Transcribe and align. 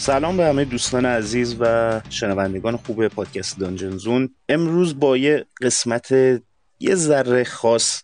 سلام 0.00 0.36
به 0.36 0.44
همه 0.44 0.64
دوستان 0.64 1.06
عزیز 1.06 1.56
و 1.60 2.00
شنوندگان 2.10 2.76
خوب 2.76 3.08
پادکست 3.08 3.58
Dungeon 3.58 4.06
Zone 4.06 4.34
امروز 4.48 5.00
با 5.00 5.16
یه 5.16 5.46
قسمت 5.62 6.12
یه 6.80 6.94
ذره 6.94 7.44
خاص 7.44 8.02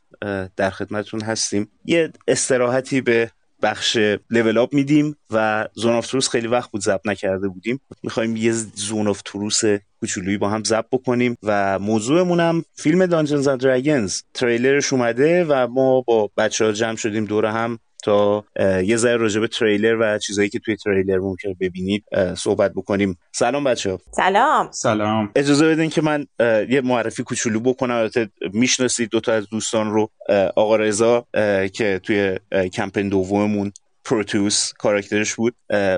در 0.56 0.70
خدمتتون 0.70 1.20
هستیم. 1.20 1.68
یه 1.84 2.12
استراحتی 2.28 3.00
به 3.00 3.30
بخش 3.62 3.98
level 4.30 4.58
up 4.58 4.74
میدیم 4.74 5.16
و 5.30 5.68
Zone 5.74 5.94
of 5.94 6.06
Truth 6.06 6.28
خیلی 6.28 6.46
وقت 6.46 6.70
بود 6.70 6.82
ضبط 6.82 7.06
نکرده 7.06 7.48
بودیم. 7.48 7.80
می‌خوایم 8.02 8.36
یه 8.36 8.52
Zone 8.52 9.08
of 9.08 9.22
Truth 9.22 9.60
کوچولویی 10.00 10.38
با 10.38 10.48
هم 10.48 10.64
ضبط 10.64 10.86
بکنیم 10.92 11.36
و 11.42 11.78
موضوعمون 11.78 12.40
هم 12.40 12.64
فیلم 12.74 13.06
Dungeons 13.06 13.48
and 13.48 13.60
Dragons 13.60 14.22
تریلرش 14.34 14.92
اومده 14.92 15.44
و 15.48 15.66
ما 15.66 16.00
با 16.00 16.30
بچه 16.36 16.64
ها 16.64 16.72
جمع 16.72 16.96
شدیم 16.96 17.24
دور 17.24 17.46
هم 17.46 17.78
تا 18.06 18.44
یه 18.82 18.96
ذره 18.96 19.16
راجع 19.16 19.40
به 19.40 19.48
تریلر 19.48 19.96
و 20.00 20.18
چیزایی 20.18 20.48
که 20.48 20.58
توی 20.58 20.76
تریلر 20.76 21.18
ممکنه 21.18 21.54
ببینید 21.60 22.04
صحبت 22.36 22.72
بکنیم. 22.72 23.18
سلام 23.32 23.64
بچه 23.64 23.90
ها 23.90 24.00
سلام. 24.10 24.68
سلام. 24.72 25.30
اجازه 25.36 25.68
بدین 25.68 25.90
که 25.90 26.02
من 26.02 26.26
یه 26.68 26.80
معرفی 26.84 27.22
کوچولو 27.22 27.60
بکنم. 27.60 27.94
البته 27.94 28.28
می‌شناسید 28.52 29.10
دوتا 29.10 29.32
از 29.32 29.48
دوستان 29.48 29.90
رو 29.90 30.10
آقا 30.56 30.76
رضا 30.76 31.26
که 31.72 32.00
توی 32.02 32.38
کمپین 32.68 33.08
دوممون 33.08 33.72
پروتوس 34.04 34.72
کاراکترش 34.72 35.34
بود 35.34 35.54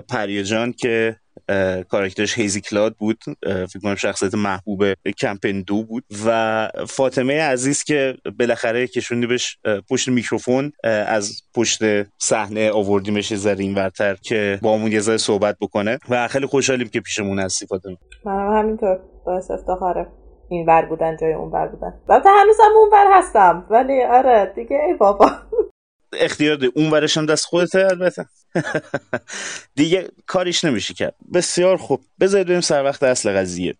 پریا 0.08 0.42
جان 0.42 0.72
که 0.72 1.16
کاراکترش 1.88 2.38
Hazy 2.38 2.60
Cloud 2.60 2.94
بود. 2.94 3.18
فکر 3.42 3.78
کنم 3.82 3.94
شخصیت 3.94 4.34
محبوب 4.34 4.84
کمپین 5.18 5.62
دو 5.62 5.82
بود. 5.82 6.04
و 6.26 6.68
فاطمه 6.88 7.42
عزیز 7.42 7.84
که 7.84 8.14
بالاخره 8.38 8.86
کشوندیمش 8.86 9.58
پشت 9.90 10.08
میکروفون 10.08 10.72
از 10.84 11.42
پشت 11.54 11.80
صحنه 12.18 12.70
آوردیمش 12.70 13.34
زره 13.34 13.60
این 13.60 13.74
ورتر 13.74 14.14
که 14.14 14.58
با 14.62 14.74
همون 14.74 14.92
یه 14.92 15.00
ذره 15.00 15.16
صحبت 15.16 15.56
بکنه. 15.60 15.98
و 16.08 16.28
خیلی 16.28 16.46
خوشحالیم 16.46 16.88
که 16.88 17.00
پیشمون 17.00 17.38
هستی 17.38 17.66
فاطمه. 17.66 17.96
منم 18.24 18.58
همینطور. 18.58 19.00
باعث 19.26 19.50
افتخاره 19.50 20.06
این 20.50 20.66
ور 20.66 20.86
بودن 20.86 21.16
جای 21.16 21.32
اون 21.32 21.50
ور 21.50 21.66
بودن. 21.66 21.94
البته 22.08 22.28
هنوزم 22.30 22.62
اون 22.76 22.88
ور 22.92 23.06
هستم. 23.12 23.66
ولی 23.70 24.02
آره 24.02 24.52
دیگه 24.56 24.80
ای 24.86 24.94
بابا. 24.94 25.30
اختیار 26.12 26.56
ده 26.56 26.68
اون 26.74 26.90
ورش 26.90 27.16
هم 27.16 27.26
دست 27.26 27.44
خودته 27.44 27.78
البته 27.78 28.26
دیگه 29.74 30.08
کاریش 30.26 30.64
نمیشه 30.64 30.94
کرد. 30.94 31.14
بسیار 31.34 31.76
خوب. 31.76 32.04
بذارید 32.20 32.46
بریم 32.46 32.60
سر 32.60 32.84
وقت 32.84 33.02
اصل 33.02 33.32
قضیه. 33.32 33.74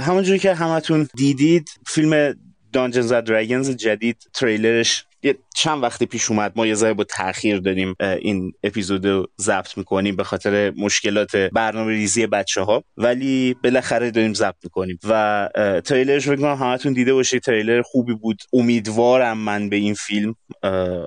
همونجوری 0.00 0.38
که 0.38 0.54
همتون 0.54 1.08
دیدید 1.16 1.68
فیلم 1.86 2.34
دانجنز 2.72 3.12
و 3.12 3.20
دراگونز 3.20 3.70
جدید 3.70 4.16
تریلرش 4.34 5.04
یه 5.24 5.38
چند 5.56 5.82
وقتی 5.82 6.06
پیش 6.06 6.30
اومد 6.30 6.52
ما 6.56 6.66
یه 6.66 6.74
ذره 6.74 6.92
با 6.92 7.04
تاخیر 7.04 7.58
داریم 7.58 7.94
این 8.00 8.52
اپیزود 8.62 9.06
رو 9.06 9.26
ضبط 9.40 9.78
می‌کنیم 9.78 10.16
به 10.16 10.24
خاطر 10.24 10.72
مشکلات 10.76 11.36
برنامه 11.36 11.92
ریزی 11.92 12.26
بچه 12.26 12.60
ها 12.60 12.84
ولی 12.96 13.56
بالاخره 13.64 14.10
داریم 14.10 14.34
ضبط 14.34 14.64
می‌کنیم 14.64 14.98
و 15.08 15.48
تریلرش 15.84 16.28
فکر 16.28 16.36
کنم 16.36 16.54
همتون 16.54 16.92
دیده 16.92 17.14
باشید 17.14 17.42
تریلر 17.42 17.82
خوبی 17.82 18.14
بود. 18.14 18.42
امیدوارم 18.52 19.38
من 19.38 19.68
به 19.68 19.76
این 19.76 19.94
فیلم 19.94 20.34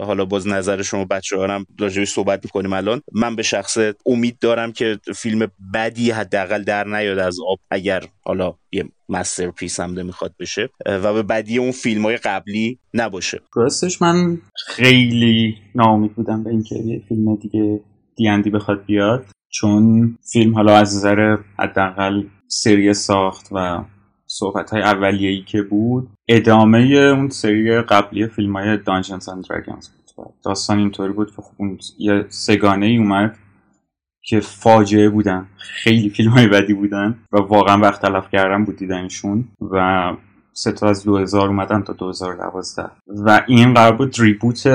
حالا 0.02 0.26
باز 0.26 0.48
نظر 0.48 0.82
شما 0.82 1.06
بچه 1.06 1.38
ها 1.38 1.48
هم 1.48 1.66
راجبش 1.80 2.10
صحبت 2.10 2.40
می‌کنیم 2.44 2.74
الان. 2.74 3.02
من 3.12 3.36
به 3.36 3.44
شخص 3.44 3.78
امید 4.06 4.40
دارم 4.40 4.72
که 4.72 5.00
فیلم 5.16 5.52
بدی 5.74 6.12
حداقل 6.12 6.64
در 6.64 6.88
نیاد 6.88 7.18
از 7.20 7.38
آب 7.48 7.60
اگر 7.72 8.04
حالا 8.22 8.54
یه 8.72 8.86
مستر 9.10 9.52
پیس 9.52 9.80
هم 9.80 10.06
می‌خواد 10.06 10.36
بشه. 10.40 10.70
و 10.86 11.14
به 11.14 11.24
بدی 11.24 11.58
اون 11.58 11.72
فیلم 11.72 12.04
های 12.04 12.18
قبلی 12.18 12.80
نباشه. 13.02 13.42
راستش 13.56 14.02
من 14.02 14.38
خیلی 14.66 15.56
ناامید 15.76 16.16
بودم 16.16 16.44
به 16.44 16.50
اینکه 16.50 16.76
یه 16.76 17.02
فیلم 17.08 17.36
دیگه 17.36 17.80
دیندی 18.16 18.50
بخواد 18.50 18.86
بیاد 18.86 19.26
چون 19.50 20.18
فیلم 20.32 20.56
حالا 20.56 20.76
از 20.76 20.96
نظر 20.96 21.38
حداقل 21.60 22.24
سری 22.48 22.94
ساخت 22.94 23.48
و 23.52 23.84
صحبت 24.28 24.70
های 24.70 24.82
اولیه‌ای 24.82 25.42
که 25.42 25.62
بود 25.62 26.10
ادامه 26.28 26.80
اون 26.98 27.30
سری 27.30 27.82
قبلی 27.82 28.28
فیلم 28.28 28.58
های 28.58 28.78
دانجنز 28.78 29.30
اند 29.30 29.44
دراگونز 29.50 29.88
بود 29.90 30.34
داستان 30.46 30.80
اینطوری 30.80 31.14
بود 31.14 31.36
که 31.36 31.42
خب 31.42 31.54
یه 32.00 32.26
سگانه 32.30 32.86
ای 32.86 32.98
اومد 32.98 33.38
که 34.22 34.40
فاجعه 34.40 35.10
بودن 35.10 35.48
خیلی 35.58 36.10
فیلم 36.10 36.32
های 36.32 36.48
بدی 36.48 36.74
بودن 36.74 37.20
و 37.32 37.38
واقعا 37.38 37.82
وقت 37.82 38.02
تلف 38.02 38.30
کردن 38.32 38.66
بود 38.66 38.78
دیدنشون 38.78 39.48
و 39.72 40.14
سه 40.58 40.72
تا 40.72 40.90
از 40.90 41.04
2000 41.04 41.48
اومدن 41.48 41.82
تا 41.82 41.94
2012 41.94 42.84
و 43.26 43.42
این 43.48 43.74
قرار 43.74 43.96
بود 43.96 44.16
ریبوت 44.20 44.68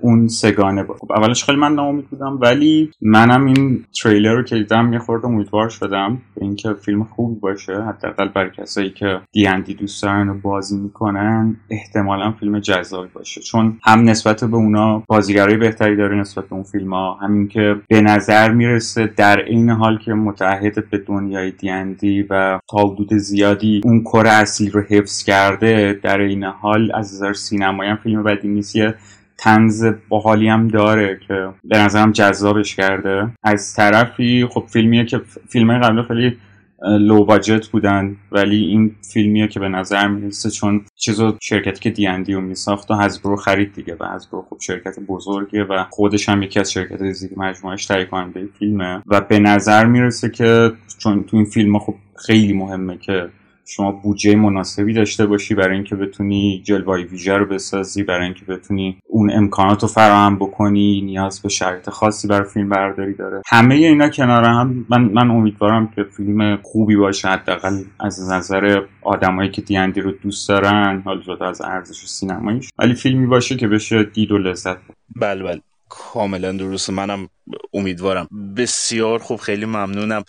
اون 0.00 0.28
سگانه 0.28 0.82
بود 0.84 0.96
خب 0.96 1.12
اولش 1.12 1.44
خیلی 1.44 1.58
من 1.58 1.74
ناامید 1.74 2.10
بودم 2.10 2.38
ولی 2.40 2.90
منم 3.02 3.46
این 3.46 3.84
تریلر 4.02 4.34
رو 4.34 4.42
که 4.42 4.56
دیدم 4.56 4.92
یه 4.92 4.98
خورده 4.98 5.26
امیدوار 5.26 5.68
شدم 5.68 6.18
به 6.34 6.44
اینکه 6.44 6.74
فیلم 6.84 7.04
خوبی 7.04 7.40
باشه. 7.40 7.72
حداقل 7.72 8.28
برای 8.28 8.50
کسایی 8.50 8.90
که 8.90 9.20
دیندی 9.32 9.74
دوست 9.74 10.02
دارن 10.02 10.28
و 10.28 10.34
بازی 10.34 10.78
می‌کنن 10.78 11.56
احتمالا 11.70 12.32
فیلم 12.32 12.58
جذابی 12.58 13.08
باشه. 13.14 13.40
چون 13.40 13.78
هم 13.84 14.08
نسبت 14.08 14.44
به 14.44 14.56
اونا 14.56 15.02
بازیگرای 15.08 15.56
بهتری 15.56 15.96
داره 15.96 16.16
نسبت 16.16 16.44
به 16.44 16.54
اون 16.54 16.62
فیلم 16.62 16.94
ها 16.94 17.14
همین 17.14 17.48
که 17.48 17.76
به 17.88 18.00
نظر 18.00 18.50
می‌رسه 18.50 19.06
در 19.16 19.44
این 19.44 19.70
حال 19.70 19.98
که 19.98 20.12
متحد 20.12 20.90
به 20.90 20.98
دنیای 20.98 21.50
دیندی 21.50 22.22
و 22.22 22.60
تا 22.70 22.96
زیادی 23.18 23.80
اون 23.84 24.00
کره 24.00 24.30
اصلی 24.30 24.70
رو 24.70 24.80
حفظ 24.80 25.27
کرده 25.28 26.00
در 26.02 26.20
این 26.20 26.44
حال 26.44 26.92
از 26.94 27.14
نظر 27.14 27.32
سینمایی 27.32 27.90
هم 27.90 27.96
فیلم 27.96 28.22
بدی 28.22 28.48
نیست. 28.48 28.76
یه 28.76 28.94
تنز 29.38 29.86
باحالی 30.08 30.48
هم 30.48 30.68
داره 30.68 31.20
که 31.28 31.48
به 31.64 31.78
نظرم 31.78 32.12
جذابش 32.12 32.76
کرده. 32.76 33.28
از 33.42 33.74
طرفی 33.74 34.46
خب 34.50 34.64
فیلمیه 34.68 35.04
که 35.04 35.20
فیلم 35.48 35.78
قبل 35.78 36.02
خیلی 36.02 36.36
لو 36.82 37.24
باجت 37.24 37.66
بودن 37.66 38.16
ولی 38.32 38.64
این 38.64 38.94
فیلمیه 39.12 39.48
که 39.48 39.60
به 39.60 39.68
نظر 39.68 40.08
می‌رسه 40.08 40.50
چون 40.50 40.80
چیزو 40.96 41.36
شرکتی 41.40 41.80
که 41.80 41.90
دیندی 41.90 42.34
رو 42.34 42.40
میساخت 42.40 42.90
و 42.90 42.94
هزبرو 42.94 43.36
خرید 43.36 43.74
دیگه 43.74 43.96
و 44.00 44.04
هزبرو 44.04 44.46
خب 44.50 44.56
شرکت 44.60 44.98
بزرگه 45.08 45.64
و 45.64 45.84
خودش 45.90 46.28
هم 46.28 46.42
یکی 46.42 46.60
از 46.60 46.72
شرکت 46.72 47.12
زیر 47.12 47.30
مجموعش 47.36 47.86
تهیه 47.86 48.04
کننده 48.04 48.48
فیلمه. 48.58 49.02
و 49.06 49.20
به 49.20 49.38
نظر 49.38 49.86
می‌رسه 49.86 50.30
که 50.30 50.72
چون 50.98 51.24
تو 51.24 51.36
این 51.36 51.46
فیلم 51.46 51.78
خب 51.78 51.94
خیلی 52.26 52.52
مهمه 52.52 52.98
که 52.98 53.28
شما 53.70 53.92
بودجه 53.92 54.36
مناسبی 54.36 54.92
داشته 54.92 55.26
باشی 55.26 55.54
برای 55.54 55.74
اینکه 55.74 55.96
بتونی 55.96 56.62
جلوای 56.64 57.04
ویژه 57.04 57.36
رو 57.36 57.46
بسازی 57.46 58.02
برای 58.02 58.24
اینکه 58.24 58.44
بتونی 58.44 58.98
اون 59.06 59.30
امکانات 59.32 59.82
رو 59.82 59.88
فراهم 59.88 60.36
بکنی 60.36 61.00
نیاز 61.00 61.42
به 61.42 61.48
شرط 61.48 61.90
خاصی 61.90 62.28
برای 62.28 62.48
فیلم 62.48 62.68
برداری 62.68 63.14
داره. 63.14 63.42
همه 63.46 63.74
اینا 63.74 64.08
کنار 64.08 64.44
هم 64.44 64.86
من 64.88 65.02
من 65.02 65.30
امیدوارم 65.30 65.88
که 65.96 66.04
فیلم 66.04 66.56
خوبی 66.62 66.96
باشه. 66.96 67.28
حداقل 67.28 67.82
از 68.00 68.30
نظر 68.30 68.82
آدمایی 69.02 69.50
که 69.50 69.62
دیندی 69.62 70.00
رو 70.00 70.12
دوست 70.12 70.48
دارن 70.48 71.02
حالا 71.04 71.20
جدا 71.20 71.48
از 71.48 71.60
ارزش 71.60 72.06
سینماییش. 72.06 72.70
ولی 72.78 72.94
فیلمی 72.94 73.26
باشه 73.26 73.56
که 73.56 73.68
بشه 73.68 74.02
دید 74.02 74.32
و 74.32 74.38
لذت. 74.38 74.76
بله 75.16 75.42
بله. 75.42 75.60
کاملا 75.88 76.52
درسته. 76.52 76.92
منم 76.92 77.28
امیدوارم. 77.74 78.28
بسیار 78.56 79.18
خوب. 79.18 79.40
خیلی 79.40 79.66
ممنونم. 79.66 80.22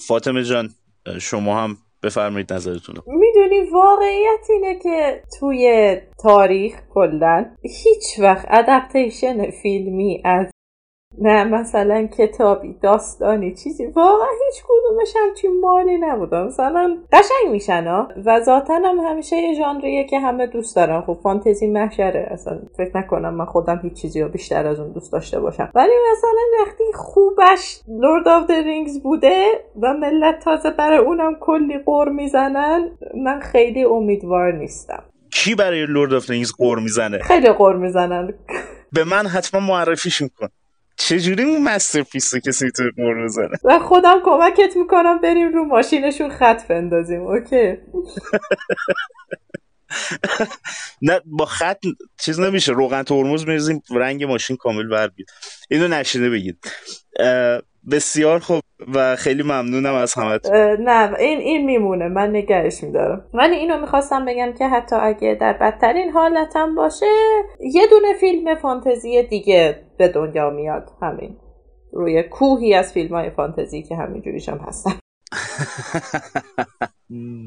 فاطمه 0.00 0.44
جان 0.44 0.68
شما 1.20 1.64
هم 1.64 1.76
بفرمایید 2.04 2.52
نظرتون 2.52 2.94
می‌دونی 3.06 3.60
واقعیت 3.60 4.46
اینه 4.50 4.78
که 4.78 5.22
توی 5.38 5.96
تاریخ 6.22 6.74
کلا 6.94 7.46
هیچ 7.62 8.18
وقت 8.18 8.46
adaptation 8.50 9.50
فیلمی 9.50 10.22
از 10.24 10.50
نه 11.18 11.44
مثلا 11.44 12.08
کتابی 12.18 12.76
داستانی 12.82 13.54
چیزی. 13.54 13.86
واقعا 13.86 14.28
هیچ 14.46 14.62
کدومش 14.68 15.12
همچین 15.16 15.48
مالی 15.48 15.98
نبودن 15.98 16.46
مثلا 16.46 16.98
قشنگ 17.12 17.52
میشن 17.52 17.84
ها 17.86 18.08
و 18.24 18.40
ذاتا 18.40 18.74
هم 18.74 18.98
همیشه 18.98 19.36
یه 19.36 19.54
ژانریه 19.54 20.04
که 20.04 20.20
همه 20.20 20.46
دوست 20.46 20.76
دارن. 20.76 21.00
خب 21.00 21.18
فانتزی 21.22 21.66
محشره. 21.66 22.28
اصلا 22.30 22.58
فکر 22.76 22.96
نکنم 22.96 23.34
من 23.34 23.44
خودم 23.44 23.80
هیچ 23.82 23.92
چیزی 23.92 24.20
رو 24.20 24.28
بیشتر 24.28 24.66
از 24.66 24.80
اون 24.80 24.92
دوست 24.92 25.12
داشته 25.12 25.40
باشم. 25.40 25.70
ولی 25.74 25.92
مثلا 26.12 26.64
وقتی 26.66 26.84
خوبش 26.94 27.80
Lord 27.88 28.28
of 28.28 28.46
the 28.46 28.64
Rings 28.64 29.02
بوده 29.02 29.64
و 29.82 29.92
ملت 29.92 30.38
تازه 30.38 30.70
برای 30.70 30.98
اونم 30.98 31.36
کلی 31.40 31.78
غر 31.78 32.08
می‌زنن 32.08 32.90
من 33.24 33.40
خیلی 33.40 33.84
امیدوار 33.84 34.52
نیستم. 34.52 35.02
کی 35.30 35.54
برای 35.54 35.86
Lord 35.86 36.14
of 36.14 36.30
Rings 36.30 36.52
غر 36.52 36.78
می‌زنه؟ 36.78 37.18
خیلی 37.18 37.48
غر 37.48 37.76
می‌زنن. 37.76 38.34
به 38.92 39.04
من 39.04 39.26
حتما 39.26 39.60
معرفیش 39.60 40.22
بکن. 40.22 40.48
چجوری 40.96 41.42
اون 41.42 41.62
masterpiece 41.62 42.34
رو 42.34 42.40
کسی 42.40 42.70
تو 42.70 42.84
غر 42.96 43.24
بزنه 43.24 43.58
و 43.64 43.78
خودم 43.78 44.20
کمکت 44.24 44.76
می‌کنم 44.76 45.20
بریم 45.20 45.52
رو 45.52 45.64
ماشینشون 45.64 46.30
خط 46.30 46.66
بندازیم 46.68 47.20
okay؟ 47.20 47.78
نه 51.02 51.20
با 51.24 51.44
خط 51.44 51.78
چیز 52.20 52.40
نمیشه 52.40 52.72
روغن 52.72 53.02
ترمز 53.02 53.46
میریزیم 53.46 53.82
رنگ 53.90 54.24
ماشین 54.24 54.56
کامل 54.56 54.88
بر 54.88 55.08
بیاد 55.08 55.28
اینو 55.70 55.88
نشینه 55.88 56.30
بگید. 56.30 56.58
بسیار 57.90 58.38
خوب 58.38 58.60
و 58.94 59.16
خیلی 59.16 59.42
ممنونم 59.42 59.94
از 59.94 60.14
همه 60.14 60.38
نه 60.78 61.14
این 61.18 61.38
این 61.38 61.64
میمونه. 61.66 62.08
من 62.08 62.30
نگهش 62.30 62.82
میدارم. 62.82 63.24
ولی 63.34 63.56
اینو 63.56 63.80
می‌خواستم 63.80 64.24
بگم 64.24 64.52
که 64.58 64.68
حتی 64.68 64.96
اگه 64.96 65.38
در 65.40 65.52
بدترین 65.52 66.10
حالتم 66.10 66.74
باشه 66.74 67.06
یه 67.60 67.86
دونه 67.86 68.14
فیلم 68.20 68.54
فانتزی 68.54 69.22
دیگه 69.22 69.76
به 69.98 70.08
دنیا 70.08 70.50
میاد. 70.50 70.90
همین. 71.02 71.36
روی 71.92 72.22
کوهی 72.22 72.74
از 72.74 72.92
فیلم 72.92 73.14
های 73.14 73.30
فانتزی 73.30 73.82
که 73.82 73.96
همینجوریش 73.96 74.48
هم 74.48 74.58
هستن. 74.58 74.92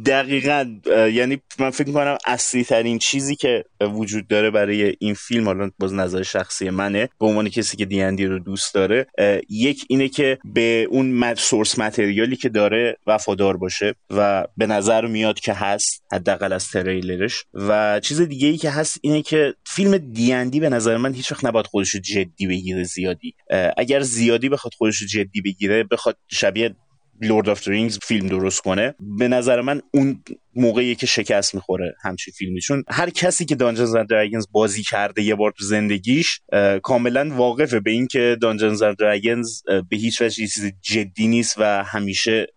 دقیقا 0.05 0.79
یعنی 1.11 1.41
من 1.59 1.69
فکر 1.69 1.91
کنم 1.91 2.17
اصلی 2.25 2.63
ترین 2.63 2.99
چیزی 2.99 3.35
که 3.35 3.63
وجود 3.81 4.27
داره 4.27 4.51
برای 4.51 4.95
این 4.99 5.13
فیلم 5.13 5.45
حالا 5.45 5.69
باز 5.79 5.93
نظر 5.93 6.23
شخصی 6.23 6.69
منه 6.69 7.09
به 7.19 7.25
عنوان 7.25 7.49
کسی 7.49 7.77
که 7.77 7.85
دیندی 7.85 8.25
رو 8.25 8.39
دوست 8.39 8.73
داره 8.73 9.07
یک 9.49 9.85
اینه 9.89 10.09
که 10.09 10.37
به 10.45 10.87
اون 10.89 11.35
source 11.35 11.79
material 11.79 12.29
ی 12.29 12.35
که 12.35 12.49
داره 12.49 12.97
وفادار 13.07 13.57
باشه 13.57 13.95
و 14.09 14.47
به 14.57 14.67
نظر 14.67 15.05
میاد 15.05 15.39
که 15.39 15.53
هست 15.53 16.03
حداقل 16.11 16.53
از 16.53 16.71
تریلرش. 16.71 17.45
و 17.53 17.99
چیز 17.99 18.21
دیگه 18.21 18.47
ای 18.47 18.57
که 18.57 18.69
هست 18.69 18.99
اینه 19.01 19.21
که 19.21 19.53
فیلم 19.65 19.97
دیندی 19.97 20.59
به 20.59 20.69
نظر 20.69 20.97
من 20.97 21.13
هیچ 21.13 21.31
وقت 21.31 21.45
نباید 21.45 21.67
خودش 21.67 21.89
رو 21.89 21.99
جدی 21.99 22.47
بگیره 22.47 22.83
زیادی. 22.83 23.35
اگر 23.77 23.99
زیادی 23.99 24.49
بخواد 24.49 24.73
خودش 24.73 24.97
رو 24.97 25.07
جدی 25.07 25.41
بگیره 25.41 25.83
بخواد 25.83 26.17
شبیه 26.31 26.75
Lord 27.21 27.49
of 27.49 27.67
Rings 27.67 27.99
فیلم 28.03 28.27
درست 28.27 28.61
کنه. 28.61 28.95
به 28.99 29.27
نظر 29.27 29.61
من 29.61 29.81
اون 29.93 30.23
موقعیه 30.57 30.95
که 30.95 31.05
شکست 31.05 31.55
می‌خوره 31.55 31.95
همچین 32.03 32.33
فیلمی. 32.37 32.61
چون 32.61 32.83
هر 32.89 33.09
کسی 33.09 33.45
که 33.45 33.55
Dungeons 33.55 33.95
and 33.95 34.09
Dragons 34.09 34.45
بازی 34.51 34.83
کرده 34.83 35.21
یه 35.21 35.35
بار 35.35 35.53
تو 35.57 35.65
زندگیش 35.65 36.39
کاملا 36.83 37.29
واقفه 37.35 37.79
به 37.79 37.91
اینکه 37.91 38.37
دانجنز 38.41 38.81
اند 38.81 38.97
دراگونز 38.97 39.61
به 39.89 39.97
هیچ 39.97 40.21
وجه 40.21 40.47
چیز 40.47 40.71
جدی 40.81 41.27
نیست 41.27 41.55
و 41.57 41.83
همیشه 41.83 42.47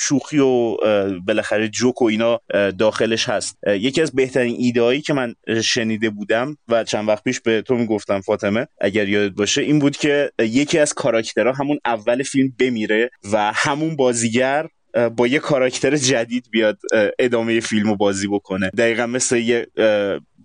شوخی 0.00 0.38
و 0.38 0.76
بالاخره 1.26 1.68
جوک 1.68 2.02
و 2.02 2.04
اینا 2.04 2.40
داخلش 2.78 3.28
هست. 3.28 3.58
یکی 3.66 4.02
از 4.02 4.12
بهترین 4.12 4.56
ایدهایی 4.58 5.00
که 5.00 5.12
من 5.12 5.34
شنیده 5.64 6.10
بودم 6.10 6.56
و 6.68 6.84
چند 6.84 7.08
وقت 7.08 7.24
پیش 7.24 7.40
به 7.40 7.62
تو 7.62 7.74
می‌گفتم 7.74 8.20
فاطمه 8.20 8.66
اگر 8.80 9.08
یادت 9.08 9.34
باشه 9.34 9.62
این 9.62 9.78
بود 9.78 9.96
که 9.96 10.30
یکی 10.38 10.78
از 10.78 10.94
کاراکترها 10.94 11.52
همون 11.52 11.78
اول 11.84 12.22
فیلم 12.22 12.52
بمیره 12.58 13.10
و 13.32 13.52
همون 13.54 13.96
بازیگر 13.96 14.66
با 15.16 15.26
یه 15.26 15.38
کاراکتر 15.38 15.96
جدید 15.96 16.44
بیاد 16.50 16.78
ادامه 17.18 17.60
فیلم 17.60 17.88
رو 17.88 17.96
بازی 17.96 18.28
بکنه. 18.28 18.70
دقیقا 18.78 19.06
مثل 19.06 19.36
یه 19.36 19.66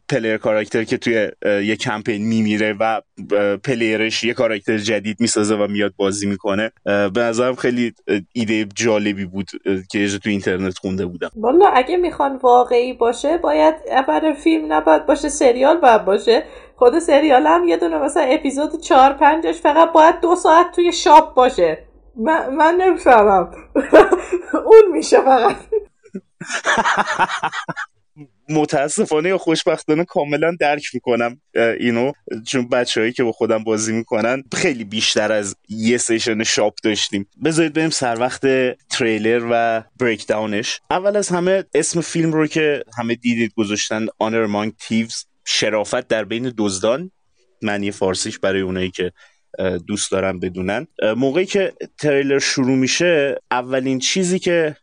player 0.09 0.37
character 0.37 0.83
که 0.83 0.97
توی 0.97 1.29
یه 1.43 1.75
کمپین 1.75 2.27
میمیره 2.27 2.75
و 2.79 3.01
player 3.63 4.08
ش 4.08 4.23
یه 4.23 4.33
کاراکتر 4.33 4.77
جدید 4.77 5.17
می‌سازه 5.19 5.55
و 5.55 5.67
میاد 5.67 5.93
بازی 5.97 6.27
می‌کنه. 6.27 6.71
به 6.85 7.21
نظرم 7.21 7.55
خیلی 7.55 7.93
ایده 8.33 8.65
جالبی 8.75 9.25
بود 9.25 9.49
که 9.91 10.07
تو 10.07 10.29
اینترنت 10.29 10.77
خونده 10.77 11.05
بودم. 11.05 11.29
والا 11.35 11.67
اگه 11.67 11.97
می‌خوان 11.97 12.35
واقعی 12.35 12.93
باشه 12.93 13.37
باید 13.37 13.75
اول 13.91 14.33
فیلم 14.33 14.73
نباید 14.73 15.05
باشه 15.05 15.29
سریال 15.29 15.77
باید 15.77 16.05
باشه. 16.05 16.43
خود 16.75 16.99
سریال 16.99 17.47
هم 17.47 17.67
یه 17.67 17.77
دونه 17.77 17.97
مثلا 17.97 18.23
اپیزود 18.23 18.81
چهار 18.81 19.13
پنجش 19.13 19.55
فقط 19.55 19.91
باید 19.91 20.15
دو 20.21 20.35
ساعت 20.35 20.65
توی 20.75 20.91
shop 20.91 21.33
باشه. 21.33 21.77
من, 22.17 22.55
من 22.55 22.75
نمی‌فهمم. 22.75 23.51
اون 24.65 24.91
میشه 24.91 25.21
فقط. 25.21 25.55
متاسفانه 28.49 29.29
یا 29.29 29.37
خوشبختانه 29.37 30.05
کاملا 30.05 30.55
درک 30.59 30.83
می‌کنم 30.93 31.41
اینو. 31.79 32.11
چون 32.47 32.69
بچههایی 32.69 33.13
که 33.13 33.23
با 33.23 33.31
خودم 33.31 33.63
بازی 33.63 33.93
می‌کنن 33.93 34.43
خیلی 34.53 34.83
بیشتر 34.83 35.31
از 35.31 35.55
یه 35.69 35.97
سیشن 35.97 36.43
شاپ 36.43 36.73
داشتیم. 36.83 37.29
بذارید 37.43 37.73
بریم 37.73 37.89
سر 37.89 38.19
وقت 38.19 38.41
تریلر 38.89 39.47
و 39.51 39.83
بریک 39.99 40.27
داونش 40.27 40.81
اول 40.89 41.17
از 41.17 41.29
همه 41.29 41.63
اسم 41.73 42.01
فیلم 42.01 42.33
رو 42.33 42.47
که 42.47 42.83
همه 42.97 43.15
دیدید 43.15 43.53
گذاشتن 43.53 44.05
Honor 44.05 44.47
Among 44.49 44.71
Thieves. 44.83 45.25
شرافت 45.45 46.07
در 46.07 46.23
بین 46.23 46.53
دزدان. 46.57 47.11
معنی 47.61 47.91
فارسیش 47.91 48.39
برای 48.39 48.61
اونایی 48.61 48.91
که 48.91 49.11
دوست 49.87 50.11
دارم 50.11 50.39
بدونن. 50.39 50.87
موقعی 51.17 51.45
که 51.45 51.73
تریلر 51.97 52.39
شروع 52.39 52.77
میشه 52.77 53.41
اولین 53.51 53.99
چیزی 53.99 54.39
که 54.39 54.75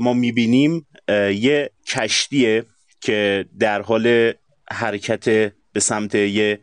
ما 0.00 0.12
می‌بینیم 0.12 0.86
یه 1.34 1.70
کشتیه 1.88 2.64
که 3.00 3.44
در 3.58 3.82
حال 3.82 4.32
حرکت 4.70 5.52
به 5.72 5.80
سمت 5.80 6.14
یه 6.14 6.58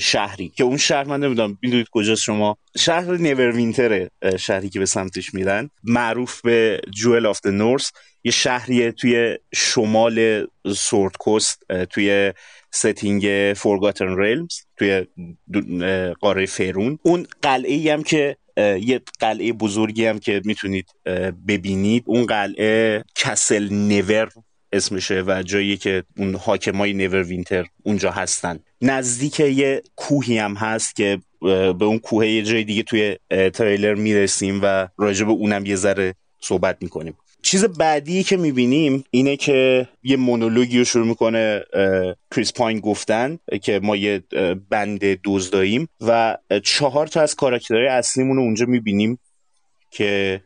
شهری. 0.00 0.48
که 0.48 0.64
اون 0.64 0.76
شهر 0.76 1.04
من 1.04 1.20
نمی‌دونم 1.20 1.58
می‌دونید 1.62 1.86
کجاست 1.90 2.22
شما؟ 2.22 2.58
شهر 2.78 3.16
Neverwinter 3.16 4.02
ه 4.02 4.10
شهری 4.38 4.68
که 4.68 4.78
به 4.78 4.86
سمتش 4.86 5.34
میرن. 5.34 5.70
معروف 5.84 6.40
به 6.40 6.80
Jewel 6.90 7.26
of 7.26 7.46
North 7.46 7.92
یه 8.24 8.32
شهریه 8.32 8.92
توی 8.92 9.38
شمال 9.54 10.46
Sword 10.76 11.16
Coast 11.16 11.62
توی 11.90 12.32
setting 12.76 13.52
Forgotten 13.56 14.16
Realms 14.16 14.54
توی 14.76 15.06
قاره 16.20 16.46
Faerûn 16.46 16.98
اون 17.02 17.26
قلعه 17.42 17.74
ای 17.74 17.90
هم 17.90 18.02
که 18.02 18.36
یه 18.58 19.00
قلعه 19.20 19.52
بزرگی 19.52 20.06
هم 20.06 20.18
که 20.18 20.42
می‌تونید 20.44 20.86
ببینید. 21.48 22.02
اون 22.06 22.26
قلعه 22.26 23.04
کسل 23.14 23.72
نور 23.72 24.28
اسمشه 24.72 25.24
و 25.26 25.42
جایی 25.42 25.76
که 25.76 26.04
اون 26.16 26.34
حاکمای 26.34 26.92
نور 26.92 27.22
وینتر 27.22 27.66
اونجا 27.82 28.10
هستن. 28.10 28.58
نزدیک 28.82 29.40
یه 29.40 29.82
کوهی 29.96 30.38
هم 30.38 30.54
هست 30.54 30.96
که 30.96 31.18
به 31.40 31.84
اون 31.84 31.98
کوه 31.98 32.26
یه 32.26 32.42
جای 32.42 32.64
دیگه 32.64 32.82
توی 32.82 33.16
تریلر 33.30 33.94
می‌رسیم 33.94 34.60
و 34.62 34.88
راجع 34.98 35.24
به 35.24 35.32
اونم 35.32 35.66
یه 35.66 35.76
ذره 35.76 36.14
صحبت 36.40 36.76
می‌کنیم. 36.80 37.16
چیز 37.46 37.64
بعدی 37.64 38.22
که 38.22 38.36
می‌بینیم 38.36 39.04
اینه 39.10 39.36
که 39.36 39.88
یه 40.02 40.16
مونولوگی 40.16 40.78
رو 40.78 40.84
شروع 40.84 41.06
می‌کنه 41.06 41.64
کریس 42.34 42.52
پاین 42.52 42.80
گفتن 42.80 43.38
که 43.62 43.80
ما 43.82 43.96
یه 43.96 44.22
بند 44.70 45.00
دزداییم 45.24 45.88
و 46.00 46.36
چهار 46.64 47.06
تا 47.06 47.20
از 47.20 47.34
کاراکترهای 47.34 47.86
اصلیمون 47.86 48.36
رو 48.36 48.42
اونجا 48.42 48.66
می‌بینیم 48.66 49.18
که 49.90 50.40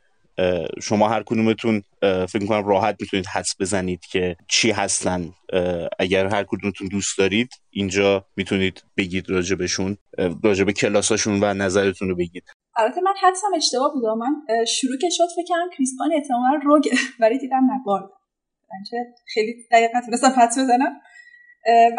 شما 0.83 1.09
هر 1.09 1.23
کدومتون 1.23 1.83
فکر 2.03 2.47
کنم 2.47 2.69
راحت 2.69 2.97
می‌تونید 3.01 3.27
حدس 3.27 3.55
بزنید 3.61 4.01
که 4.01 4.37
چی 4.49 4.71
هستن. 4.71 5.33
اگر 5.99 6.27
هر 6.27 6.45
کدومتون 6.45 6.89
دوست 6.89 7.19
دارید 7.19 7.51
اینجا 7.71 8.27
می‌تونید 8.37 8.83
بگید 8.97 9.31
راجبشون 9.31 9.97
راجب 10.43 10.71
کلاساشون 10.71 11.39
و 11.43 11.55
نظرتون 11.55 12.09
رو 12.09 12.17
بگید. 12.17 12.45
البته 12.81 13.01
من 13.01 13.13
حدسم 13.23 13.47
اشتباه 13.57 13.93
بود 13.95 14.05
من 14.05 14.65
شروع 14.65 14.97
که 15.01 15.09
شد 15.11 15.27
فکر 15.37 15.55
کریسپان 15.77 16.11
احتمالا 16.15 16.61
روگه 16.65 16.91
ولی 17.21 17.39
دیدم 17.39 17.69
نبارد 17.71 18.11
خیلی 19.35 19.55
دقیق 19.73 19.91
نتونستم 19.97 20.33
حدس 20.37 20.59
بزنم. 20.59 21.01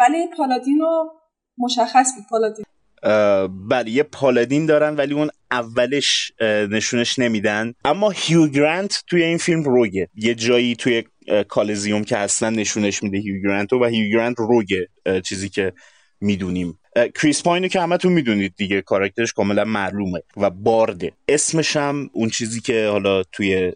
ولی 0.00 0.26
paladin 0.36 0.78
رو 0.78 1.12
مشخص 1.58 2.12
بود 2.16 2.24
paladin. 2.30 2.64
بله 3.68 3.90
یه 3.90 4.02
paladin 4.02 4.66
دارن 4.66 4.96
ولی 4.96 5.14
اون 5.14 5.30
اولش 5.50 6.32
نشونش 6.70 7.18
نمیدن. 7.18 7.74
اما 7.84 8.10
هیو 8.10 8.46
گرانت 8.46 9.04
توی 9.06 9.22
این 9.22 9.38
فیلم 9.38 9.62
rogue 9.62 10.00
ه 10.00 10.08
یه 10.14 10.34
جایی 10.34 10.76
توی 10.76 11.04
coliseum 11.48 12.04
که 12.04 12.16
هستن 12.16 12.52
نشونش 12.54 13.02
میده 13.02 13.18
هیو 13.18 13.42
گرانت 13.42 13.72
و 13.72 13.84
هیو 13.84 14.12
گرانت 14.12 14.36
rogue 14.38 14.80
ه 14.80 14.88
چیزی 15.24 15.48
که 15.48 15.72
می‌دونیم. 16.22 16.78
کریس 17.14 17.42
پاینو 17.42 17.68
که 17.68 17.80
همتون 17.80 18.12
می‌دونید 18.12 18.54
دیگه 18.56 18.82
کاراکترش 18.82 19.32
کاملا 19.32 19.64
معلومه 19.64 20.22
و 20.36 20.50
bard 20.50 20.91
ه. 20.91 21.12
اسمش 21.28 21.76
هم 21.76 22.10
اون 22.12 22.28
چیزی 22.28 22.60
که 22.60 22.86
حالا 22.86 23.22
توی 23.22 23.72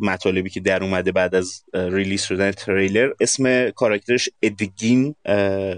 مطالبی 0.00 0.50
که 0.50 0.60
در 0.60 0.82
اومده 0.82 1.12
بعد 1.12 1.34
از 1.34 1.64
release 1.74 2.22
شدن 2.22 2.50
تریلر 2.50 3.10
اسم 3.20 3.70
کاراکترش 3.70 4.28
ادگین 4.42 5.14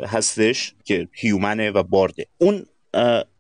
هستش 0.07 0.75
که 0.85 1.09
هیومنه 1.13 1.71
و 1.71 1.83
بارده. 1.83 2.27
اون 2.39 2.67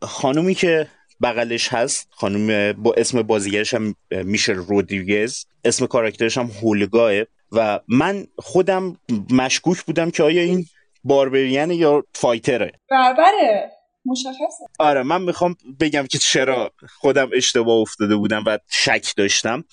خانومی 0.02 0.54
که 0.54 0.86
بغلش 1.22 1.68
هست 1.68 2.08
خانم 2.10 2.72
با 2.72 2.94
اسم 2.96 3.22
بازیگرش 3.22 3.74
هم 3.74 3.94
میشل 4.10 4.54
رودریگز 4.54 5.44
اسم 5.64 5.86
کاراکترش 5.86 6.38
هم 6.38 6.46
هولگاه 6.46 7.12
و 7.52 7.80
من 7.88 8.26
خودم 8.38 8.96
مشکوک 9.30 9.82
بودم 9.82 10.10
که 10.10 10.22
آیا 10.22 10.42
این 10.42 10.66
باربریان 11.06 11.70
یا 11.70 12.04
فایتره؟ 12.14 12.72
بربره. 12.90 13.70
مشخصه. 14.06 14.64
آره 14.78 15.02
من 15.02 15.22
می‌خوام 15.22 15.56
بگم 15.80 16.06
که 16.06 16.18
چرا 16.18 16.72
خودم 16.98 17.30
اشتباه 17.32 17.76
افتاده 17.76 18.16
بودم 18.16 18.44
و 18.46 18.58
شک 18.70 19.12
داشتم. 19.16 19.64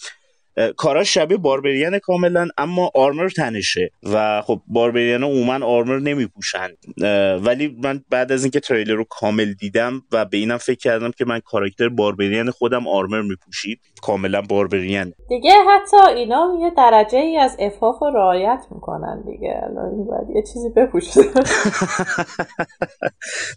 کاراش 0.78 1.14
شبیه 1.14 1.38
باربریان 1.38 2.00
کاملا 2.00 2.48
اما 2.58 2.92
آرمر 2.96 3.30
تنشه. 3.30 3.90
و 4.04 4.42
خب 4.42 4.62
باربریان 4.68 5.24
عموما 5.24 5.66
آرمر 5.66 6.00
نمیپوشن. 6.00 6.70
ولی 7.42 7.78
من 7.84 8.04
بعد 8.10 8.32
از 8.32 8.44
اینکه 8.44 8.60
تریلر 8.60 8.94
رو 8.94 9.04
کامل 9.04 9.54
دیدم 9.54 10.02
و 10.12 10.26
به 10.26 10.38
اینم 10.38 10.58
فکر 10.58 10.78
کردم 10.78 11.12
که 11.12 11.26
من 11.26 11.40
کاراکتر 11.40 11.90
باربریان 11.90 12.52
خودم 12.52 12.88
آرمر 12.88 13.22
میپوشید 13.22 13.80
کاملا 14.02 14.42
باربریان. 14.42 15.14
دیگه 15.30 15.52
حتی 15.70 15.98
اینا 16.16 16.58
یه 16.62 16.72
درجه 16.78 17.18
ای 17.18 17.38
از 17.38 17.56
افاف 17.60 18.02
و 18.02 18.10
رعایت 18.10 18.66
می‌کنن 18.72 19.24
دیگه. 19.26 19.62
الان 19.64 20.06
باید 20.06 20.30
یه 20.36 20.44
چیزی 20.54 20.70
بپوشن 20.70 21.22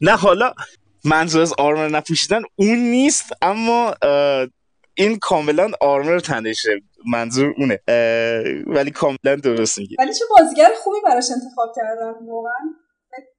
نه 0.07 0.17
حالا 0.17 0.53
منظور 1.05 1.43
از 1.43 1.55
آرمر 1.59 1.88
نپوشیدن 1.88 2.43
اون 2.57 2.79
نیست 2.79 3.33
اما 3.43 3.95
این 4.95 5.19
کاملا 5.19 5.71
آرمر 5.81 6.19
تنشه. 6.19 6.81
منظور 7.07 7.55
اونه. 7.59 7.81
ولی 8.67 8.91
کاملا 8.91 9.37
درست 9.43 9.79
میگه 9.79 9.97
ولی 9.99 10.15
چه 10.15 10.25
بازیگر 10.38 10.71
خوبی 10.76 10.97
براش 11.05 11.31
انتخاب 11.31 11.73
کردن 11.76 12.26
واقعا. 12.26 12.61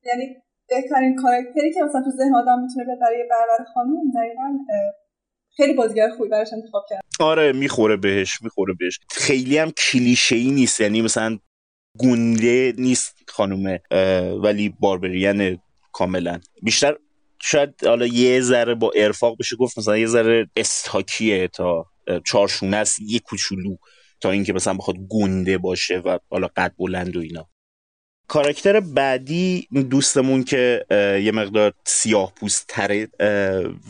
یعنی 0.06 0.26
بهترین 0.70 1.16
کاراکتری 1.16 1.74
که 1.74 1.80
مثلا 1.90 2.02
تو 2.02 2.12
ذهن 2.18 2.36
آدم 2.36 2.62
می‌تونه 2.62 2.86
برای 3.02 3.24
بربر 3.30 3.72
خانوم 3.74 4.12
دقیقا 4.16 4.58
خیلی 5.58 5.74
بازیگر 5.74 6.10
خوبی 6.18 6.30
براش 6.30 6.54
انتخاب 6.54 6.86
کرد. 6.90 7.02
آره 7.20 7.52
می‌خوره 7.52 7.98
بهش 7.98 8.42
می‌خوره 8.42 8.74
بهش. 8.80 9.00
خیلی 9.12 9.58
هم 9.58 9.72
کلیشه 9.72 10.36
ای 10.36 10.52
نیست 10.52 10.82
یعنی 10.82 11.02
مثلا 11.02 11.38
گونده 11.98 12.74
نیست 12.78 13.16
خانومه 13.28 13.82
ولی 14.44 14.76
باربریان 14.80 15.58
کاملا. 15.94 16.40
بیشتر 16.64 16.98
شاید 17.42 17.86
حالا 17.86 18.06
یه 18.06 18.42
ذره 18.42 18.76
با 18.76 18.92
ارفاق 18.96 19.38
بشه 19.40 19.56
گفت 19.56 19.78
مثلا 19.78 19.98
یه 19.98 20.08
ذره 20.08 20.48
استاکیه 20.56 21.48
تا 21.48 21.86
چارشونه 22.26 22.78
است 22.78 23.00
یه 23.02 23.20
کوچولو 23.20 23.76
تا 24.22 24.32
اینکه 24.32 24.54
مثلا 24.54 24.74
بخواد 24.74 24.98
گنده 25.10 25.58
باشه 25.58 25.98
و 25.98 26.18
حالا 26.30 26.48
قد 26.58 26.74
بلند 26.80 27.18
و 27.18 27.20
اینا. 27.20 27.50
کاراکتر 28.28 28.80
بعدی 28.80 29.68
دوستمون 29.90 30.44
که 30.44 30.86
یه 31.24 31.32
مقدار 31.32 31.74
سیاه 31.86 32.34
پوست 32.36 32.66
تره 32.68 33.08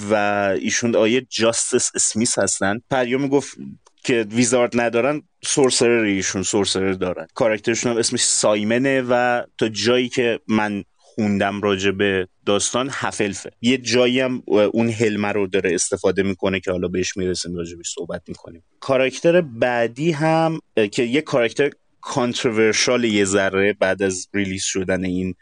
و 0.09 0.15
ایشون 0.61 0.95
آیه 0.95 1.21
جاستس 1.29 1.91
اسمیس 1.95 2.39
هستن. 2.39 2.79
پریوم 2.89 3.27
گفت 3.27 3.57
که 4.03 4.27
ویزارد 4.31 4.81
ندارن 4.81 5.21
سورسرر 5.43 6.03
ایشون 6.03 6.43
سورسرر 6.43 6.93
دارن. 6.93 7.27
کاراکترشون 7.33 7.91
هم 7.91 7.97
اسمش 7.97 8.23
سایمنه 8.23 9.01
و 9.09 9.43
تا 9.57 9.69
جایی 9.69 10.09
که 10.09 10.39
من 10.47 10.83
خوندم 11.17 11.61
راجع 11.61 11.91
به 11.91 12.27
داستان 12.45 12.89
هفلفه. 12.91 13.51
یه 13.61 13.77
جایی 13.77 14.19
هم 14.19 14.43
اون 14.47 14.89
هلمه 14.89 15.27
رو 15.27 15.47
داره 15.47 15.75
استفاده 15.75 16.23
می‌کنه 16.23 16.59
که 16.59 16.71
حالا 16.71 16.87
بهش 16.87 17.17
می‌رسیم 17.17 17.55
راجع 17.55 17.77
بهش 17.77 17.93
صحبت 17.95 18.21
می‌کنیم. 18.27 18.63
کاراکتر 18.79 19.41
بعدی 19.41 20.11
هم 20.11 20.59
که 20.91 21.03
یه 21.03 21.21
کاراکتر 21.21 21.69
controversial 22.01 23.03
یه 23.03 23.25
ذره 23.25 23.73
بعد 23.73 24.03
از 24.03 24.27
release 24.33 24.63
شدن 24.63 25.05
این 25.05 25.35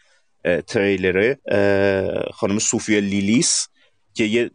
تریلره 0.67 1.39
خانم 2.33 2.59
سوفیا 2.59 2.99
لیلیس 2.99 3.67
که 4.13 4.23
یه 4.23 4.51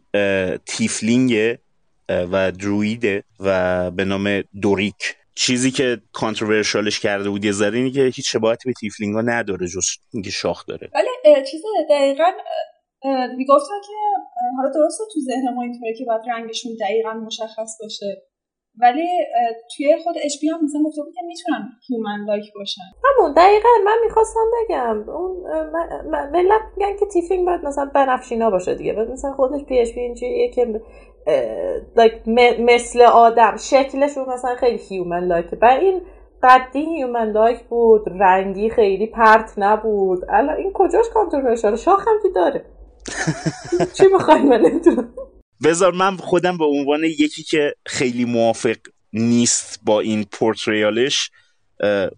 tiefling 0.65 1.57
و 2.09 2.51
druid 2.51 3.11
ه 3.11 3.23
و 3.39 3.91
به 3.91 4.05
نام 4.05 4.41
دوریک. 4.61 5.15
چیزی 5.35 5.71
که 5.71 5.97
controversial 6.13 6.88
ش 6.88 6.99
کرده 6.99 7.29
بود 7.29 7.45
یه 7.45 7.51
ذره 7.51 7.77
اینه 7.77 7.91
که 7.91 8.01
هیچ 8.01 8.31
شباهتی 8.31 8.69
به 8.69 8.73
tiefling 8.79 9.16
ا 9.16 9.21
نداره 9.21 9.67
جز 9.67 9.85
اینکه 10.13 10.29
شاخ 10.29 10.65
داره. 10.65 10.89
ولی 10.93 11.45
چیز 11.51 11.61
دقیقا 11.89 12.31
می‌گفتن 13.37 13.79
که 13.87 13.93
حالا 14.57 14.69
درسته 14.69 15.03
تو 15.13 15.19
ذهن 15.19 15.53
ما 15.55 15.61
اینطوره 15.63 15.93
که 15.97 16.05
باید 16.05 16.21
رنگشون 16.27 16.71
دقیقا 16.81 17.13
مشخص 17.13 17.77
باشه. 17.81 18.21
ولی 18.79 19.07
توی 19.75 19.97
خود 20.03 20.15
PHB 20.23 20.47
هم 20.47 20.63
مثلا 20.63 20.81
گفته 20.85 21.01
بود 21.01 21.13
که 21.13 21.21
می‌تونن 21.27 21.69
human-like 21.87 22.53
باشن. 22.55 22.81
همون 23.05 23.33
دقیقا. 23.33 23.69
من 23.85 23.97
می‌خواستم 24.05 24.45
بگم 24.59 25.09
اون 25.09 25.43
ملت 26.31 26.61
میگن 26.77 26.97
که 26.99 27.05
tiefling 27.05 27.45
باید 27.45 27.65
مثلا 27.65 27.85
بنفشینا 27.85 28.49
باشه 28.49 28.75
دیگه. 28.75 28.93
مثلا 28.93 29.33
خودش 29.33 29.63
PHB 29.63 29.99
اینجوریه 29.99 30.51
که 30.51 30.81
مثل 32.59 33.01
آدم. 33.01 33.57
شکلشون 33.57 34.29
مثلا 34.29 34.55
خیلی 34.55 34.79
human-like 34.89 35.45
و 35.61 35.65
این 35.65 36.01
قدی 36.43 36.79
human-like 36.79 37.59
بود. 37.59 38.01
رنگی 38.19 38.69
خیلی 38.69 39.07
پرت 39.07 39.53
نبود. 39.57 40.19
الان 40.29 40.55
این 40.55 40.71
کجاش 40.73 41.05
controversial 41.13 41.75
شاخ 41.75 42.07
هم 42.07 42.33
داره. 42.35 42.65
چی 43.97 44.03
می‌خوای 44.13 44.41
من 44.41 44.81
بذار 45.63 45.93
من 45.93 46.17
خودم 46.17 46.57
به 46.57 46.65
عنوان 46.65 47.03
یکی 47.03 47.43
که 47.43 47.75
خیلی 47.85 48.25
موافق 48.25 48.75
نیست 49.13 49.79
با 49.85 49.99
این 49.99 50.25
پورتریالش 50.31 51.31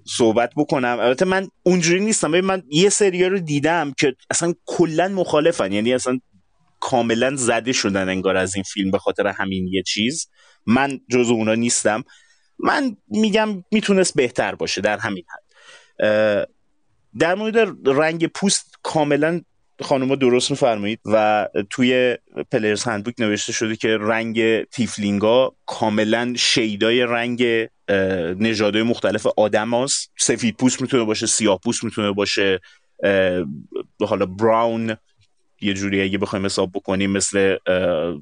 صحبت 0.06 0.50
بکنم. 0.58 0.98
البته 1.00 1.26
من 1.26 1.48
اونجوری 1.64 2.00
نیستم. 2.00 2.32
ببین 2.32 2.46
من 2.46 2.64
یه 2.70 2.90
سریا 2.90 3.28
رو 3.28 3.40
دیدم 3.40 3.94
که 3.98 4.16
اصلا 4.30 4.54
کلا 4.66 5.08
مخالفن. 5.08 5.72
یعنی 5.72 5.94
اصلا 5.94 6.20
کاملا 6.84 7.36
زده 7.36 7.74
شدن 7.74 8.10
انگار 8.10 8.38
از 8.38 8.56
این 8.56 8.64
فیلم 8.64 8.92
به 8.92 8.98
خاطر 8.98 9.28
همین 9.28 9.68
یه 9.68 9.84
چیز. 9.84 10.30
من 10.66 11.00
جز 11.10 11.30
اونا 11.30 11.56
نیستم. 11.56 12.04
من 12.60 12.98
میگم 13.08 13.64
می‌تونست 13.72 14.16
بهتر 14.16 14.56
باشه 14.56 14.82
در 14.82 14.98
همین 14.98 15.24
حد. 15.30 15.44
در 17.20 17.36
مورد 17.36 17.78
رنگ 17.86 18.28
پوست 18.28 18.76
کاملا 18.84 19.42
خانوما 19.82 20.16
درست 20.16 20.52
میفرمایید 20.52 21.00
و 21.06 21.48
توی 21.70 22.18
پلیرز 22.52 22.84
هندبوک 22.84 23.16
نوشته 23.20 23.54
شده 23.54 23.76
که 23.76 23.98
رنگ 24.02 24.64
تیفلینگا 24.64 25.56
کاملا 25.66 26.34
شیدای 26.38 27.04
رنگ 27.04 27.68
نژادهای 28.40 28.84
مختلف 28.84 29.28
آدم 29.38 29.84
هست. 29.84 30.12
سفید 30.20 30.58
پوست 30.58 30.82
می‌تونه 30.82 31.04
باشه 31.04 31.26
سیاه 31.26 31.60
پوست 31.64 31.84
می‌تونه 31.84 32.12
باشه 32.12 32.60
حالا 34.00 34.26
براون 34.26 34.96
یه 35.64 35.74
جوری 35.74 36.02
اگه 36.02 36.18
بخوایم 36.18 36.46
حساب 36.46 36.72
بکنیم 36.72 37.12
مثل 37.12 37.58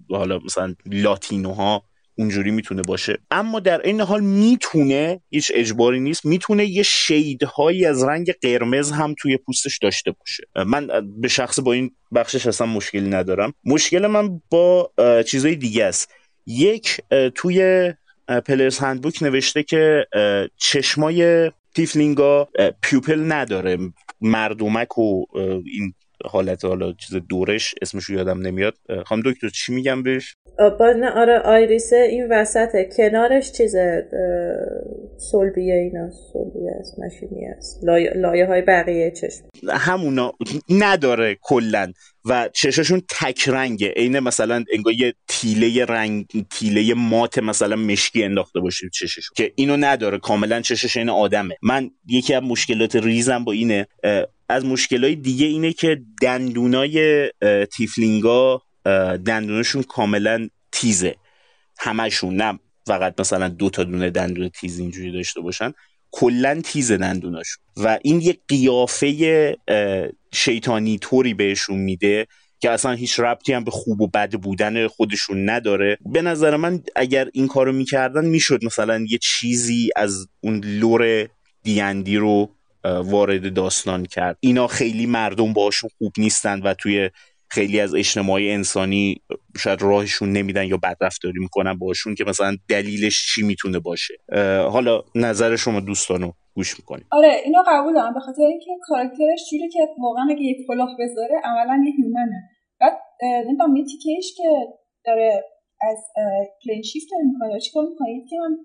حالا 0.09 0.39
مثلا 0.45 0.75
لاتینوها 0.85 1.83
اونجوری 2.15 2.51
می‌تونه 2.51 2.81
باشه. 2.81 3.17
اما 3.31 3.59
در 3.59 3.81
این 3.81 4.01
حال 4.01 4.21
می‌تونه 4.21 5.21
هیچ 5.29 5.51
اجباری 5.55 5.99
نیست 5.99 6.25
می‌تونه 6.25 6.65
یه 6.65 6.83
شیدهایی 6.83 7.85
از 7.85 8.03
رنگ 8.03 8.33
قرمز 8.41 8.91
هم 8.91 9.15
توی 9.19 9.37
پوستش 9.37 9.79
داشته 9.81 10.11
باشه. 10.11 10.43
من 10.65 10.87
به 11.21 11.27
شخص 11.27 11.59
با 11.59 11.73
این 11.73 11.91
بخشش 12.15 12.47
اصلا 12.47 12.67
مشکلی 12.67 13.09
ندارم. 13.09 13.53
مشکل 13.65 14.07
من 14.07 14.41
با 14.49 14.91
چیزای 15.27 15.55
دیگه 15.55 15.85
است. 15.85 16.11
یک 16.47 17.01
توی 17.35 17.93
پلرز 18.45 18.79
هندبوک 18.79 19.23
نوشته 19.23 19.63
که 19.63 20.05
چشمای 20.57 21.51
تیفلینگا 21.75 22.49
پیوپل 22.81 23.31
نداره. 23.31 23.77
مردمک 24.21 24.97
و 24.97 25.25
این 25.65 25.93
حالت 26.25 26.65
حالا 26.65 26.93
چیز 26.93 27.15
دورش 27.29 27.75
اسمش 27.81 28.09
یادم 28.09 28.41
نمیاد. 28.41 28.73
خانم 29.05 29.21
دکتر 29.25 29.49
چی 29.49 29.73
میگم 29.73 30.03
بهش؟ 30.03 30.35
نه 30.79 31.09
آره 31.09 31.39
آیریسه 31.39 31.95
این 31.95 32.27
وسطه. 32.31 32.89
کنارش 32.97 33.51
چیز 33.51 33.75
سلبیه 35.17 35.73
اینا. 35.73 36.09
سلبیه 36.33 36.71
است 36.79 36.99
مشینی 36.99 37.45
است. 37.45 37.83
لایه, 37.83 38.13
لایه 38.15 38.45
های 38.45 38.61
بقیه 38.61 39.11
چشم. 39.11 39.43
همونا 39.69 40.33
نداره 40.69 41.37
کلا 41.41 41.93
و 42.25 42.49
چششون 42.53 43.01
تک 43.09 43.49
رنگه. 43.49 43.93
عین 43.95 44.19
مثلا 44.19 44.63
انگار 44.73 44.93
یه 44.93 45.13
تیله 45.27 45.85
رنگ 45.85 46.25
تیله 46.49 46.93
مات 46.93 47.39
مثلا 47.39 47.75
مشکی 47.75 48.23
انداخته 48.23 48.59
باشه 48.59 48.89
چشش 48.93 49.29
که 49.35 49.53
اینو 49.55 49.77
نداره. 49.77 50.17
کاملا 50.17 50.61
چشش 50.61 50.97
این 50.97 51.09
آدمه. 51.09 51.55
من 51.61 51.91
یکی 52.07 52.33
از 52.33 52.43
مشکلات 52.43 52.95
ریزم 52.95 53.43
با 53.43 53.51
اینه 53.51 53.87
از 54.49 54.65
مشکلات 54.65 55.11
دیگه 55.11 55.45
اینه 55.45 55.73
که 55.73 56.01
دندونای 56.21 57.29
تیفلینگا 57.77 58.61
دندونشون 59.25 59.83
کاملا 59.83 60.49
تیزه. 60.71 61.15
همشون 61.79 62.35
نه 62.35 62.59
فقط 62.87 63.19
مثلا 63.19 63.47
دو 63.47 63.69
تا 63.69 63.83
دونه 63.83 64.09
دندون 64.09 64.49
تیز 64.49 64.79
اینجوری 64.79 65.11
داشته 65.11 65.41
باشن. 65.41 65.73
کلا 66.11 66.61
تیز 66.63 66.91
دندوناشون 66.91 67.63
و 67.77 67.99
این 68.03 68.21
یه 68.21 68.37
قیافه 68.47 69.57
شیطانی 70.33 70.97
طوری 70.97 71.33
بهشون 71.33 71.77
میده 71.77 72.27
که 72.59 72.71
اصلا 72.71 72.91
هیچ 72.91 73.19
ربطی 73.19 73.53
هم 73.53 73.63
به 73.63 73.71
خوب 73.71 74.01
و 74.01 74.07
بد 74.07 74.33
بودن 74.33 74.87
خودشون 74.87 75.49
نداره. 75.49 75.97
به 76.05 76.21
نظر 76.21 76.55
من 76.55 76.83
اگر 76.95 77.29
این 77.33 77.47
کارو 77.47 77.71
می‌کردن 77.71 78.25
می‌شد 78.25 78.65
مثلا 78.65 79.05
یه 79.09 79.17
چیزی 79.17 79.89
از 79.95 80.27
اون 80.41 80.61
لور 80.65 81.27
دیندی 81.63 82.17
رو 82.17 82.49
وارد 82.83 83.53
داستان 83.53 84.05
کرد. 84.05 84.37
اینا 84.39 84.67
خیلی 84.67 85.05
مردم 85.05 85.53
باشون 85.53 85.89
خوب 85.97 86.13
نیستن 86.17 86.61
و 86.61 86.73
توی 86.73 87.09
خیلی 87.51 87.79
از 87.79 87.95
اجتماعی 87.95 88.51
انسانی 88.51 89.15
شاید 89.57 89.81
راهشون 89.81 90.31
نمیدن 90.31 90.65
یا 90.67 90.77
بدرفتاری 90.77 91.39
می‌کنن 91.39 91.73
باشون 91.73 92.15
که 92.15 92.23
مثلا 92.23 92.55
دلیلش 92.69 93.33
چی 93.33 93.43
می‌تونه 93.43 93.79
باشه. 93.79 94.13
حالا 94.71 95.01
نظر 95.15 95.55
شما 95.55 95.79
دوستانو 95.79 96.31
گوش 96.55 96.79
می‌کنیم. 96.79 97.05
آره 97.11 97.41
اینو 97.45 97.63
قبول 97.67 97.93
دارم 97.93 98.13
به 98.13 98.19
خاطر 98.19 98.41
اینکه 98.41 98.71
کاراکترش 98.81 99.41
جوری 99.51 99.69
که 99.69 99.79
واقعا 99.99 100.25
اگه 100.29 100.41
یک 100.41 100.57
کلاه 100.67 100.95
بذاره 100.99 101.41
عملا 101.43 101.83
یه 101.85 101.93
هیومنه. 101.97 102.49
بعد 102.79 102.93
نمی‌دونم 103.47 103.75
یه 103.75 103.85
تیکش 103.85 104.33
که 104.37 104.49
داره 105.05 105.43
از 105.89 105.97
پلین 106.65 106.81
شیفت 106.81 107.07
داره 107.11 107.23
می‌کنه 107.23 107.59
چیکار 107.59 107.83
می‌کنه؟ 107.89 108.25
که 108.29 108.35
من 108.35 108.57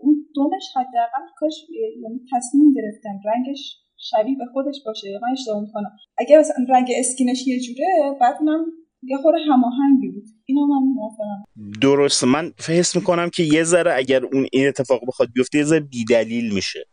اون 0.00 0.26
دومش 0.34 0.62
حداقل 0.76 1.26
کاش 1.36 1.54
یعنی 2.02 2.20
تصمیم 2.32 2.72
گرفتن 2.76 3.30
رنگش 3.30 3.81
شبیه 4.10 4.36
به 4.38 4.44
خودش 4.52 4.76
باشه. 4.86 5.10
یا 5.10 5.18
من 5.22 5.28
اشتباه 5.32 5.60
می‌کنم. 5.60 5.90
اگر 6.18 6.40
مثلا 6.40 6.56
رنگ 6.68 6.86
اسکینش 6.98 7.46
یه 7.46 7.60
جوره 7.60 8.16
بعد 8.20 8.42
من 8.42 8.64
یه 9.02 9.16
خور 9.16 9.34
هماهنگی 9.48 10.08
بود. 10.08 10.24
اینو 10.44 10.66
من 10.66 10.86
موافقم. 10.94 11.44
درست. 11.80 12.24
من 12.24 12.52
حس 12.68 12.96
می‌کنم 12.96 13.30
که 13.30 13.42
یه 13.42 13.64
ذره 13.64 13.94
اگر 13.94 14.24
اون 14.24 14.46
این 14.52 14.68
اتفاق 14.68 15.00
بخواد 15.08 15.28
بیفته 15.34 15.58
یه 15.58 15.64
ذره 15.64 15.80
بیدلیل 15.80 16.54
میشه. 16.54 16.86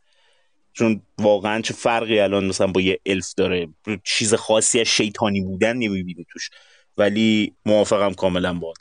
چون 0.73 1.01
واقعا 1.17 1.61
چه 1.61 1.73
فرقی 1.73 2.19
الان 2.19 2.45
مثلا 2.45 2.67
با 2.67 2.81
یه 2.81 2.99
الف 3.05 3.33
داره؟ 3.37 3.67
چیز 4.03 4.33
خاصی 4.33 4.79
از 4.79 4.85
شیطانی 4.85 5.41
بودن 5.41 5.73
نمی‌بینی 5.77 6.25
توش. 6.31 6.49
ولی 6.97 7.53
موافقم 7.65 8.13
کاملا 8.13 8.53
باد 8.53 8.77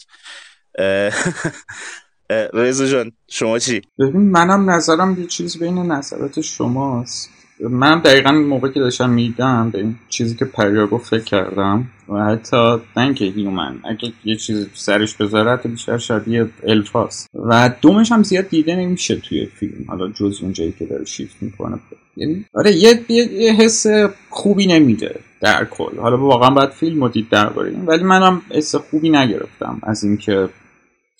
رضا 2.52 2.86
جان 2.86 3.12
شما 3.28 3.58
چی؟ 3.58 3.80
ببین 3.98 4.20
منم 4.20 4.70
نظرم 4.70 5.20
یه 5.20 5.26
چیز 5.26 5.58
بین 5.58 5.78
نظرات 5.78 6.40
شماست. 6.40 7.30
من 7.60 7.98
دقیقا 7.98 8.32
موقع 8.32 8.68
که 8.68 8.80
داشتم 8.80 9.10
میدم 9.10 9.70
به 9.70 9.78
این 9.78 9.96
چیزی 10.08 10.36
که 10.36 10.44
پریا 10.44 10.86
فکر 10.86 11.24
کردم 11.24 11.88
و 12.08 12.24
حتی 12.24 12.76
نه 12.96 13.14
هیومن 13.18 13.80
اگه 13.84 14.12
یه 14.24 14.36
چیزی 14.36 14.66
سرش 14.74 15.14
بذاره 15.14 15.52
حتی 15.52 15.68
بیشتر 15.68 15.98
شبیه 15.98 16.48
الفاس. 16.66 17.26
و 17.34 17.70
دومش 17.80 18.12
هم 18.12 18.22
زیاد 18.22 18.48
دیده 18.48 18.76
نمیشه 18.76 19.16
توی 19.16 19.46
فیلم. 19.46 19.84
حالا 19.88 20.08
جز 20.08 20.38
اونجایی 20.42 20.74
که 20.78 20.84
داره 20.84 21.04
شیفت 21.04 21.36
می‌کنه. 21.40 21.78
یعنی 22.16 22.44
آره 22.54 22.72
یه, 22.72 23.00
یه،, 23.08 23.52
حس 23.52 23.86
خوبی 24.30 24.66
نمیده 24.66 25.20
در 25.40 25.64
کل. 25.64 25.98
حالا 25.98 26.16
واقعا 26.16 26.50
باید 26.50 26.70
فیلم 26.70 27.02
رو 27.02 27.08
دید 27.08 27.28
درباره 27.28 27.72
ولی 27.86 28.04
منم 28.04 28.42
حس 28.50 28.74
خوبی 28.74 29.10
نگرفتم 29.10 29.80
از 29.82 30.04
اینکه 30.04 30.48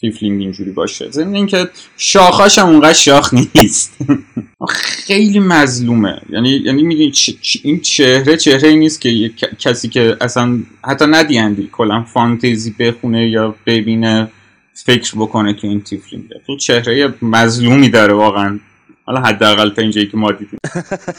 تیفلینگ 0.01 0.41
اینجوری 0.41 0.71
باشه. 0.71 1.11
ضمن 1.11 1.35
اینکه 1.35 1.69
شاخاش 1.97 2.59
هم 2.59 2.67
اونقدر 2.67 2.93
شاخ 2.93 3.35
نیست. 3.35 3.97
خیلی 5.07 5.39
مظلومه. 5.39 6.21
یعنی 6.31 6.51
یعنی 6.51 6.83
می‌دونی 6.83 7.13
این 7.63 7.81
چهره 7.81 8.37
چهره 8.37 8.73
نیست 8.75 9.01
که 9.01 9.31
کسی 9.59 9.89
که 9.89 10.17
اصلا 10.21 10.59
حتی 10.85 11.07
ندیندی 11.07 11.69
کلا 11.73 12.03
فانتزی 12.03 12.71
بخونه 12.79 13.29
یا 13.29 13.55
ببینه 13.67 14.29
فکر 14.75 15.13
بکنه 15.17 15.55
که 15.55 15.69
این 15.69 15.81
تیفلینگه 15.81 16.41
تو 16.47 16.57
چهره 16.57 17.15
مظلومی 17.23 17.89
داره 17.89 18.15
واقعا. 18.15 18.61
حالا 19.05 19.21
حداقل 19.21 19.71
تا 19.71 19.83
اینجایی 19.83 20.07
که 20.07 20.17
ما 20.17 20.33
دیدیم. 20.33 20.59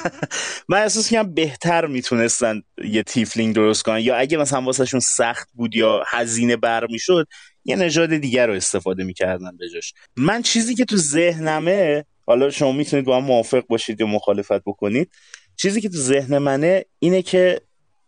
من 0.69 0.77
احساس 0.77 1.09
کنم 1.09 1.33
بهتر 1.33 1.85
می‌تونستن 1.85 2.61
یه 2.85 3.03
tiefling 3.03 3.55
درست 3.55 3.83
کنن. 3.83 3.99
یا 3.99 4.15
اگه 4.15 4.37
مثلا 4.37 4.61
واسهشون 4.61 4.99
سخت 4.99 5.49
بود 5.53 5.75
یا 5.75 6.03
هزینه 6.07 6.57
بر 6.57 6.87
می‌شد 6.89 7.27
یه 7.65 7.75
نژاد 7.75 8.15
دیگر 8.15 8.47
رو 8.47 8.53
استفاده 8.53 9.03
می‌کردن 9.03 9.57
بجاش. 9.57 9.93
من 10.17 10.41
چیزی 10.41 10.75
که 10.75 10.85
تو 10.85 10.97
ذهنمه 10.97 12.05
حالا 12.27 12.49
شما 12.49 12.71
می‌تونید 12.71 13.05
با 13.05 13.17
هم 13.17 13.23
موافق 13.23 13.63
باشید 13.67 14.01
یا 14.01 14.07
مخالفت 14.07 14.63
بکنید 14.65 15.11
چیزی 15.55 15.81
که 15.81 15.89
تو 15.89 15.97
ذهن 15.97 16.37
منه 16.37 16.85
اینه 16.99 17.21
که 17.21 17.61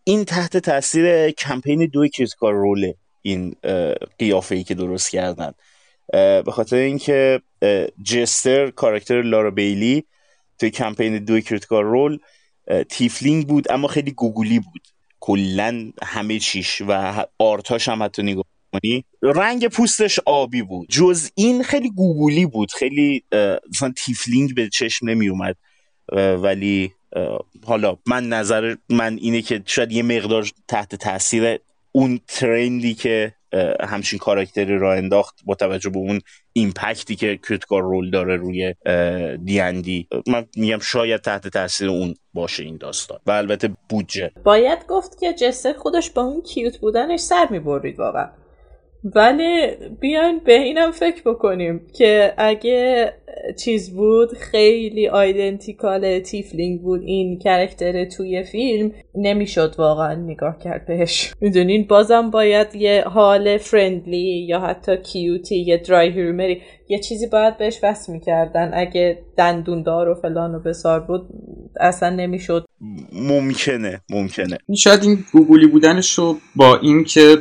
این 0.04 0.26
تحت 0.26 0.58
تاثیر 0.58 1.30
کمپین 1.30 1.86
دوی 1.86 2.10
Critical 2.10 2.54
Role 2.54 2.88
ه 2.88 2.96
این 3.22 3.56
قیافه 4.20 4.56
ای 4.56 4.64
که 4.64 4.74
درست 4.74 5.12
کردن. 5.12 5.52
به 6.12 6.52
خاطر 6.52 6.76
اینکه 6.76 7.42
Jester 8.04 8.70
کاراکتر 8.70 9.22
Laura 9.22 9.52
Bailey 9.52 10.04
توی 10.60 10.70
کمپین 10.70 11.18
دوی 11.18 11.42
Critical 11.42 11.84
Role، 11.84 12.18
tiefling 12.90 13.48
بود 13.48 13.72
اما 13.72 13.88
خیلی 13.88 14.12
گوگولی 14.12 14.60
بود. 14.60 14.88
کلا 15.20 15.92
همه 16.04 16.40
چیش 16.40 16.82
و 16.88 17.26
art 17.40 17.70
اش 17.70 17.90
هم 17.90 18.04
حتی 18.04 18.24
نگاه 18.24 18.46
رنگ 19.22 19.68
پوستش 19.68 20.20
آبی 20.26 20.62
بود. 20.62 20.88
جز 20.90 21.30
این 21.36 21.64
خیلی 21.64 21.90
گوگولی 21.90 22.46
بود. 22.46 22.72
خیلی 22.72 23.24
مثلا 23.70 23.94
tiefling 23.98 24.56
به 24.56 24.70
چشم 24.70 25.10
نمی 25.10 25.28
اومد 25.28 25.56
ولی 26.44 26.92
حالا 27.66 27.98
من 28.06 28.30
نظر 28.30 28.76
من 28.90 29.18
اینه 29.22 29.42
که 29.42 29.64
شاید 29.66 29.92
یه 29.92 30.04
مقدار 30.04 30.50
تحت 30.68 30.96
تاثیر 30.96 31.60
اون 31.92 32.20
trend 32.28 32.83
ی 32.83 32.94
که 32.94 33.34
همچین 33.84 34.20
کاراکتری 34.20 34.78
راه 34.78 34.94
انداخت 34.94 35.40
با 35.46 35.56
توجه 35.56 35.90
به 35.90 35.98
اون 35.98 36.22
impact 36.54 37.07
ی 37.07 37.16
که 37.16 37.40
Critical 37.48 37.82
Role 37.82 38.10
داره 38.10 38.36
روی 38.36 38.76
دیندی 39.46 40.08
من 40.28 40.46
میگم 40.56 40.80
شاید 40.80 41.22
تحت 41.22 41.48
تاثیر 41.48 41.90
اون 41.90 42.16
باشه 42.34 42.64
این 42.64 42.78
داستان. 42.78 43.20
و 43.26 43.32
البته 43.32 43.70
بودجه. 43.90 44.32
باید 44.44 44.88
گفت 44.88 45.20
که 45.20 45.34
Jester 45.34 45.74
خودش 45.74 46.10
با 46.10 46.22
اون 46.22 46.42
cute 46.42 46.78
بودنش 46.78 47.20
سر 47.20 47.48
می‌برید 47.50 48.00
واقعا. 48.00 48.30
ولی 49.04 49.68
بیاین 50.00 50.40
به 50.46 50.54
اینم 50.54 50.92
فکر 50.92 51.22
بکنیم 51.26 51.82
که 51.94 52.34
اگه 52.38 53.14
چیز 53.64 53.96
بود 53.96 54.34
خیلی 54.34 55.08
identical 55.08 56.20
tiefling 56.20 56.82
بود 56.82 57.02
این 57.02 57.40
character 57.40 58.06
توی 58.06 58.44
فیلم 58.44 58.92
نمی‌شد 59.16 59.76
واقعا 59.78 60.16
نگاه 60.16 60.60
کرد 60.60 60.86
بهش. 60.86 61.34
می‌دونین؟ 61.42 61.88
بازم 61.88 62.30
باید 62.30 62.76
یه 62.76 63.04
حال 63.08 63.58
friendly 63.58 64.46
یا 64.48 64.60
حتی 64.60 64.98
cute 64.98 65.46
ی 65.46 65.58
یه 65.58 65.78
درای 65.78 66.10
هیرومری 66.10 66.62
یه 66.90 67.00
چیزی 67.00 67.28
باید 67.28 67.58
بهش 67.58 67.80
وصل 67.84 68.14
می‌کردن. 68.14 68.72
اگه 68.74 69.18
دندوندار 69.38 70.10
و 70.10 70.16
فلان 70.16 70.56
و 70.56 70.60
بسار 70.60 71.00
بود 71.00 71.22
اصلا 71.80 72.10
نمی‌شد. 72.10 72.66
ممکنه 73.14 74.02
ممکنه. 74.10 74.58
شاید 74.78 75.04
این 75.04 75.18
گوگولی 75.34 75.68
بودنش 75.68 76.12
رو 76.12 76.36
با 76.56 76.78
اینکه 76.78 77.38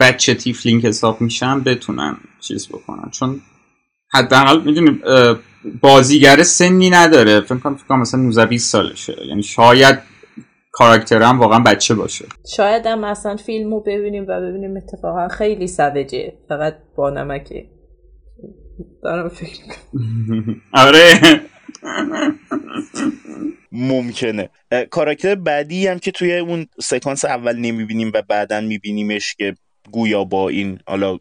بچه 0.00 0.34
تیفلینگ 0.34 0.86
حساب 0.86 1.20
میشن 1.20 1.60
بتونن 1.60 2.16
چیز 2.40 2.68
بکنن. 2.68 3.10
چون 3.10 3.40
حداقل 4.12 4.62
می‌دونی 4.64 4.98
بازیگر 5.80 6.42
سنی 6.42 6.90
نداره. 6.90 7.40
فکر 7.40 7.58
کنم 7.58 7.76
فکر 7.76 7.94
مثلا 7.96 8.20
19 8.20 8.46
20 8.46 8.72
سالشه. 8.72 9.16
یعنی 9.28 9.42
شاید 9.42 9.98
کاراکتر 10.72 11.22
هم 11.22 11.40
واقعا 11.40 11.58
بچه 11.58 11.94
باشه. 11.94 12.24
شاید 12.56 12.86
هم 12.86 13.04
اصلا 13.04 13.36
فیلم 13.36 13.70
رو 13.70 13.80
ببینیم 13.80 14.24
و 14.28 14.40
ببینیم 14.40 14.76
اتفاقا 14.76 15.28
خیلی 15.28 15.68
سوجه. 15.68 16.32
فقط 16.48 16.76
با 16.96 17.10
نمکه. 17.10 17.66
دارم 19.02 19.28
فکر 19.28 19.60
آره. 20.72 21.20
ممکنه. 23.72 24.50
کاراکتر 24.90 25.34
بعدی 25.34 25.86
هم 25.86 25.98
که 25.98 26.10
توی 26.10 26.38
اون 26.38 26.66
سکانس 26.80 27.24
اول 27.24 27.56
نمی‌بینیم 27.56 28.10
و 28.14 28.22
بعدا 28.28 28.60
میبینیمش 28.60 29.34
که 29.34 29.54
گویا 29.90 30.24
با 30.24 30.48
این 30.48 30.78
حالا 30.86 31.18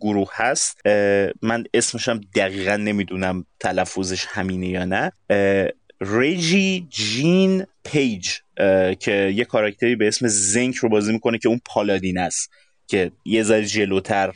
گروه 0.00 0.30
هست. 0.34 0.86
من 1.42 1.64
اسمشم 1.74 2.20
دقیقا 2.34 2.76
نمی‌دونم 2.76 3.46
تلفظش 3.60 4.24
همینه 4.28 4.68
یا 4.68 4.84
نه. 4.84 5.12
Regé-Jean 6.00 7.66
Page 7.84 8.30
که 9.00 9.32
یه 9.34 9.44
کاراکتری 9.44 9.96
به 9.96 10.08
اسم 10.08 10.26
Xenk 10.28 10.74
رو 10.74 10.88
بازی 10.88 11.12
می‌کنه 11.12 11.38
که 11.38 11.48
اون 11.48 11.60
paladin 11.64 12.18
است 12.18 12.50
که 12.86 13.10
یه 13.24 13.42
ذره 13.42 13.64
جلوتر 13.64 14.34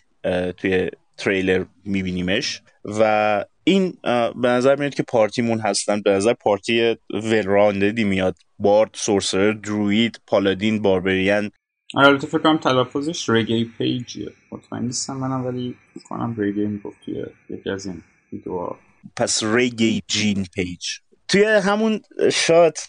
توی 0.56 0.90
تریلر 1.16 1.64
میبینیمش. 1.84 2.62
و 2.84 3.44
این 3.64 3.94
به 4.42 4.48
نظر 4.48 4.76
میاد 4.76 4.94
که 4.94 5.02
party 5.02 5.38
مون 5.38 5.60
هستن. 5.60 6.00
به 6.00 6.10
نظر 6.10 6.32
party 6.32 6.96
well-rounded 7.10 7.97
ی 7.97 8.04
میاد. 8.04 8.36
bard 8.58 8.90
sorcerer 8.92 9.52
druid 9.52 10.20
paladin 10.26 10.82
barbarian 10.82 11.50
البته 11.96 12.26
فکر 12.26 12.38
کنم 12.38 12.58
تلفظش 12.58 13.28
Regé 13.28 13.64
Page 13.64 14.03
یه. 14.03 14.32
مطمئن 14.52 14.82
نیستم 14.82 15.16
منم 15.16 15.46
ولی 15.46 15.74
کنم 16.04 16.34
Regé 16.38 16.66
می‌گفت 16.66 16.96
توی 17.04 17.24
یکی 17.50 17.70
از 17.70 17.86
این 17.86 18.02
ویدیوها 18.32 18.78
پس 19.16 19.42
Regé-Jean 19.42 20.46
Page. 20.54 20.86
توی 21.28 21.44
همون 21.44 22.00
shot 22.32 22.88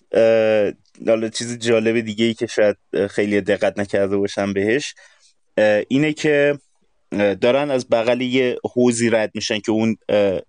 حالا 1.08 1.30
چیز 1.30 1.60
جالب 1.60 2.00
دیگه 2.00 2.26
ای 2.26 2.34
که 2.34 2.46
شاید 2.46 2.78
خیلی 3.10 3.42
دقت 3.42 3.80
نکرده 3.80 4.18
باشم 4.18 4.54
بهش 4.54 4.96
اینه 5.88 6.14
که 6.14 6.60
دارن 7.42 7.72
از 7.72 7.90
بغل 7.90 8.22
یه 8.22 8.58
حوزی 8.74 9.10
رد 9.10 9.32
میشن 9.34 9.60
که 9.60 9.72
اون 9.72 9.98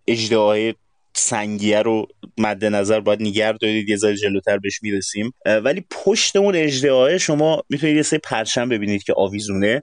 اجدهای 0.07 0.75
سنگیه 1.19 1.83
رو 1.83 2.07
مد 2.39 2.65
نظر 2.65 3.01
باید 3.01 3.23
نگر 3.23 3.53
دارید 3.53 3.89
یه 3.89 3.97
ذره 3.97 4.17
جلوتر 4.17 4.59
بهش 4.59 4.83
می‌رسیم. 4.83 5.33
ولی 5.65 5.85
پشت 5.91 6.37
اون 6.37 6.55
اجدهای 6.57 7.19
شما 7.19 7.63
می‌تونید 7.69 7.97
یه 7.97 8.03
سری 8.03 8.19
پرچم 8.19 8.69
ببینید 8.69 9.03
که 9.03 9.15
آویزونه. 9.17 9.83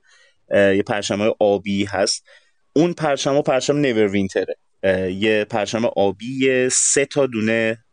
یه 0.52 0.84
پرچم 0.88 1.32
آبی 1.40 1.86
هست. 1.86 2.26
اون 2.74 2.94
پرچم 2.94 3.34
ها 3.34 3.42
پرچم 3.42 3.78
نیور 3.78 4.08
وینتره 4.08 4.56
یه 5.14 5.46
پرچم 5.50 5.86
آبی 5.86 6.70
سه 6.70 7.06
تا 7.06 7.26
دونه 7.26 7.84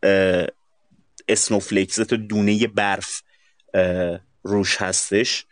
snowflake 1.28 1.92
سه 1.92 2.04
تا 2.04 2.16
دونه 2.16 2.66
برف 2.66 3.22
روش 4.42 4.76
هستش. 4.82 5.44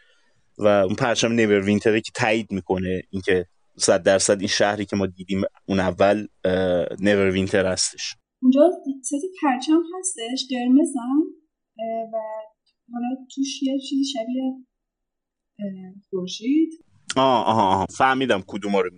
و 0.58 0.66
اون 0.66 0.94
پرچم 0.94 1.32
Neverwinter 1.32 1.60
ه 1.60 2.00
که 2.00 2.10
تایید 2.14 2.52
می‌کنه 2.52 3.02
اینکه 3.10 3.46
صد 3.78 4.02
درصد 4.02 4.38
این 4.38 4.48
شهری 4.48 4.84
که 4.84 4.96
ما 4.96 5.06
دیدیم 5.06 5.42
اون 5.66 5.80
اول 5.80 6.26
Neverwinter 6.98 7.66
هستش. 7.66 8.16
اونجا 8.42 8.70
ست 9.02 9.14
پرچم 9.42 9.82
هستش 9.98 10.46
قرمزم 10.50 11.22
و 12.12 12.16
حالا 12.92 13.26
توش 13.34 13.62
یه 13.62 13.78
چیزی 13.78 14.04
شبیه 14.04 14.52
خورشید. 16.10 16.84
آه 17.16 17.46
آه 17.46 17.86
فهمیدم 17.90 18.44
کدوم 18.46 18.76
رو 18.76 18.90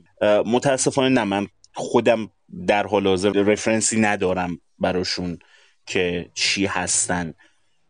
متاسفانه 0.46 1.08
نه 1.08 1.24
من 1.24 1.46
خودم 1.74 2.30
در 2.66 2.86
حال 2.86 3.06
حاضر 3.06 3.30
reference 3.30 3.93
ی 3.93 4.00
ندارم 4.00 4.60
براشون 4.78 5.38
که 5.86 6.30
چی 6.34 6.66
هستن 6.66 7.34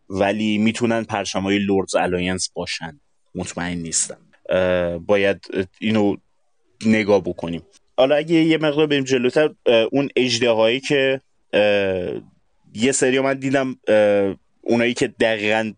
ولی 0.09 0.59
می‌تونن 0.59 1.05
پرچم 1.05 1.43
های 1.43 1.59
Lords' 1.59 1.95
Alliance 1.95 2.49
باشن. 2.55 3.01
مطمئن 3.35 3.79
نیستم. 3.79 4.21
باید 5.07 5.41
اینو 5.81 6.17
نگاه 6.87 7.21
بکنیم. 7.21 7.63
حالا 7.97 8.17
اگه 8.17 8.35
یه 8.35 8.59
مقدار 8.59 8.87
بریم 8.87 9.05
جلوتر 9.05 9.51
اون 9.93 10.09
اژده 10.17 10.51
هایی 10.51 10.81
که 10.81 11.21
یه 12.75 12.93
سری 12.93 13.21
من 13.21 13.35
دیدم 13.35 13.77
اونایی 14.61 14.95
که 14.95 15.09
دقیقا 15.09 15.73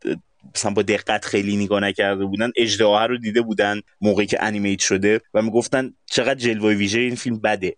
مثلا 0.54 0.70
با 0.70 0.82
دقت 0.82 1.24
خیلی 1.24 1.56
نگاه 1.56 1.80
نکرده 1.80 2.24
بودن 2.24 2.50
اژده 2.56 3.06
رو 3.06 3.18
دیده 3.18 3.42
بودن 3.42 3.80
موقعی 4.00 4.26
که 4.26 4.44
animate 4.44 4.78
شده 4.78 5.20
و 5.34 5.42
می‌گفتن 5.42 5.92
چقدر 6.06 6.34
جلوه 6.34 6.74
ویژه 6.74 7.00
این 7.00 7.14
فیلم 7.14 7.38
بده. 7.38 7.76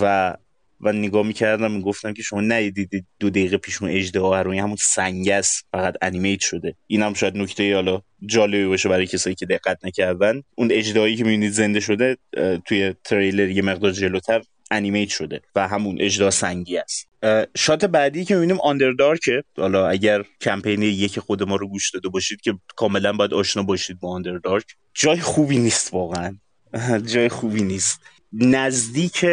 و 0.00 0.34
و 0.80 0.92
نگاه 0.92 1.26
می‌کردم 1.26 1.72
می‌گفتم 1.72 2.12
که 2.12 2.22
شما 2.22 2.40
ندیدید 2.40 3.06
دو 3.20 3.30
دقیقه 3.30 3.56
پیش 3.56 3.82
اون 3.82 3.90
اجده 3.90 4.18
روی 4.18 4.58
همون 4.58 4.76
سنگ 4.80 5.28
است 5.28 5.66
فقط 5.72 5.94
انیمیت 6.02 6.40
شده. 6.40 6.74
این 6.86 7.02
هم 7.02 7.14
شاید 7.14 7.36
نکته 7.36 7.74
حالا 7.74 8.00
جالبی 8.26 8.66
باشه 8.66 8.88
برای 8.88 9.06
کسایی 9.06 9.36
که 9.36 9.46
دقت 9.46 9.84
نکردن. 9.84 10.42
اون 10.54 10.68
اجدهایی 10.72 11.16
که 11.16 11.24
می‌بینید 11.24 11.52
زنده 11.52 11.80
شده 11.80 12.16
توی 12.64 12.94
تریلر 13.04 13.48
یه 13.48 13.62
مقدار 13.62 13.90
جلوتر 13.90 14.42
انیمیت 14.70 15.08
شده 15.08 15.40
و 15.54 15.68
همون 15.68 15.96
اجدا 16.00 16.30
سنگی 16.30 16.78
است. 16.78 17.08
شات 17.56 17.84
بعدی 17.84 18.24
که 18.24 18.34
می‌بینیم 18.34 18.60
آندردارکه 18.60 19.42
حالا 19.56 19.88
اگر 19.88 20.24
کمپین 20.40 20.82
یک 20.82 21.18
خود 21.18 21.42
ما 21.42 21.56
رو 21.56 21.68
گوش 21.68 21.90
داده 21.90 22.08
باشید 22.08 22.40
که 22.40 22.54
کاملا 22.76 23.12
باید 23.12 23.34
آشنا 23.34 23.62
باشید 23.62 24.00
با 24.00 24.08
آندردارک 24.08 24.64
جای 24.94 25.20
خوبی 25.20 25.58
نیست 25.58 25.94
واقعا. 25.94 26.36
جای 27.12 27.28
خوبی 27.28 27.62
نیست. 27.62 28.00
نزدیک 28.32 29.24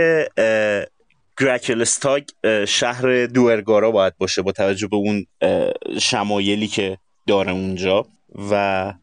گرکلستاگ 1.41 2.23
شهر 2.67 3.25
دوئرگارا 3.25 3.91
باید 3.91 4.17
باشه 4.17 4.41
با 4.41 4.51
توجه 4.51 4.87
به 4.87 4.95
اون 4.95 5.25
شمایلی 6.01 6.67
که 6.67 6.97
داره 7.27 7.51
اونجا 7.51 8.05
و 8.51 8.93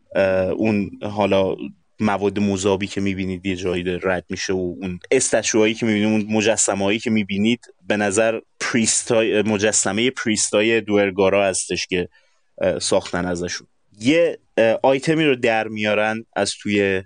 اون 0.56 0.90
حالا 1.02 1.56
مواد 2.00 2.38
مذابی 2.38 2.86
که 2.86 3.00
می‌بینید 3.00 3.46
یه 3.46 3.56
جایی 3.56 3.84
رد 4.02 4.24
میشه 4.28 4.52
و 4.52 4.56
اون 4.56 5.00
استشوهایی 5.10 5.74
که 5.74 5.86
می‌بینید 5.86 6.08
اون 6.08 6.36
مجسمه 6.36 6.98
که 6.98 7.10
می‌بینید 7.10 7.60
به 7.86 7.96
نظر 7.96 8.40
پریستای 8.60 9.42
مجسمه 9.42 10.10
پریستای 10.10 10.80
دوئرگارا 10.80 11.46
هستش 11.46 11.86
که 11.86 12.08
ساختن 12.80 13.26
ازشون. 13.26 13.66
یه 14.00 14.38
آیتمی 14.82 15.24
رو 15.24 15.36
در 15.36 15.68
میارن 15.68 16.24
از 16.36 16.54
توی 16.62 17.02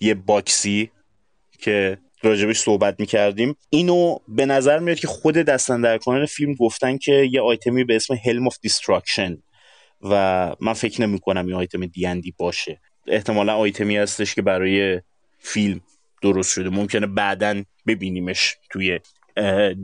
یه 0.00 0.14
box 0.14 0.71
ی 0.71 0.90
که 1.58 1.98
راجبش 2.24 2.58
صحبت 2.58 3.00
می‌کردیم. 3.00 3.56
اینو 3.70 4.18
به 4.28 4.46
نظر 4.46 4.78
میاد 4.78 4.98
که 4.98 5.06
خود 5.06 5.34
دستن 5.34 5.80
در 5.80 5.98
فیلم 6.28 6.54
گفتن 6.54 6.98
که 6.98 7.28
یه 7.32 7.40
آیتمی 7.40 7.84
به 7.84 7.96
اسم 7.96 8.14
Helm 8.24 8.48
of 8.48 8.58
Destruction 8.62 9.42
و 10.02 10.56
من 10.60 10.72
فکر 10.72 11.02
نمی 11.02 11.18
کنم 11.18 11.46
این 11.46 11.54
item 11.54 11.86
D&D 11.86 12.34
باشه. 12.38 12.80
احتمالا 13.06 13.56
آیتمی 13.56 13.96
هستش 13.96 14.34
که 14.34 14.42
برای 14.42 15.00
فیلم 15.38 15.80
درست 16.22 16.52
شده. 16.52 16.70
ممکنه 16.70 17.06
بعدا 17.06 17.62
ببینیمش 17.86 18.56
توی 18.70 19.00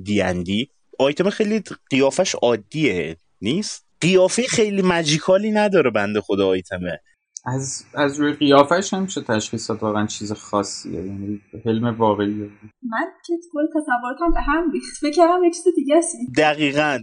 D&D 0.04 0.70
item 0.98 1.30
خیلی 1.30 1.62
قیافش 1.90 2.34
عادیه 2.34 3.16
نیست؟ 3.40 3.86
قیافه 4.00 4.42
خیلی 4.42 4.82
مجیکالی 4.82 5.50
نداره 5.50 5.90
بنده 5.90 6.20
خدا 6.20 6.48
آیتمه. 6.48 7.00
از 7.44 7.84
از 7.94 8.20
روی 8.20 8.32
قیافش 8.32 8.94
نمیشه 8.94 9.20
تشخیص 9.20 9.70
داد 9.70 9.82
واقعا 9.82 10.06
چیز 10.06 10.32
خاصیه. 10.32 10.94
یعنی 10.94 11.40
حلم 11.64 11.98
واقعیه 11.98 12.50
من 12.82 13.06
که 13.26 13.34
کل 13.52 13.66
تصوراتم 13.80 14.34
به 14.34 14.40
هم 14.40 14.72
ریخت. 14.72 14.96
فکر 15.00 15.12
کردم 15.12 15.44
یه 15.44 15.50
چیز 15.50 15.64
دیگه 15.76 15.96
است. 15.96 16.16
دقیقاً 16.36 16.98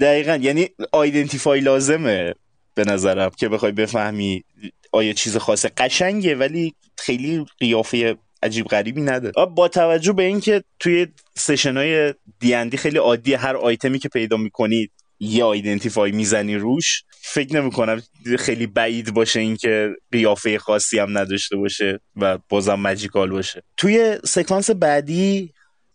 دقیقا. 0.00 0.36
یعنی 0.36 0.68
آیدنتیفای 0.92 1.60
لازمه 1.60 2.34
به 2.74 2.84
نظرم 2.84 3.30
که 3.30 3.48
بخوای 3.48 3.72
بفهمی 3.72 4.44
آیا 4.92 5.12
چیز 5.12 5.36
خاص 5.36 5.66
قشنگه 5.66 6.34
ولی 6.34 6.74
خیلی 6.98 7.44
قیافه 7.58 8.16
عجیب 8.42 8.66
غریبی 8.66 9.02
نداره 9.02 9.46
با 9.56 9.68
توجه 9.68 10.12
به 10.12 10.22
اینکه 10.22 10.64
توی 10.78 11.06
سشن 11.36 11.76
های 11.76 12.14
دیندی 12.40 12.76
خیلی 12.76 12.98
عادی 12.98 13.34
هر 13.34 13.56
آیتمی 13.56 13.98
که 13.98 14.08
پیدا 14.08 14.36
می‌کنید 14.36 14.90
یه 15.20 15.44
آیدنتیفای 15.44 16.12
می‌زنی 16.12 16.56
روش 16.56 17.04
فکر 17.22 17.56
نمی 17.56 17.70
کنم 17.70 18.02
خیلی 18.38 18.66
بعید 18.66 19.14
باشه 19.14 19.40
اینکه 19.40 19.90
قیافه 20.12 20.58
خاصی 20.58 20.98
هم 20.98 21.18
نداشته 21.18 21.56
باشه 21.56 22.00
و 22.16 22.38
بازم 22.48 22.74
مجیکال 22.74 23.30
باشه. 23.30 23.62
توی 23.76 24.18
سکانس 24.24 24.70
بعدی 24.70 25.52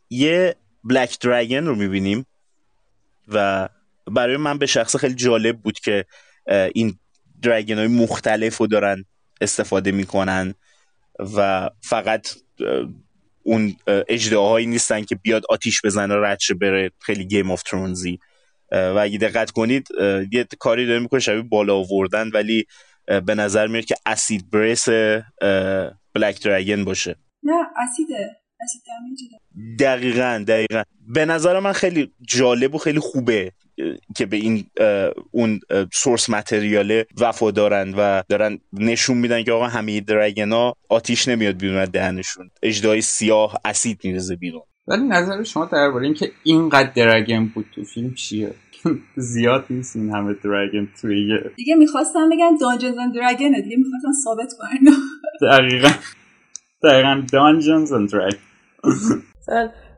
یه 0.09 0.55
بلک 0.83 1.19
دراگن 1.19 1.65
رو 1.65 1.75
می‌بینیم 1.75 2.25
و 3.27 3.69
برای 4.07 4.37
من 4.37 4.57
به 4.57 4.65
شخص 4.65 4.95
خیلی 4.95 5.15
جالب 5.15 5.61
بود 5.61 5.79
که 5.79 6.05
این 6.73 6.99
درگن 7.41 7.77
های 7.77 7.87
مختلف 7.87 8.57
رو 8.57 8.67
دارن 8.67 9.05
استفاده 9.41 9.91
می‌کنن 9.91 10.53
و 11.35 11.69
فقط 11.81 12.27
اون 13.43 13.75
اژده 13.87 14.65
نیستن 14.65 15.03
که 15.03 15.15
بیاد 15.15 15.43
آتیش 15.49 15.81
بزنه 15.85 16.15
رد 16.15 16.30
شه 16.30 16.53
بره. 16.53 16.91
خیلی 16.99 17.25
Game 17.25 17.51
of 17.51 17.63
Thrones 17.63 18.12
ی 18.12 18.19
و 18.75 18.97
اگه 19.01 19.17
دقت 19.17 19.51
کنید 19.51 19.87
یه 20.31 20.47
کاری 20.59 20.85
داره 20.85 20.99
می‌کنه 20.99 21.19
شبیه 21.19 21.41
بالا 21.41 21.75
آوردن 21.75 22.29
ولی 22.29 22.65
به 23.25 23.35
نظر 23.35 23.67
میاد 23.67 23.85
که 23.85 23.95
acid 24.05 24.49
breath 24.51 24.89
black 26.13 26.43
dragon 26.43 26.83
باشه. 26.83 27.15
نه 27.43 27.53
اسیده. 27.83 28.35
دقیقا 29.79 30.43
دقیقا. 30.47 30.83
به 31.07 31.25
نظر 31.25 31.59
من 31.59 31.71
خیلی 31.71 32.11
جالب 32.27 32.75
و 32.75 32.77
خیلی 32.77 32.99
خوبه 32.99 33.51
که 34.17 34.25
به 34.25 34.37
این 34.37 34.65
اون 35.31 35.59
source 35.93 36.29
material 36.29 36.97
ه 36.97 37.05
وفادارن 37.19 37.93
و 37.97 38.23
دارن 38.29 38.59
نشون 38.73 39.17
میدن 39.17 39.43
که 39.43 39.51
آقا 39.51 39.67
همه 39.67 40.01
dragon 40.01 40.63
ا 40.63 40.73
آتیش 40.89 41.27
نمیاد 41.27 41.57
بیرون 41.57 41.77
از 41.77 41.91
دهنشون. 41.91 42.51
اژدهای 42.63 43.01
سیاه 43.01 43.61
اسید 43.65 43.99
می‌ریزه 44.03 44.35
بیرون. 44.35 44.63
ولی 44.87 45.03
نظر 45.03 45.43
شما 45.43 45.65
درباره 45.65 46.05
اینکه 46.05 46.31
اینقدر 46.43 46.91
dragon 46.95 47.45
بود 47.45 47.65
تو 47.75 47.83
فیلم 47.83 48.13
چیه؟ 48.13 48.53
زیاد 49.31 49.65
نیست 49.69 49.95
این 49.95 50.09
همه 50.09 50.33
dragon 50.33 50.87
توی 51.01 51.39
دیگه 51.55 51.75
می‌خواستم 51.75 52.29
بگم 52.29 52.57
Dungeons 52.61 52.97
and 52.97 53.15
Dragon 53.15 53.54
ه 53.54 53.61
دیگه 53.61 53.77
می‌خواستم 53.77 54.11
ثابت 54.23 54.53
کنن 54.57 54.93
دقیقا. 55.41 55.89
دقیقا 56.83 57.21
Dungeons 57.33 57.91
and 57.91 58.09
Dragon 58.09 58.37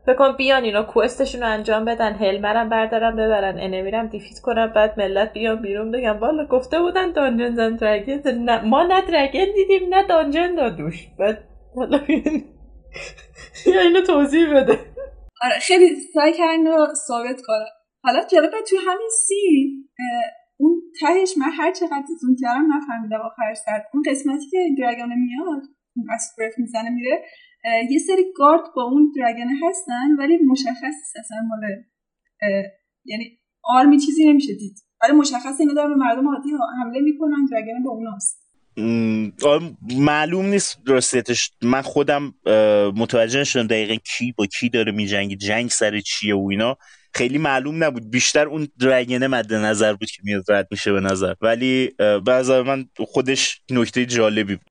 فکر 0.06 0.16
کن 0.16 0.32
بیان 0.38 0.64
اینا 0.64 0.84
quest 0.84 1.16
شون 1.16 1.42
رو 1.42 1.48
انجام 1.48 1.86
بدن 1.86 2.14
helm 2.14 2.51
رم 2.51 2.70
بردارن 2.70 3.16
ببرن 3.16 3.60
enemy 3.60 3.94
رم 3.94 4.08
defeat 4.08 4.40
کنن 4.40 4.68
بعد 4.76 5.00
ملت 5.00 5.34
بیان 5.34 5.62
بیرون 5.62 5.92
بگن 5.92 6.20
والا 6.20 6.46
گفته 6.46 6.80
بودن 6.80 7.12
Dungeon 7.12 7.60
and 7.60 7.80
Dragon 7.80 8.66
ما 8.66 8.84
نه 8.84 9.02
dragon 9.02 9.46
دیدیم 9.56 9.96
نه 9.96 10.08
dungeon 10.08 10.56
دادوش 10.56 11.08
بعد 11.20 11.44
حالا 11.76 12.00
یا 13.68 13.82
اینو 13.82 14.02
توضیح 14.02 14.56
بده. 14.56 14.80
آره 15.42 15.60
خیلی 15.62 15.96
سعی 16.14 16.34
کردن 16.34 16.68
رو 16.68 16.88
ثابت 17.08 17.42
کنم 17.48 17.77
حالا 18.08 18.24
جالبه 18.32 18.58
توی 18.70 18.78
همین 18.88 19.10
سی 19.28 19.72
اون 20.58 20.82
تهش 21.00 21.34
من 21.38 21.52
هر 21.52 21.72
چقدر 21.72 22.04
زوم 22.22 22.36
کردم 22.42 22.66
نفهمیدم 22.76 23.20
آخر 23.26 23.54
سر. 23.66 23.82
اون 23.94 24.04
قسمتی 24.08 24.50
که 24.52 24.58
دراگون 24.78 25.10
میاد 25.20 25.64
اون 25.96 26.08
اسپرف 26.10 26.54
می‌زنه 26.58 26.90
میره 26.90 27.24
یه 27.90 28.00
سری 28.00 28.24
گارد 28.36 28.62
با 28.76 28.84
اون 28.84 29.12
دراگن 29.16 29.48
هستن 29.70 30.16
ولی 30.20 30.38
مشخص 30.38 30.96
اصلا 31.20 31.38
مال 31.48 31.60
یعنی 33.06 33.40
آرمی 33.64 34.00
چیزی 34.00 34.30
نمیشه 34.30 34.54
دید. 34.54 34.78
ولی 35.02 35.12
مشخص 35.12 35.60
اینا 35.60 35.74
دارن 35.74 35.90
به 35.90 35.96
مردم 35.96 36.28
عادی 36.28 36.50
حمله 36.84 37.00
می‌کنن 37.00 37.46
دراگن 37.52 37.84
با 37.84 37.92
اوناست. 37.92 38.48
معلوم 39.98 40.46
نیست 40.46 40.80
راستیتش 40.86 41.52
من 41.62 41.82
خودم 41.82 42.34
متوجه 42.96 43.44
شدم 43.44 43.68
دقیقا 43.68 43.96
کی 43.96 44.32
با 44.38 44.46
کی 44.46 44.70
داره 44.70 44.92
میجنگی 44.92 45.36
جنگ 45.36 45.70
سر 45.70 46.00
چیه 46.00 46.36
و 46.36 46.48
اینا. 46.52 46.78
خیلی 47.14 47.38
معلوم 47.38 47.84
نبود. 47.84 48.12
بیشتر 48.12 48.48
اون 48.48 48.68
درگنه 48.80 49.28
مد 49.28 49.54
نظر 49.54 49.94
بود 49.94 50.12
که 50.12 50.22
میاد 50.24 50.52
رد 50.52 50.68
میشه 50.72 50.92
به 50.92 51.00
نظر. 51.00 51.34
ولی 51.42 51.96
به 51.98 52.32
نظر 52.32 52.62
من 52.62 52.86
خودش 52.98 53.62
نکته 53.72 54.06
جالبی 54.06 54.56
بود. 54.56 54.66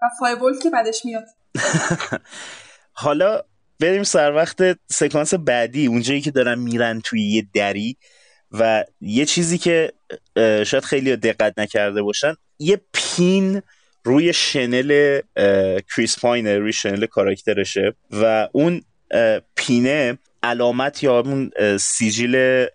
که 0.62 0.70
بعدش 0.70 1.04
میاد. 1.04 1.24
حالا 2.92 3.42
بریم 3.80 4.02
سر 4.02 4.32
وقت 4.32 4.62
سکانس 4.90 5.34
بعدی. 5.34 5.86
اونجایی 5.86 6.20
که 6.20 6.30
دارن 6.30 6.58
میرن 6.58 7.00
توی 7.04 7.22
یه 7.22 7.46
دری 7.54 7.96
و 8.52 8.84
یه 9.00 9.24
چیزی 9.24 9.58
که 9.58 9.92
شاید 10.36 10.84
خیلی 10.84 11.16
دقت 11.16 11.58
نکرده 11.58 12.02
باشن 12.02 12.34
یه 12.58 12.80
پین 12.92 13.62
روی 14.04 14.32
شنل 14.32 15.20
کریس 15.96 16.18
پاینه 16.18 16.58
روی 16.58 16.72
شنل 16.72 17.06
کاراکترشه 17.06 17.94
و 18.10 18.48
اون 18.52 18.82
پینه 19.56 20.18
علامت 20.42 21.02
یا 21.02 21.20
اون 21.20 21.50
سیجیل 21.80 22.66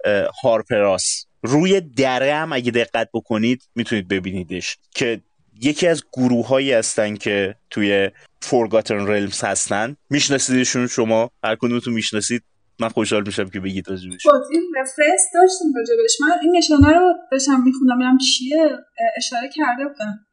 هارپراس. 0.43 1.25
روی 1.43 1.81
دره 1.81 2.35
هم 2.35 2.53
اگه 2.53 2.71
دقت 2.71 3.09
بکنید 3.13 3.63
می‌تونید 3.75 4.07
ببینیدش 4.07 4.77
که 4.91 5.21
یکی 5.61 5.87
از 5.87 6.03
گروه 6.13 6.47
هایی 6.47 6.73
هستن 6.73 7.15
که 7.15 7.55
توی 7.69 8.09
Forgotten 8.43 9.07
Realms 9.07 9.43
هستن. 9.43 9.95
میشناسیدشون 10.09 10.87
شما؟ 10.87 11.31
هر 11.43 11.55
کدومتون 11.55 11.93
می‌شناسید. 11.93 12.43
من 12.79 12.89
خوشحال 12.89 13.23
میشم 13.25 13.49
که 13.49 13.59
بگید 13.59 13.89
راجبش. 13.89 14.23
خب 14.23 14.31
این 14.51 14.71
reference 14.77 15.21
داشتیم 15.33 15.73
راجبش. 15.75 16.17
من 16.21 16.31
این 16.41 16.57
نشانه 16.57 16.97
رو 16.97 17.13
داشتم 17.31 17.63
میخوندم 17.63 17.95
ببینم 17.95 18.17
چیه. 18.17 18.69
اشاره 19.17 19.49
کرده 19.55 19.83
بودم 19.87 20.25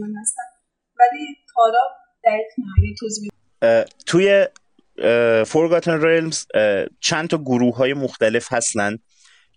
من 0.00 0.20
هستم. 0.20 0.42
ولی 0.98 1.36
حالا 1.54 1.78
دقیق 2.24 2.46
نه. 2.58 2.94
توضیح 3.00 3.30
توی 4.06 4.46
Forgotten 5.44 6.00
Realms 6.02 6.46
چند 7.00 7.28
تا 7.28 7.38
گروه 7.38 7.76
های 7.76 7.94
مختلف 7.94 8.52
هستن 8.52 8.98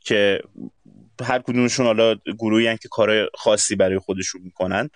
که 0.01 0.39
هر 1.23 1.39
کدومشون 1.39 1.85
حالا 1.85 2.15
گروهی 2.39 2.77
که 2.77 2.87
کار 2.91 3.29
خاصی 3.33 3.75
برای 3.75 3.99
خودشون 3.99 4.41
می‌کنن. 4.41 4.89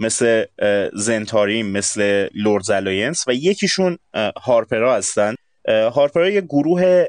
مثل 0.00 0.44
Zhentarim 0.92 1.66
مثل 1.66 2.28
Lords' 2.34 2.70
Alliance 2.70 3.24
و 3.28 3.34
یکیشون 3.34 3.98
هارپرا 4.42 4.96
هستن. 4.96 5.34
هارپرا 5.68 6.30
یه 6.30 6.40
گروه 6.40 7.04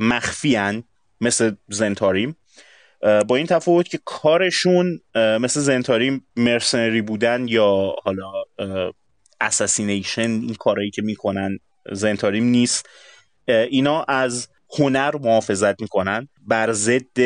مخفی 0.00 0.82
مثل 1.20 1.52
زنتاریم 1.68 2.36
با 3.28 3.36
این 3.36 3.46
تفاوت 3.46 3.88
که 3.88 3.98
کارشون 4.04 5.00
مثل 5.14 5.60
زنتاریم 5.60 6.26
مرسنری 6.36 7.02
بودن 7.02 7.48
یا 7.48 7.94
حالا 8.02 8.32
اساسینیشن 9.40 10.30
این 10.30 10.54
کارهایی 10.54 10.90
که 10.90 11.02
می‌کنن. 11.02 11.58
زنتاریم 11.92 12.44
نیست. 12.44 12.88
اینا 13.46 14.02
از 14.02 14.48
هنر 14.78 15.16
محافظت 15.16 15.82
می‌کنن 15.82 16.28
بر 16.46 16.72
ضد 16.72 17.18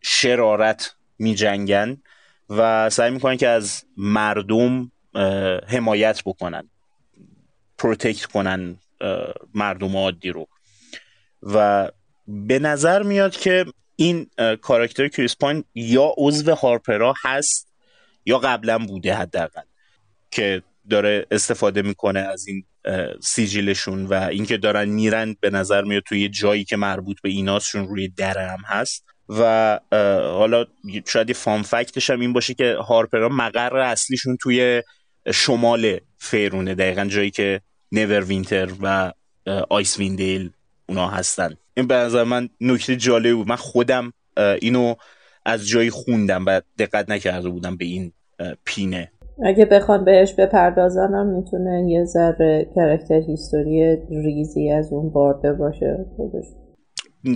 شرارت 0.00 0.94
میجنگن 1.18 2.02
و 2.50 2.90
سعی 2.90 3.10
می‌کنن 3.10 3.36
که 3.36 3.48
از 3.48 3.84
مردم 3.96 4.92
حمایت 5.68 6.22
بکنن 6.24 6.70
protect 7.78 8.24
کنن 8.24 8.76
مردم 9.54 9.96
عادی 9.96 10.30
رو. 10.30 10.48
و 11.42 11.90
به 12.26 12.58
نظر 12.58 13.02
میاد 13.02 13.36
که 13.36 13.64
این 13.96 14.30
کاراکتر 14.60 15.08
Chris 15.08 15.36
Pine 15.36 15.64
یا 15.74 16.14
عضو 16.16 16.54
Harper 16.54 17.05
ا 17.05 17.14
هست 17.24 17.68
یا 18.26 18.38
قبلا 18.38 18.78
بوده 18.78 19.14
حداقل 19.14 19.62
که 20.30 20.62
داره 20.90 21.26
استفاده 21.30 21.82
می‌کنه 21.82 22.20
از 22.20 22.46
این 22.48 22.64
sigil 23.22 23.69
شون 23.69 24.06
و 24.06 24.14
اینکه 24.14 24.56
دارن 24.56 24.88
میرن 24.88 25.36
به 25.40 25.50
نظر 25.50 25.82
میاد 25.82 26.02
توی 26.02 26.28
جایی 26.28 26.64
که 26.64 26.76
مربوط 26.76 27.16
به 27.22 27.28
ایناس 27.28 27.51
نشون 27.51 27.88
روی 27.88 28.08
درم 28.08 28.62
هست. 28.66 29.04
و 29.28 29.80
حالا 30.22 30.64
شاید 31.06 31.28
یه 31.28 31.34
fun 31.34 31.62
fact 31.62 31.94
ش 31.94 32.10
هم 32.10 32.20
این 32.20 32.32
باشه 32.32 32.54
که 32.54 32.76
Harper 32.88 33.22
ا 33.22 33.28
مقر 33.28 33.76
اصلیشون 33.76 34.36
توی 34.36 34.82
شمال 35.34 35.98
Faerûn 36.18 36.66
ه 36.66 36.74
دقیقا 36.74 37.04
جایی 37.04 37.30
که 37.30 37.60
Neverwinter 37.92 38.68
و 38.82 39.12
Icewind 39.70 39.98
Dale 39.98 40.50
اونا 40.86 41.08
هستن. 41.08 41.54
این 41.74 41.86
به 41.86 41.94
نظر 41.94 42.24
من 42.24 42.48
نکته 42.60 42.96
جالب 42.96 43.34
بود. 43.34 43.48
من 43.48 43.56
خودم 43.56 44.12
اینو 44.36 44.94
از 45.46 45.68
جایی 45.68 45.90
خوندم 45.90 46.46
و 46.46 46.60
دقت 46.78 47.10
نکرده 47.10 47.48
بودم 47.48 47.76
به 47.76 47.84
این 47.84 48.12
pin 48.64 48.93
ه. 48.93 49.12
اگه 49.42 49.64
بخوان 49.64 50.04
بهش 50.04 50.32
بپردازنم 50.32 51.26
می‌تونه 51.26 51.90
یه 51.90 52.04
ذره 52.04 52.70
character 52.74 53.20
history 53.20 53.96
ریزی 54.10 54.70
از 54.70 54.92
اون 54.92 55.10
bard 55.10 55.44
ه 55.44 55.52
باشه 55.52 56.06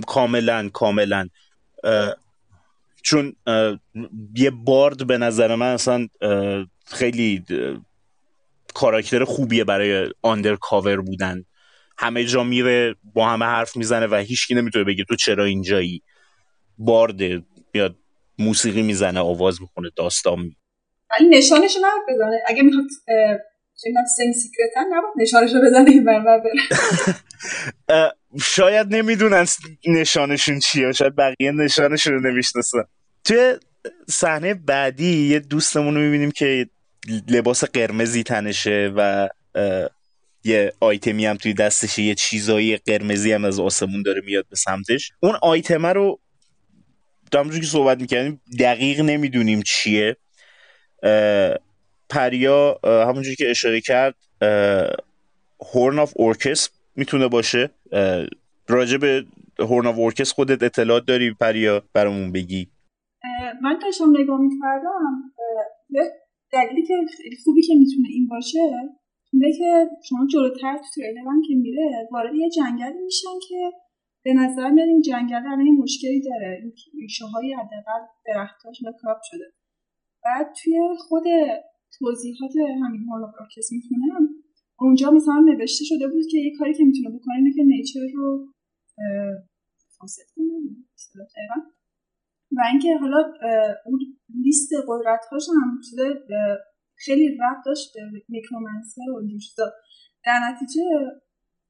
کاملا 0.07 0.69
کاملا. 0.73 1.27
چون 3.03 3.33
یه 4.35 4.51
bard 4.65 5.07
به 5.07 5.17
نظر 5.17 5.55
من 5.55 5.73
اصلا 5.73 6.07
خیلی 6.85 7.45
کاراکتر 8.73 9.23
خوبیه 9.23 9.63
برای 9.63 10.09
undercover 10.21 11.01
بودن. 11.01 11.43
همه 11.97 12.25
جا 12.25 12.43
میره 12.43 12.95
با 13.13 13.27
همه 13.27 13.45
حرف 13.45 13.77
می‌زنه 13.77 14.07
و 14.07 14.15
هیچکی 14.15 14.55
نمی‌تونه 14.55 14.85
بگه 14.85 15.03
تو 15.03 15.15
چرا 15.15 15.43
اینجایی. 15.45 16.01
bard 16.77 17.30
ه 17.30 17.43
میاد 17.73 17.95
موسیقی 18.39 18.81
می‌زنه 18.81 19.19
آواز 19.19 19.61
می‌کنه 19.61 19.89
داستان 19.95 20.51
ولی 21.11 21.29
نشانش 21.29 21.77
نباید 21.77 22.03
بزنه. 22.09 22.39
اگه 22.47 22.63
می‌خواد 22.63 22.85
in 24.15 24.33
secret 24.33 24.85
نباید 24.93 25.13
نشانش 25.17 25.53
رو 25.53 25.61
بزنه 25.61 25.89
این 25.89 26.03
بره 26.03 26.41
شاید 28.55 28.95
نمی‌دونن 28.95 29.45
نشانشون 29.87 30.59
چیه. 30.59 30.91
شاید 30.91 31.15
بقیه 31.15 31.51
نشانشون 31.51 32.13
رو 32.13 32.31
نمی‌شناسن. 32.31 32.83
توی 33.23 33.55
صحنه 34.09 34.53
بعدی 34.53 35.27
یه 35.27 35.39
دوستمون 35.39 35.95
رو 35.95 36.01
می‌بینیم 36.01 36.31
که 36.31 36.69
لباس 37.29 37.63
قرمزی 37.63 38.23
تنشه 38.23 38.93
و 38.95 39.29
یه 40.43 40.73
آیتمی 40.79 41.25
هم 41.25 41.37
توی 41.37 41.53
دستشه. 41.53 42.01
یه 42.01 42.15
چیزایی 42.15 42.77
قرمزی 42.77 43.31
هم 43.31 43.45
از 43.45 43.59
آسمون 43.59 44.01
داره 44.01 44.21
میاد 44.25 44.45
به 44.49 44.55
سمتش. 44.55 45.11
اون 45.19 45.35
آیتمه 45.41 45.93
رو 45.93 46.19
همونجور 47.33 47.59
که 47.59 47.67
صحبت 47.67 48.01
می‌کردیم 48.01 48.41
دقیق 48.59 49.01
نمی‌دونیم 49.01 49.61
چیه. 49.61 50.17
پریا 52.09 52.79
همونجور 52.83 53.35
که 53.35 53.49
اشاره 53.49 53.81
کرد 53.81 54.15
Horn 55.73 55.99
of 55.99 56.13
Orcus 56.15 56.69
می‌تونه 56.95 57.27
باشه. 57.27 57.69
راجع 58.67 58.97
به 58.97 59.25
Horn 59.59 59.87
of 59.87 59.97
Orcus 59.97 60.31
خودت 60.31 60.63
اطلاعات 60.63 61.05
داری؟ 61.05 61.33
پریا 61.33 61.83
برامون 61.93 62.31
بگی. 62.31 62.67
من 63.61 63.79
داشتم 63.83 64.17
نگاه 64.19 64.39
می‌کردم. 64.39 65.33
دلیلی 66.51 66.87
که 66.87 66.93
خوبی 67.43 67.61
که 67.61 67.73
می‌تونه 67.75 68.07
این 68.09 68.27
باشه 68.27 68.59
اینه 69.33 69.53
که 69.57 69.89
شما 70.09 70.27
جلوتر 70.33 70.77
تو 70.77 70.83
تریلر 70.95 71.21
که 71.47 71.55
میره 71.55 72.07
وارد 72.11 72.35
یه 72.35 72.49
جنگلی 72.49 73.03
میشن 73.05 73.39
که 73.49 73.71
به 74.25 74.33
نظر 74.33 74.69
میاد 74.69 74.87
این 74.87 75.01
جنگل 75.01 75.35
الان 75.35 75.59
این 75.59 75.77
مشکلی 75.83 76.21
داره. 76.21 76.59
این 76.61 76.73
ریشه 77.01 77.25
های 77.25 77.53
حداقل 77.53 78.05
درختاش 78.25 78.77
corrupt 79.01 79.17
شده. 79.23 79.53
بعد 80.29 80.47
توی 80.63 80.79
خود 81.07 81.23
توضیحات 81.99 82.51
همین 82.83 83.03
هارلوک 83.09 83.33
ارکس 83.41 83.71
می‌خونم 83.71 84.29
اونجا 84.79 85.11
مثلا 85.11 85.39
نوشته 85.39 85.83
شده 85.85 86.07
بود 86.07 86.25
که 86.31 86.37
یه 86.37 86.51
کاری 86.59 86.73
که 86.73 86.83
می‌تونه 86.83 87.09
بکنه 87.09 87.35
اینه 87.35 87.53
که 87.55 87.63
نیچر 87.63 87.99
رو 88.15 88.53
فاسد 89.97 90.23
کنه 90.35 90.47
و 92.57 92.61
اینکه 92.71 92.97
حالا 92.97 93.33
اون 93.85 93.99
لیست 94.43 94.69
قدرت 94.87 95.25
هاش 95.31 95.43
هم 95.49 95.81
خیلی 96.95 97.27
ربط 97.29 97.65
داشت 97.65 97.93
به 97.95 98.01
میکرومنسر 98.29 99.01
و 99.01 99.27
چیزا. 99.27 99.71
در 100.25 100.39
نتیجه 100.49 100.81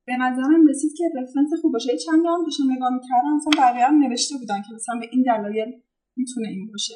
به 0.05 0.17
نظرم 0.17 0.67
رسید 0.67 0.91
که 0.97 1.03
رفرنس 1.15 1.49
خوب 1.61 1.73
باشه. 1.73 1.97
چند 1.97 2.25
هم 2.25 2.43
داشتم 2.43 2.71
نگاه 2.75 2.93
می‌کردم 2.93 3.35
مثلا 3.35 3.63
بقیه 3.63 3.85
هم 3.85 4.03
نوشته 4.03 4.35
بودن 4.37 4.61
که 4.61 4.73
مثلا 4.75 4.99
به 4.99 5.07
این 5.11 5.23
دلایل 5.23 5.81
می‌تونه 6.17 6.47
این 6.47 6.71
باشه. 6.71 6.93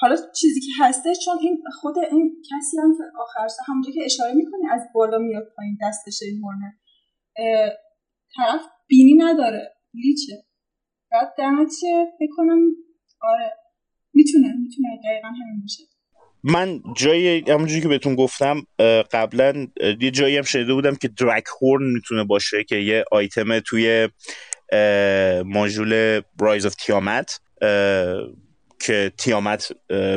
حالا 0.00 0.16
چیزی 0.40 0.60
که 0.60 0.84
هسته 0.84 1.12
چون 1.24 1.38
این 1.40 1.62
خود 1.80 1.98
این 1.98 2.42
کسی 2.42 2.76
هم 2.82 2.92
که 2.98 3.02
آخر 3.20 3.48
همونجا 3.68 3.90
که 3.92 4.04
اشاره 4.04 4.34
می‌کنه 4.34 4.72
از 4.72 4.80
بالا 4.94 5.18
میاد 5.18 5.52
پایین 5.56 5.78
دستش 5.82 6.22
میمونه 6.32 6.78
طرف 8.36 8.60
بینی 8.88 9.14
نداره 9.14 9.74
لیچه. 9.94 10.32
بعد 11.12 11.34
در 11.38 11.50
بکنم 12.20 12.58
آره. 13.22 13.52
می‌تونه 14.14 14.46
می‌تونه 14.46 14.88
دقیقا 15.04 15.28
همین 15.28 15.60
باشه. 15.60 15.84
من 16.44 16.82
جایی 16.96 17.50
همونجوری 17.50 17.80
که 17.80 17.88
بهتون 17.88 18.14
گفتم 18.14 18.62
قبلا 19.12 19.66
یه 20.00 20.10
جایی 20.10 20.36
هم 20.36 20.42
شنیده 20.42 20.74
بودم 20.74 20.94
که 20.94 21.08
درک 21.08 21.44
هورن 21.62 21.92
می‌تونه 21.92 22.24
باشه 22.24 22.64
که 22.64 22.76
یه 22.76 23.04
آیتم 23.12 23.58
توی 23.58 24.08
module 25.44 26.22
Rise 26.40 26.66
of 26.66 26.74
Tiamat 26.74 27.40
که 28.80 29.12
Tiamat 29.18 29.72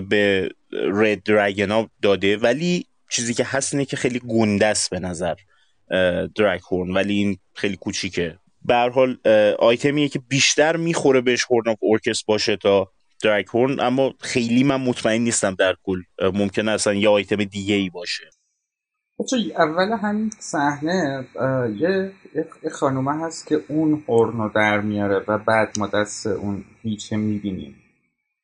به 0.10 0.49
red 0.71 1.23
dragon 1.23 1.80
ا 1.80 1.89
داده. 2.02 2.38
ولی 2.38 2.86
چیزی 3.12 3.34
که 3.34 3.43
هست 3.43 3.73
اینه 3.73 3.86
که 3.86 3.97
خیلی 3.97 4.19
گنده 4.19 4.73
به 4.91 4.99
نظر 4.99 5.36
Draakhorn 6.36 6.91
ولی 6.91 7.13
این 7.13 7.38
خیلی 7.54 7.76
کوچیکه. 7.76 8.38
به 8.65 8.76
حال 8.76 9.17
آیتمیه 9.60 10.10
که 10.10 10.19
بیشتر 10.19 10.76
می‌خوره 10.76 11.21
بهش 11.21 11.45
Horn 11.51 11.69
of 11.69 11.77
Orcus 11.79 12.23
باشه 12.23 12.56
تا 12.56 12.91
Draakhorn 13.23 13.79
اما 13.80 14.13
خیلی 14.19 14.63
من 14.63 14.82
مطمئن 14.82 15.21
نیستم 15.21 15.56
در 15.60 15.76
کل. 15.84 16.02
ممکنه 16.21 16.71
اصلا 16.71 16.93
یه 16.93 17.10
آیتم 17.10 17.43
دیگه 17.43 17.76
ای 17.76 17.89
باشه 17.89 18.23
اول 19.58 19.91
همین 20.02 20.32
صحنه 20.39 21.26
یه 21.80 22.12
خانومه 22.71 23.26
هست 23.26 23.47
که 23.47 23.60
اون 23.67 24.04
horn 24.07 24.38
رو 24.38 24.52
در 24.56 24.82
میاره 24.82 25.26
و 25.28 25.38
بعد 25.38 25.80
ما 25.80 25.88
دست 25.88 26.28
اون 26.28 26.65
witch 26.81 27.12
ه 27.12 27.17
می‌بینیم. 27.17 27.82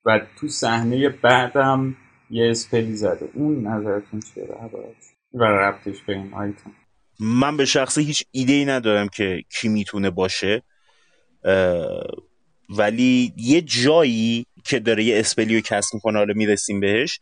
و 0.06 0.20
تو 0.40 0.48
صحنه 0.48 1.10
بعدم 1.10 1.96
یه 2.30 2.50
spell 2.50 2.88
ی 2.88 2.96
زده. 2.96 3.30
اون 3.34 3.68
نظرتون 3.68 4.20
چیه؟ 4.20 4.48
و 5.34 5.44
ربطش 5.44 6.02
به 6.08 6.14
این 6.14 6.34
آیتم 6.34 6.72
من 7.20 7.58
به 7.58 7.66
شخصی 7.66 8.04
هیچ 8.04 8.24
ایده 8.32 8.54
ای 8.54 8.66
ندارم 8.66 9.08
که 9.08 9.44
کی 9.50 9.70
می‌تونه 9.70 10.10
باشه. 10.10 10.64
ولی 12.70 13.34
یه 13.38 13.62
جایی 13.62 14.46
که 14.64 14.80
داره 14.80 15.04
یه 15.04 15.20
spell 15.20 15.62
یو 15.62 15.72
cast 15.72 15.94
می‌کنه 15.94 16.18
حالا 16.18 16.34
می‌رسیم 16.34 16.80
بهش 16.80 17.20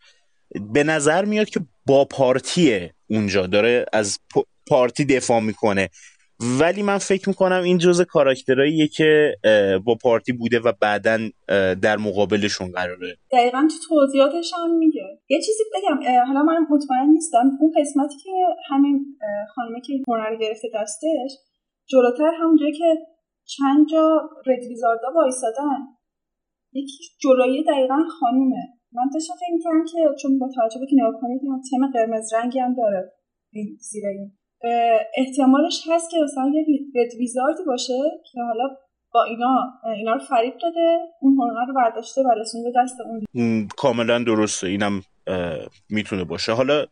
به 0.74 0.84
نظر 0.84 1.26
میاد 1.26 1.50
که 1.50 1.60
با 1.86 2.06
پارتیه 2.06 2.94
اونجا. 3.08 3.48
داره 3.48 3.86
از 3.94 4.20
پارتی 4.68 5.06
دفاع 5.06 5.40
می‌کنه. 5.40 5.90
ولی 6.60 6.84
من 6.84 6.98
فکر 6.98 7.30
می‌کنم 7.30 7.62
این 7.64 7.78
جزء 7.78 8.04
کاراکترهاییه 8.04 8.88
که 8.88 9.36
با 9.86 9.96
پارتی 10.02 10.34
بوده 10.34 10.60
و 10.60 10.74
بعدا 10.82 11.20
در 11.82 11.98
مقابلشون 11.98 12.72
قراره. 12.72 13.18
دقیقا 13.32 13.68
تو 13.70 13.76
توضیحاتش 13.90 14.54
هم 14.54 14.78
میگه. 14.78 15.20
یه 15.30 15.38
چیزی 15.38 15.64
بگم 15.76 16.26
حالا 16.28 16.44
من 16.44 16.68
مطمئن 16.70 17.10
نیستم. 17.10 17.52
اون 17.60 17.72
قسمتی 17.78 18.16
که 18.24 18.32
همین 18.70 19.06
خانمه 19.56 19.82
که 19.82 19.94
کورنر 20.06 20.36
گرفته 20.36 20.68
دستش 20.76 21.32
جلوتر 21.86 22.32
همونجایی 22.42 22.74
که 22.74 22.98
چند 23.46 23.88
جا 23.92 24.30
ردویزاردا 24.46 25.08
وایسادن 25.16 25.80
یکی 26.74 27.04
جلوی 27.22 27.64
دقیقا 27.64 27.98
خانومه. 28.20 28.64
من 28.92 29.04
داشتم 29.14 29.34
فکر 29.34 29.54
می‌کنم 29.54 29.86
که 29.86 30.22
چون 30.22 30.40
با 30.40 30.50
توجه 30.56 30.80
که 30.90 30.96
نگاه 30.96 31.22
کنید 31.22 31.42
تم 31.72 31.92
قرمز 31.94 32.34
رنگی 32.34 32.60
هم 32.60 32.76
داره. 32.76 33.14
زیر 33.80 34.08
این. 34.08 34.37
احتمالش 35.18 35.84
هست 35.92 36.12
که 36.12 36.18
مثلا 36.24 36.52
یه 36.54 36.66
رد 36.96 37.14
ویزاردی 37.20 37.64
باشه 37.68 37.94
که 38.32 38.42
حالا 38.42 38.76
با 39.14 39.24
اینا 39.24 39.74
اینا 39.98 40.14
رو 40.14 40.20
فریب 40.20 40.54
داده 40.62 40.98
اون 41.22 41.34
هورنا 41.34 41.64
رو 41.68 41.74
برداشته 41.74 42.22
و 42.22 42.32
رسونده 42.40 42.72
دست 42.76 42.96
اون 43.34 43.68
کاملا 43.68 44.24
درسته. 44.24 44.68
اینم 44.68 45.02
می‌تونه 45.90 46.24
باشه. 46.24 46.52
حالا 46.52 46.86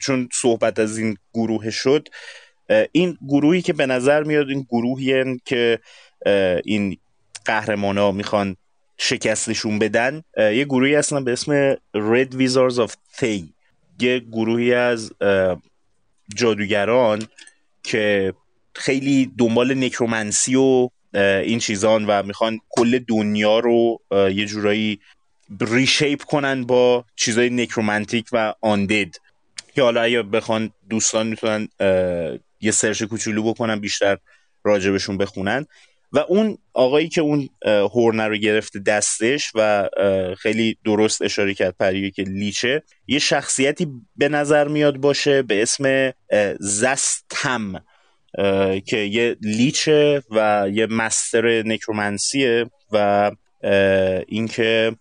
چون 0.00 0.28
صحبت 0.32 0.78
از 0.78 0.98
این 0.98 1.16
گروه 1.34 1.70
شد 1.70 2.08
این 2.92 3.16
گروهی 3.28 3.62
که 3.62 3.72
به 3.72 3.86
نظر 3.86 4.22
میاد 4.22 4.48
این 4.48 4.66
گروهی 4.70 5.40
که 5.44 5.78
این 6.64 6.96
قهرمان 7.44 7.98
ها 7.98 8.12
می‌خوان 8.12 8.56
شکستشون 8.98 9.78
بدن 9.78 10.22
یه 10.36 10.64
گروهی 10.64 10.94
هستن 10.94 11.24
به 11.24 11.32
اسم 11.32 11.74
Red 11.74 12.32
Wizards 12.32 12.76
of 12.86 12.92
Thay. 13.16 13.42
یه 14.00 14.18
گروهی 14.18 14.74
از 14.74 15.12
جادوگران 16.34 17.26
که 17.82 18.34
خیلی 18.74 19.32
دنبال 19.38 19.84
نکرومنسی 19.84 20.56
و 20.56 20.88
این 21.14 21.58
چیزان 21.58 22.04
و 22.06 22.22
می‌خوان 22.22 22.60
کل 22.68 22.98
دنیا 22.98 23.58
رو 23.58 24.00
یه 24.12 24.46
جورایی 24.46 25.00
ریشیپ 25.60 26.22
کنن 26.22 26.64
با 26.64 27.04
چیزای 27.16 27.50
نکرومنتیک 27.50 28.26
و 28.32 28.54
آندید. 28.60 29.20
که 29.74 29.82
حالا 29.82 30.02
اگه 30.02 30.22
بخوان 30.22 30.70
دوستان 30.90 31.26
می‌تونن 31.26 31.68
یه 32.60 32.70
سرچ 32.70 33.02
کوچولو 33.02 33.42
بکنن 33.42 33.80
بیشتر 33.80 34.18
راجبشون 34.64 35.18
بخونن. 35.18 35.66
و 36.16 36.18
اون 36.28 36.58
آقایی 36.74 37.08
که 37.08 37.20
اون 37.20 37.48
هورنه 37.66 38.26
رو 38.26 38.36
گرفته 38.36 38.78
دستش 38.78 39.52
و 39.54 39.88
خیلی 40.38 40.76
درست 40.84 41.22
اشاره 41.22 41.54
کرد 41.54 41.74
پریوی 41.78 42.10
که 42.10 42.22
لیچه 42.22 42.82
یه 43.06 43.18
شخصیتی 43.18 43.88
به 44.16 44.28
نظر 44.28 44.68
میاد 44.68 44.96
باشه 44.96 45.42
به 45.42 45.62
اسم 45.62 46.12
زستم 46.60 47.84
که 48.86 48.96
یه 48.96 49.36
لیچه 49.40 50.22
و 50.30 50.68
یه 50.72 50.86
مستر 50.86 51.62
نکرومنسیه 51.62 52.70
و 52.92 53.30
اینکه 54.28 54.96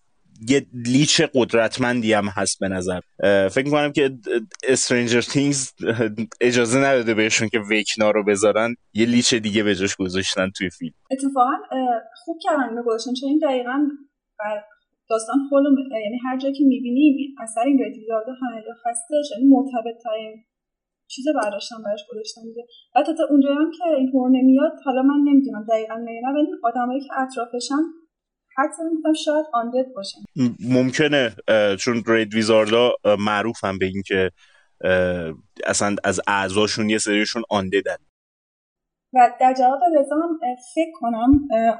یه 0.49 0.65
لیچ 0.73 1.21
قدرتمندی 1.33 2.13
هم 2.13 2.25
هست 2.25 2.59
به 2.59 2.67
نظر. 2.67 2.99
فکر 3.49 3.65
می‌کنم 3.65 3.91
که 3.91 4.17
Stranger 4.63 5.23
Things 5.23 5.85
اجازه 6.41 6.79
نداده 6.79 7.13
بهشون 7.13 7.49
که 7.49 7.59
ویکنا 7.59 8.11
رو 8.11 8.23
بذارن 8.23 8.75
یه 8.93 9.05
لیچ 9.05 9.33
دیگه 9.33 9.63
به 9.63 9.75
جاش 9.75 9.95
گذاشتن 9.95 10.49
توی 10.57 10.69
فیلم. 10.69 10.93
اتفاقا 11.11 11.51
خوب 12.15 12.37
کردن 12.43 12.69
اینو 12.69 12.83
گذاشتن 12.83 13.13
چون 13.13 13.29
این 13.29 13.39
دقیقا 13.39 13.87
بر 14.39 14.63
داستان 15.09 15.35
خودم 15.49 15.75
یعنی 16.03 16.17
هر 16.25 16.37
جایی 16.37 16.53
که 16.53 16.63
می‌بینیم 16.63 17.35
اثر 17.43 17.61
این 17.61 17.79
ردیزارده 17.85 18.31
همه 18.41 18.63
هسته 18.85 19.15
یعنی 19.31 19.47
مرتبط 19.47 20.03
ترین 20.03 20.43
چیز 21.07 21.25
برداشتن 21.43 21.75
براش 21.85 22.01
گذاشتن 22.11 22.41
دیگه. 22.41 22.65
و 22.95 23.03
تا 23.03 23.23
اونجایی 23.29 23.55
هم 23.55 23.71
که 23.77 23.83
این 23.97 24.11
نمیاد 24.31 24.71
حالا 24.85 25.01
من 25.01 25.31
نمی‌دونم 25.31 25.65
دقیقا 25.69 25.95
نه 25.95 26.21
ولی 26.35 26.47
آدمایی 26.63 27.01
که 27.01 27.09
اطرافشن 27.21 27.83
حتی 28.57 28.83
می‌تونم 28.95 29.13
شاید 29.13 29.45
undead 29.53 29.93
باشن 29.95 30.19
ممکنه 30.69 31.31
چون 31.79 32.03
Red 32.07 32.33
Wizard 32.33 32.85
ا 32.85 32.93
معروفن 33.19 33.77
به 33.77 33.85
اینکه 33.85 34.31
اصلا 35.67 35.95
از 36.03 36.21
اعضاشون 36.27 36.89
یه 36.89 36.97
سریشون 36.97 37.43
آنددن 37.49 37.97
و 39.13 39.31
در 39.39 39.53
جواب 39.53 39.79
رضا 39.97 40.15
هم 40.15 40.39
فکر 40.75 40.91
کنم 40.93 41.31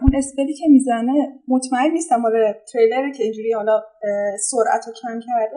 اون 0.02 0.16
spell 0.16 0.47
ی 0.47 0.54
که 0.54 0.66
می‌زنه 0.70 1.14
مطمئن 1.48 1.92
نیستم 1.92 2.16
مال 2.16 2.54
تریلر 2.74 3.12
که 3.12 3.24
اینجوری 3.24 3.54
حالا 3.54 3.82
سرعت 4.40 4.86
رو 4.88 4.94
کم 5.02 5.20
کرده 5.20 5.56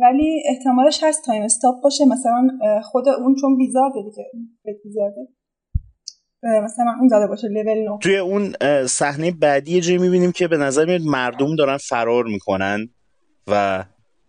ولی 0.00 0.42
احتمالش 0.48 1.04
هست 1.04 1.24
Time 1.24 1.42
Stop 1.42 1.82
باشه. 1.82 2.04
مثلا 2.04 2.58
خود 2.82 3.08
اون 3.08 3.34
چون 3.40 3.56
wizard 3.56 3.95
ه 3.95 4.02
دیگه 4.02 4.30
مثلا 6.42 6.94
اون 7.00 7.08
زده 7.08 7.26
باشه 7.26 7.48
لول 7.48 7.78
9 7.78 7.98
توی 8.00 8.16
اون 8.16 8.54
صحنه 8.86 9.30
بعدی 9.30 9.80
جایی 9.80 9.98
می‌بینیم 9.98 10.32
که 10.32 10.48
به 10.48 10.56
نظر 10.56 10.84
میاد 10.84 11.00
مردم 11.00 11.56
دارن 11.56 11.76
فرار 11.76 12.24
می‌کنن 12.24 12.88
و 13.46 13.84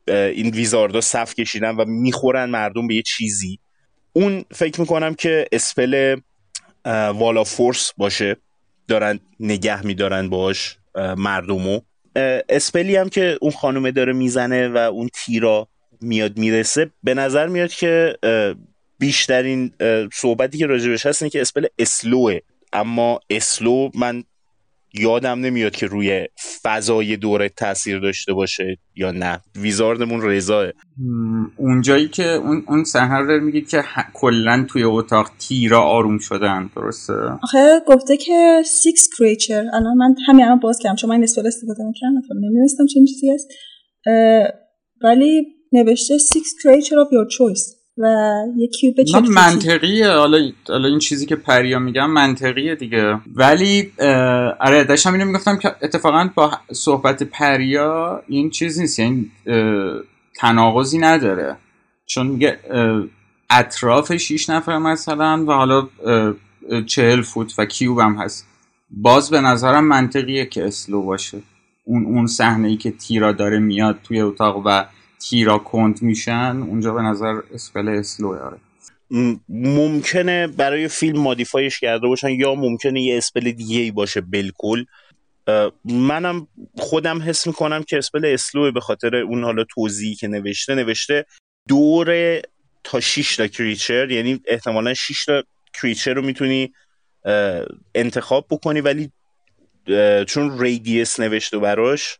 این 0.07 0.49
ویزاردا 0.49 1.01
صف 1.01 1.35
کشیدن 1.35 1.75
و 1.75 1.85
می‌خورن 1.85 2.49
مردم 2.49 2.87
به 2.87 2.95
یه 2.95 3.01
چیزی. 3.01 3.59
اون 4.13 4.45
فکر 4.51 4.81
می‌کنم 4.81 5.13
که 5.13 5.45
اسپل 5.51 6.19
والا 7.13 7.43
فورس 7.43 7.93
باشه. 7.97 8.37
دارن 8.87 9.19
نگه 9.39 9.85
میدارن 9.85 10.29
باش 10.29 10.77
مردمو. 11.17 11.79
اسپلی 12.49 12.95
هم 12.95 13.09
که 13.09 13.37
اون 13.41 13.51
خانومه 13.51 13.91
داره 13.91 14.13
می‌زنه 14.13 14.67
و 14.67 14.77
اون 14.77 15.09
تیرا 15.13 15.67
میاد 16.01 16.37
می‌رسه 16.37 16.91
به 17.03 17.13
نظر 17.13 17.47
میاد 17.47 17.69
که 17.69 18.17
بیشترین 19.01 19.71
صحبتی 20.13 20.57
که 20.57 20.65
راجبش 20.65 21.05
هست 21.05 21.21
اینه 21.21 21.29
که 21.29 21.41
spell 21.41 21.65
Slow 21.79 22.19
ه. 22.19 22.39
اما 22.73 23.19
Slow 23.29 23.89
من 23.95 24.23
یادم 24.99 25.39
نمیاد 25.39 25.75
که 25.75 25.85
روی 25.85 26.27
فضای 26.63 27.17
دوره 27.17 27.49
تاثیر 27.49 27.99
داشته 27.99 28.33
باشه 28.33 28.77
یا 28.95 29.11
نه. 29.11 29.41
wizard 29.55 29.99
مون 29.99 30.21
رضاه. 30.21 30.67
اونجایی 31.57 32.07
که 32.07 32.27
اون 32.27 32.63
اون 32.67 32.85
رو 33.03 33.39
میگید 33.39 33.69
که 33.69 33.83
کلا 34.13 34.65
توی 34.69 34.83
اتاق 34.83 35.31
تیرا 35.39 35.81
آروم 35.81 36.17
شدن 36.17 36.69
درسته؟ 36.75 37.13
آخه 37.43 37.79
گفته 37.87 38.17
که 38.17 38.61
six 38.65 39.09
creature 39.17 39.65
الان 39.73 39.97
من 39.97 40.15
همین 40.27 40.45
الان 40.45 40.59
باز 40.59 40.79
کردم. 40.83 40.95
چون 40.95 41.09
من 41.09 41.23
spell 41.23 41.47
استفاده 41.47 41.83
نکردم 41.83 42.39
نمی‌دونستم 42.47 42.85
چه 42.85 42.99
چیزی 43.07 43.31
هست. 43.31 43.47
ولی 45.03 45.45
نوشته 45.71 46.17
six 46.17 46.49
creature 46.63 46.95
of 46.95 47.07
your 47.07 47.37
choice. 47.37 47.80
و 48.01 48.05
یه 48.57 48.67
cube 48.67 48.95
منطقیه. 49.29 50.09
حالا 50.09 50.51
حالا 50.67 50.87
این 50.87 50.99
چیزی 50.99 51.25
که 51.25 51.35
پریا 51.35 51.79
میگم 51.79 52.11
منطقیه 52.11 52.75
دیگه. 52.75 53.19
ولی 53.35 53.91
آره 54.59 54.83
داشتم 54.83 55.13
اینو 55.13 55.25
می‌گفتم 55.25 55.57
که 55.57 55.75
اتفاقا 55.81 56.29
با 56.35 56.51
صحبت 56.73 57.23
پریا 57.23 58.23
این 58.27 58.49
چیز 58.49 58.79
نیست. 58.79 58.99
یعنی 58.99 59.31
تناقضی 60.35 60.97
نداره. 60.97 61.57
چون 62.05 62.27
میگه 62.27 62.59
اطراف 63.49 64.15
شیش 64.15 64.49
نفر 64.49 64.77
مثلا 64.77 65.45
و 65.47 65.51
حالا 65.51 65.87
چهل 66.85 67.21
فوت 67.21 67.53
و 67.57 67.65
cube 67.65 67.99
هم 67.99 68.15
هست. 68.15 68.47
باز 68.89 69.29
به 69.29 69.41
نظرم 69.41 69.87
منطقیه 69.87 70.45
که 70.45 70.65
Slow 70.65 71.01
باشه. 71.01 71.41
اون 71.85 72.05
اون 72.05 72.27
صحنه 72.27 72.67
ای 72.67 72.77
که 72.77 72.91
تیرا 72.91 73.31
داره 73.31 73.59
میاد 73.59 73.99
توی 74.03 74.21
اتاق 74.21 74.61
و 74.65 74.85
تیرا 75.29 75.57
کند 75.57 76.01
میشن 76.01 76.63
اونجا 76.69 76.93
به 76.93 77.01
نظر 77.01 77.41
spell 77.53 77.87
Slow 77.87 78.27
آره. 78.27 78.57
ممکنه 79.49 80.47
برای 80.47 80.87
فیلم 80.87 81.19
modify 81.19 81.64
ش 81.64 81.79
کرده 81.79 82.07
باشن 82.07 82.29
یا 82.29 82.55
ممکنه 82.55 83.01
یه 83.01 83.17
spell 83.17 83.51
دیگه 83.51 83.79
ای 83.79 83.91
باشه 83.91 84.21
به 84.21 84.43
کل. 84.43 84.85
منم 85.85 86.47
خودم 86.77 87.21
حس 87.21 87.47
می‌کنم 87.47 87.83
که 87.83 87.97
spell 87.97 88.25
Slow 88.25 88.62
ه 88.62 88.71
به 88.71 88.79
خاطر 88.79 89.15
اون 89.15 89.43
حالا 89.43 89.63
توضیحی 89.63 90.15
که 90.15 90.27
نوشته 90.27 90.75
نوشته 90.75 91.25
دور 91.67 92.39
تا 92.83 92.99
6 92.99 93.35
تا 93.35 93.47
creature 93.47 94.11
یعنی 94.11 94.39
احتمالا 94.47 94.93
6 94.93 95.25
تا 95.25 95.43
creature 95.81 96.13
رو 96.13 96.21
می‌تونی 96.21 96.73
انتخاب 97.95 98.45
بکنی 98.49 98.81
ولی 98.81 99.11
چون 100.27 100.59
ریدیس 100.59 101.19
نوشته 101.19 101.59
براش 101.59 102.19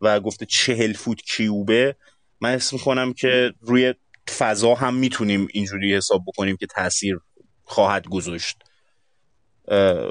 و 0.00 0.20
گفته 0.20 0.46
چهل 0.46 0.92
فوت 0.92 1.22
کیوبه 1.22 1.96
من 2.44 2.54
حس 2.54 2.72
می‌کنم 2.72 3.12
که 3.12 3.52
روی 3.60 3.94
فضا 4.38 4.74
هم 4.74 4.94
می‌تونیم 4.94 5.48
اینجوری 5.52 5.96
حساب 5.96 6.22
بکنیم 6.26 6.56
که 6.56 6.66
تاثیر 6.66 7.18
خواهد 7.64 8.06
گذاشت. 8.06 8.56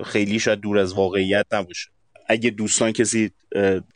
خیلی 0.05 0.39
شاید 0.39 0.59
دور 0.59 0.77
از 0.77 0.93
واقعیت 0.93 1.45
نباشه. 1.51 1.89
اگه 2.27 2.49
دوستان 2.49 2.91
کسی 2.91 3.31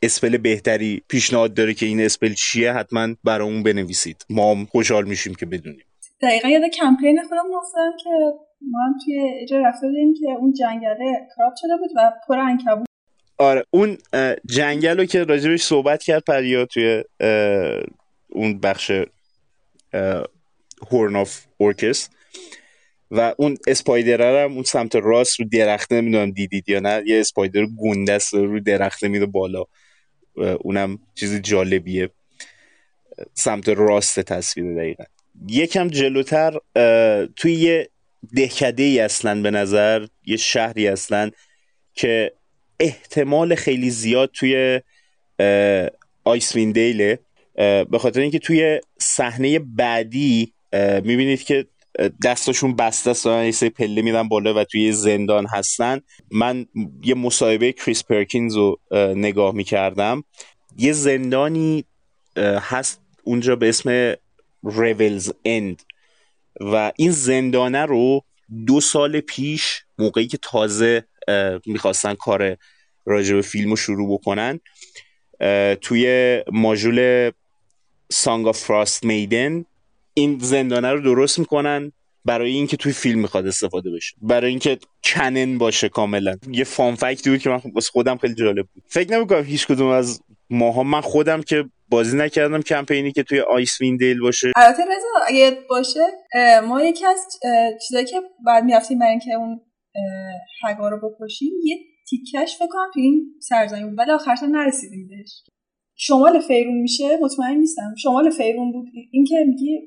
اسپل 0.02 0.36
بهتری 0.36 1.02
پیشنهاد 1.08 1.54
داره 1.54 1.74
که 1.74 1.86
این 1.86 2.00
اسپل 2.00 2.34
چیه 2.34 2.72
حتما 2.72 3.14
برامون 3.24 3.62
بنویسید. 3.62 4.26
ما 4.30 4.54
هم 4.54 4.64
خوشحال 4.66 5.04
میشیم 5.04 5.34
که 5.34 5.46
بدونیم. 5.46 5.84
دقیقا 6.22 6.48
یاد 6.48 6.62
کمپین 6.62 7.22
خودم 7.28 7.44
افتادم 7.56 7.96
که 8.04 8.10
ما 8.62 8.78
هم 8.86 8.94
توی 9.04 9.30
اجا 9.42 9.58
رفته 9.58 9.86
که 10.20 10.26
اون 10.38 10.52
جنگله 10.52 11.28
corrupt 11.36 11.52
شده 11.60 11.76
بود 11.76 11.90
و 11.96 12.12
پر 12.28 12.38
عنکبوت 12.38 12.86
آره 13.38 13.64
اون 13.70 13.98
جنگل 14.46 14.96
رو 14.98 15.04
که 15.04 15.24
راجبش 15.24 15.62
صحبت 15.62 16.02
کرد 16.02 16.22
پریا 16.24 16.66
توی 16.66 17.04
اون 18.38 18.60
بخش 18.60 18.92
Horn 20.90 21.16
of 21.16 21.40
Orcus 21.56 22.08
و 23.10 23.34
اون 23.38 23.58
spider 23.66 24.44
هم 24.44 24.52
اون 24.52 24.62
سمت 24.62 24.96
راست 24.96 25.40
رو 25.40 25.46
درخته 25.52 26.00
نمی‌دونم 26.00 26.30
دیدید 26.30 26.68
یا 26.68 26.80
نه 26.80 27.02
یه 27.06 27.20
spider 27.20 27.66
گونده 27.66 28.12
است 28.12 28.34
رو 28.34 28.60
درخته 28.60 29.08
میده 29.08 29.26
بالا. 29.26 29.64
اونم 30.60 30.98
چیز 31.14 31.40
جالبیه. 31.40 32.10
سمت 33.34 33.68
راست 33.68 34.20
تصویر 34.20 34.74
دقیقا. 34.74 35.04
یکم 35.48 35.88
جلوتر 35.88 36.58
توی 37.36 37.52
یه 37.52 37.88
دهکده 38.36 38.82
ای 38.82 39.00
اصلا 39.00 39.42
به 39.42 39.50
نظر 39.50 40.06
یه 40.26 40.36
شهری 40.36 40.88
اصلا 40.88 41.30
که 41.94 42.32
احتمال 42.80 43.54
خیلی 43.54 43.90
زیاد 43.90 44.30
توی 44.32 44.80
آیس 46.24 46.56
ویندیله. 46.56 47.18
به 47.58 47.98
خاطر 48.00 48.20
اینکه 48.20 48.38
توی 48.38 48.80
صحنه 48.98 49.58
بعدی 49.58 50.52
می‌بینید 51.04 51.42
که 51.42 51.66
دستاشون 52.24 52.76
بسته 52.76 53.10
است 53.10 53.62
یه 53.62 53.70
پله 53.70 54.02
میرن 54.02 54.28
بالا 54.28 54.54
و 54.54 54.64
توی 54.64 54.92
زندان 54.92 55.46
هستن. 55.46 56.00
من 56.30 56.66
یه 57.02 57.14
مصاحبه 57.14 57.72
کریس 57.72 58.04
پرکینز 58.04 58.56
رو 58.56 58.80
نگاه 59.16 59.54
می‌کردم. 59.54 60.24
یه 60.76 60.92
زندانی 60.92 61.84
هست 62.36 63.00
اونجا 63.24 63.56
به 63.56 63.68
اسم 63.68 64.14
ریولز 64.64 65.32
اند 65.44 65.82
و 66.60 66.92
این 66.96 67.10
زندانه 67.10 67.86
رو 67.86 68.24
دو 68.66 68.80
سال 68.80 69.20
پیش 69.20 69.82
موقعی 69.98 70.26
که 70.26 70.38
تازه 70.42 71.04
می‌خواستن 71.66 72.14
کار 72.14 72.56
راجع 73.06 73.34
به 73.34 73.42
فیلم 73.42 73.70
رو 73.70 73.76
شروع 73.76 74.14
بکنن 74.14 74.60
توی 75.80 76.42
ماژول 76.52 77.30
سانگ 78.12 78.52
فراست 78.52 79.04
میدن 79.04 79.64
این 80.14 80.38
زندانه 80.38 80.92
رو 80.92 81.00
درست 81.00 81.38
می‌کنن 81.38 81.92
برای 82.24 82.50
اینکه 82.50 82.76
توی 82.76 82.92
فیلم 82.92 83.18
می‌خواد 83.18 83.46
استفاده 83.46 83.90
بشه. 83.90 84.16
برای 84.22 84.50
اینکه 84.50 84.78
کنن 85.02 85.58
باشه 85.58 85.88
کاملا. 85.88 86.36
یه 86.50 86.64
فان 86.64 86.94
فکتی 86.94 87.30
بود 87.30 87.38
که 87.38 87.50
من 87.50 87.60
خودم 87.92 88.16
خیلی 88.16 88.34
جالب 88.34 88.66
بود. 88.74 88.82
فکر 88.86 89.12
نمی‌کنم 89.12 89.44
هیچ 89.44 89.66
کدوم 89.66 89.86
از 89.86 90.22
ماها 90.50 90.82
من 90.82 91.00
خودم 91.00 91.42
که 91.42 91.64
بازی 91.88 92.16
نکردم 92.16 92.62
کمپینی 92.62 93.12
که 93.12 93.22
توی 93.22 93.40
آیس 93.40 93.78
دیل 93.82 94.20
باشه. 94.20 94.52
البته 94.56 94.82
رضا 94.82 95.24
اگه 95.26 95.58
باشه 95.68 96.00
ما 96.68 96.82
یکی 96.82 97.06
از 97.06 97.18
چیزایی 97.88 98.06
که 98.06 98.20
بعد 98.46 98.64
می‌رفتیم 98.64 98.98
برای 98.98 99.10
اینکه 99.10 99.32
اون 99.32 99.60
حگا 100.62 100.88
رو 100.88 101.10
بکشیم 101.10 101.52
یه 101.64 101.76
تیکش 102.10 102.56
فکر 102.56 102.68
کنم 102.70 102.90
تو 102.94 103.00
این 103.00 103.34
سرزمین 103.40 103.88
بود 103.88 103.98
ولی 103.98 104.10
آخرش 104.10 104.38
نرسیدیم 104.42 105.08
بهش. 105.08 105.42
شمال 106.00 106.40
فیرون 106.40 106.74
میشه 106.74 107.18
مطمئن 107.22 107.56
نیستم. 107.56 107.94
شمال 108.02 108.30
فیرون 108.30 108.72
بود. 108.72 108.88
این 109.10 109.24
که 109.24 109.36
میگی 109.46 109.80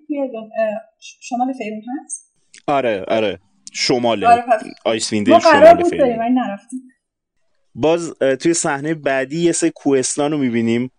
شمال 1.22 1.54
فیرون 1.54 1.82
هست؟ 2.04 2.34
آره 2.68 3.04
آره. 3.08 3.40
شمال 3.74 4.24
آره 4.24 4.44
شمال 5.00 5.84
فیرون 5.84 6.38
نرفتیم. 6.38 6.80
باز 7.76 8.14
توی 8.40 8.54
صحنه 8.54 8.94
بعدی 8.94 9.42
یه 9.42 9.52
سه 9.52 9.70
کوهستان 9.70 10.32
رو 10.32 10.38
می‌بینیم. 10.38 10.92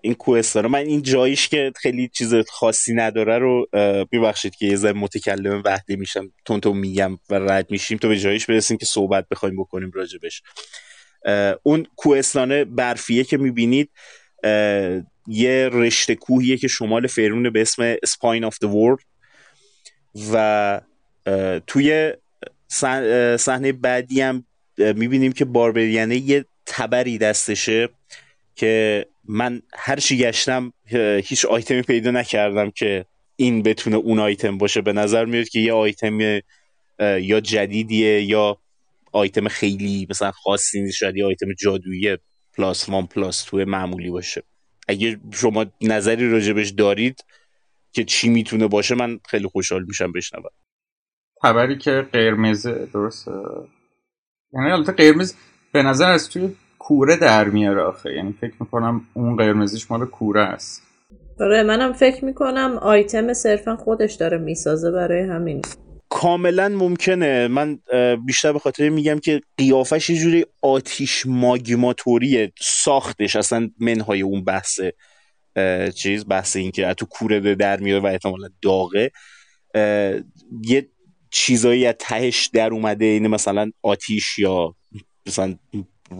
این 0.00 0.14
کوهستان 0.14 0.62
رو. 0.62 0.68
من 0.68 0.78
این 0.78 1.02
جاییش 1.02 1.48
که 1.48 1.72
خیلی 1.76 2.08
چیز 2.08 2.34
خاصی 2.34 2.94
نداره 2.94 3.38
رو 3.38 3.66
ببخشید 4.12 4.56
که 4.56 4.66
یه 4.66 4.76
ذره 4.76 4.92
متکلم 4.92 5.62
وحده 5.64 5.96
میشم. 5.96 6.32
تون 6.44 6.60
تو 6.60 6.74
میگم 6.74 7.18
و 7.30 7.34
رد 7.34 7.70
میشیم. 7.70 7.98
تو 7.98 8.08
به 8.08 8.18
جاییش 8.18 8.46
برسیم 8.46 8.76
که 8.76 8.86
صحبت 8.86 9.28
بخوایم 9.28 9.56
بکنیم 9.56 9.90
راجبش. 9.94 10.42
اون 11.62 11.86
کوهستان 11.96 12.64
برفیه 12.64 13.24
که 13.24 13.36
می‌بینید 13.36 13.90
یه 15.26 15.68
رشته 15.72 16.14
کوهیه 16.14 16.56
که 16.56 16.68
شمال 16.68 17.06
فرون 17.06 17.50
به 17.50 17.60
اسم 17.60 17.96
سپاین 18.04 18.44
آف 18.44 18.56
the 18.64 18.68
World 18.68 19.04
و 20.32 20.80
توی 21.66 22.12
صحنه 23.38 23.72
بعدی 23.72 24.20
هم 24.20 24.44
می‌بینیم 24.78 25.32
که 25.32 25.44
barbarian 25.44 26.09
ه 26.09 26.16
یه 26.16 26.44
تبری 26.66 27.18
دستشه 27.18 27.88
که 28.56 29.06
من 29.24 29.62
هر 29.74 29.96
چی 29.96 30.18
گشتم 30.18 30.72
هیچ 31.24 31.44
آیتمی 31.44 31.82
پیدا 31.82 32.10
نکردم 32.10 32.70
که 32.70 33.04
این 33.36 33.62
بتونه 33.62 33.96
اون 33.96 34.18
آیتم 34.18 34.58
باشه. 34.58 34.80
به 34.80 34.92
نظر 34.92 35.24
میاد 35.24 35.48
که 35.48 35.60
یه 35.60 35.72
آیتم 35.72 36.40
یا 37.00 37.40
جدیدیه 37.40 38.22
یا 38.22 38.58
آیتم 39.12 39.48
خیلی 39.48 40.06
مثلا 40.10 40.30
خاصی 40.30 40.80
نیست 40.80 40.96
شاید 40.96 41.16
یه 41.16 41.26
آیتم 41.26 41.52
جادویی 41.52 42.18
plus 42.58 42.88
one 42.88 43.06
plus 43.06 43.42
two 43.42 43.56
معمولی 43.56 44.10
باشه. 44.10 44.42
اگه 44.88 45.20
شما 45.30 45.66
نظری 45.80 46.30
راجبش 46.30 46.68
دارید 46.68 47.24
که 47.92 48.04
چی 48.04 48.28
می‌تونه 48.28 48.68
باشه 48.68 48.94
من 48.94 49.20
خیلی 49.28 49.48
خوشحال 49.48 49.84
میشم 49.84 50.12
بشنوم. 50.12 50.50
خبری 51.42 51.78
که 51.78 52.08
قرمزه 52.12 52.88
درسته. 52.94 53.32
یعنی 54.52 54.70
البته 54.70 54.92
قرمز 54.92 55.34
به 55.72 55.82
نظر 55.82 56.10
از 56.10 56.30
توی 56.30 56.54
کوره 56.78 57.16
در 57.16 57.44
میاره 57.44 57.82
آخه. 57.82 58.14
یعنی 58.14 58.32
فکر 58.40 58.54
می‌کنم 58.60 59.00
اون 59.14 59.36
قرمزیش 59.36 59.90
مال 59.90 60.06
کوره 60.06 60.42
است. 60.42 60.82
آره 61.40 61.62
منم 61.62 61.92
فکر 61.92 62.24
می‌کنم 62.24 62.78
آیتم 62.82 63.32
صرفا 63.32 63.76
خودش 63.76 64.14
داره 64.14 64.38
می‌سازه 64.38 64.90
برای 64.90 65.22
همین. 65.22 65.62
کاملا 66.10 66.68
ممکنه. 66.68 67.48
من 67.48 67.78
بیشتر 68.26 68.52
به 68.52 68.58
خاطر 68.58 68.88
میگم 68.88 69.18
که 69.18 69.40
قیافش 69.56 70.10
یه 70.10 70.18
جوری 70.18 70.44
آتیش 70.62 71.22
ماگماتوریه 71.26 72.52
ساختش. 72.60 73.36
اصلا 73.36 73.70
منهای 73.80 74.22
اون 74.22 74.44
بحث 74.44 74.80
چیز 75.96 76.26
بحث 76.28 76.56
این 76.56 76.70
که 76.70 76.94
تو 76.94 77.06
کوره 77.06 77.54
در 77.54 77.80
میاره 77.80 78.02
و 78.02 78.06
احتمالا 78.06 78.48
داغه. 78.62 79.10
یه 80.62 80.88
چیزایی 81.30 81.86
از 81.86 81.94
تهش 81.98 82.46
در 82.46 82.70
اومده. 82.70 83.04
این 83.04 83.26
مثلا 83.26 83.70
آتیش 83.82 84.38
یا 84.38 84.74
مثلا 85.26 85.54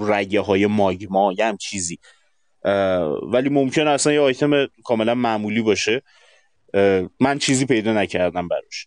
رگه 0.00 0.40
های 0.40 0.66
ماگما 0.66 1.32
یا 1.32 1.48
هم 1.48 1.56
چیزی. 1.56 1.98
ولی 3.32 3.48
ممکن 3.48 3.86
اصلا 3.86 4.12
یه 4.12 4.20
آیتم 4.20 4.66
کاملا 4.84 5.14
معمولی 5.14 5.62
باشه. 5.62 6.02
من 7.20 7.38
چیزی 7.38 7.66
پیدا 7.66 7.92
نکردم 7.92 8.48
براش. 8.48 8.86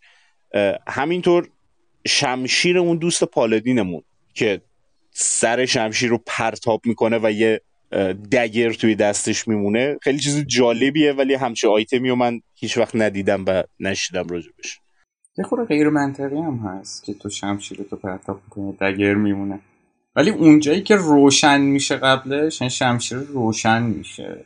همینطور 0.87 1.47
شمشیر 2.07 2.77
اون 2.77 2.97
دوست 2.97 3.23
پالادینمون 3.23 4.01
که 4.33 4.61
سر 5.11 5.65
شمشیر 5.65 6.09
رو 6.09 6.19
پرتاب 6.25 6.81
می‌کنه 6.85 7.19
و 7.23 7.31
یه 7.31 7.61
دگر 8.31 8.73
توی 8.73 8.95
دستش 8.95 9.47
میمونه 9.47 9.97
خیلی 10.01 10.19
چیز 10.19 10.45
جالبیه 10.47 11.13
ولی 11.13 11.33
همچه 11.33 11.67
آیتمی 11.69 12.09
رو 12.09 12.15
من 12.15 12.41
هیچ 12.55 12.77
وقت 12.77 12.95
ندیدم 12.95 13.45
و 13.47 13.63
نشیدم 13.79 14.27
راجبش 14.27 14.79
یه 15.37 15.45
خورده 15.45 15.65
غیر 15.65 15.89
منطقی 15.89 16.37
هم 16.37 16.57
هست 16.57 17.03
که 17.03 17.13
تو 17.13 17.29
شمشیر 17.29 17.85
تو 17.89 17.95
پرتاب 17.95 18.41
می‌کنه 18.43 18.91
دگر 18.91 19.13
میمونه. 19.13 19.59
ولی 20.15 20.29
اونجایی 20.29 20.81
که 20.81 20.95
روشن 20.95 21.61
میشه 21.61 21.97
قبلش 21.97 22.61
یعنی 22.61 22.69
شمشیر 22.69 23.17
روشن 23.17 23.83
میشه 23.83 24.45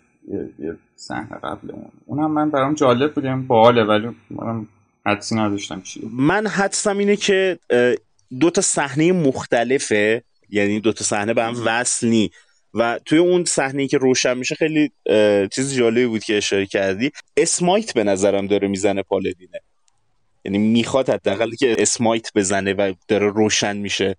یه, 0.60 0.78
صحنه 0.96 1.38
قبل 1.44 1.72
اون 1.72 1.92
اونم 2.06 2.32
من 2.32 2.50
برام 2.50 2.74
جالب 2.74 3.14
بودیم 3.14 3.32
یعنی 3.32 3.44
باله 3.44 3.84
ولی 3.84 4.08
منم 4.30 4.68
حدسی 5.08 5.36
نداشتم 5.36 5.82
چیه 5.82 6.04
من 6.12 6.48
حدسم 6.48 6.98
اینه 6.98 7.16
که 7.16 7.60
دو 8.40 8.50
تا 8.50 8.62
صحنه 8.62 9.12
مختلفه. 9.12 10.24
یعنی 10.50 10.80
دو 10.80 10.94
تا 10.94 11.04
صحنه 11.04 11.34
به 11.34 11.44
هم 11.44 11.56
وصل 11.66 12.08
نی 12.08 12.32
و 12.74 13.00
توی 13.06 13.18
اون 13.18 13.46
صحنه 13.46 13.88
که 13.88 13.98
روشن 13.98 14.38
میشه 14.38 14.56
خیلی 14.56 14.92
چیز 15.52 15.76
جالبی 15.76 16.06
بود 16.06 16.24
که 16.24 16.38
اشاره 16.38 16.66
کردی. 16.66 17.12
اسمایت 17.38 17.94
به 17.94 18.04
نظرم 18.04 18.48
داره 18.48 18.68
می‌زنه 18.68 19.04
پالدینه. 19.04 19.60
یعنی 20.46 20.58
می‌خواد 20.58 21.10
حداقل 21.10 21.52
که 21.52 21.76
اسمایت 21.80 22.32
بزنه 22.36 22.74
و 22.74 22.94
داره 23.08 23.28
روشن 23.28 23.78
میشه 23.78 24.16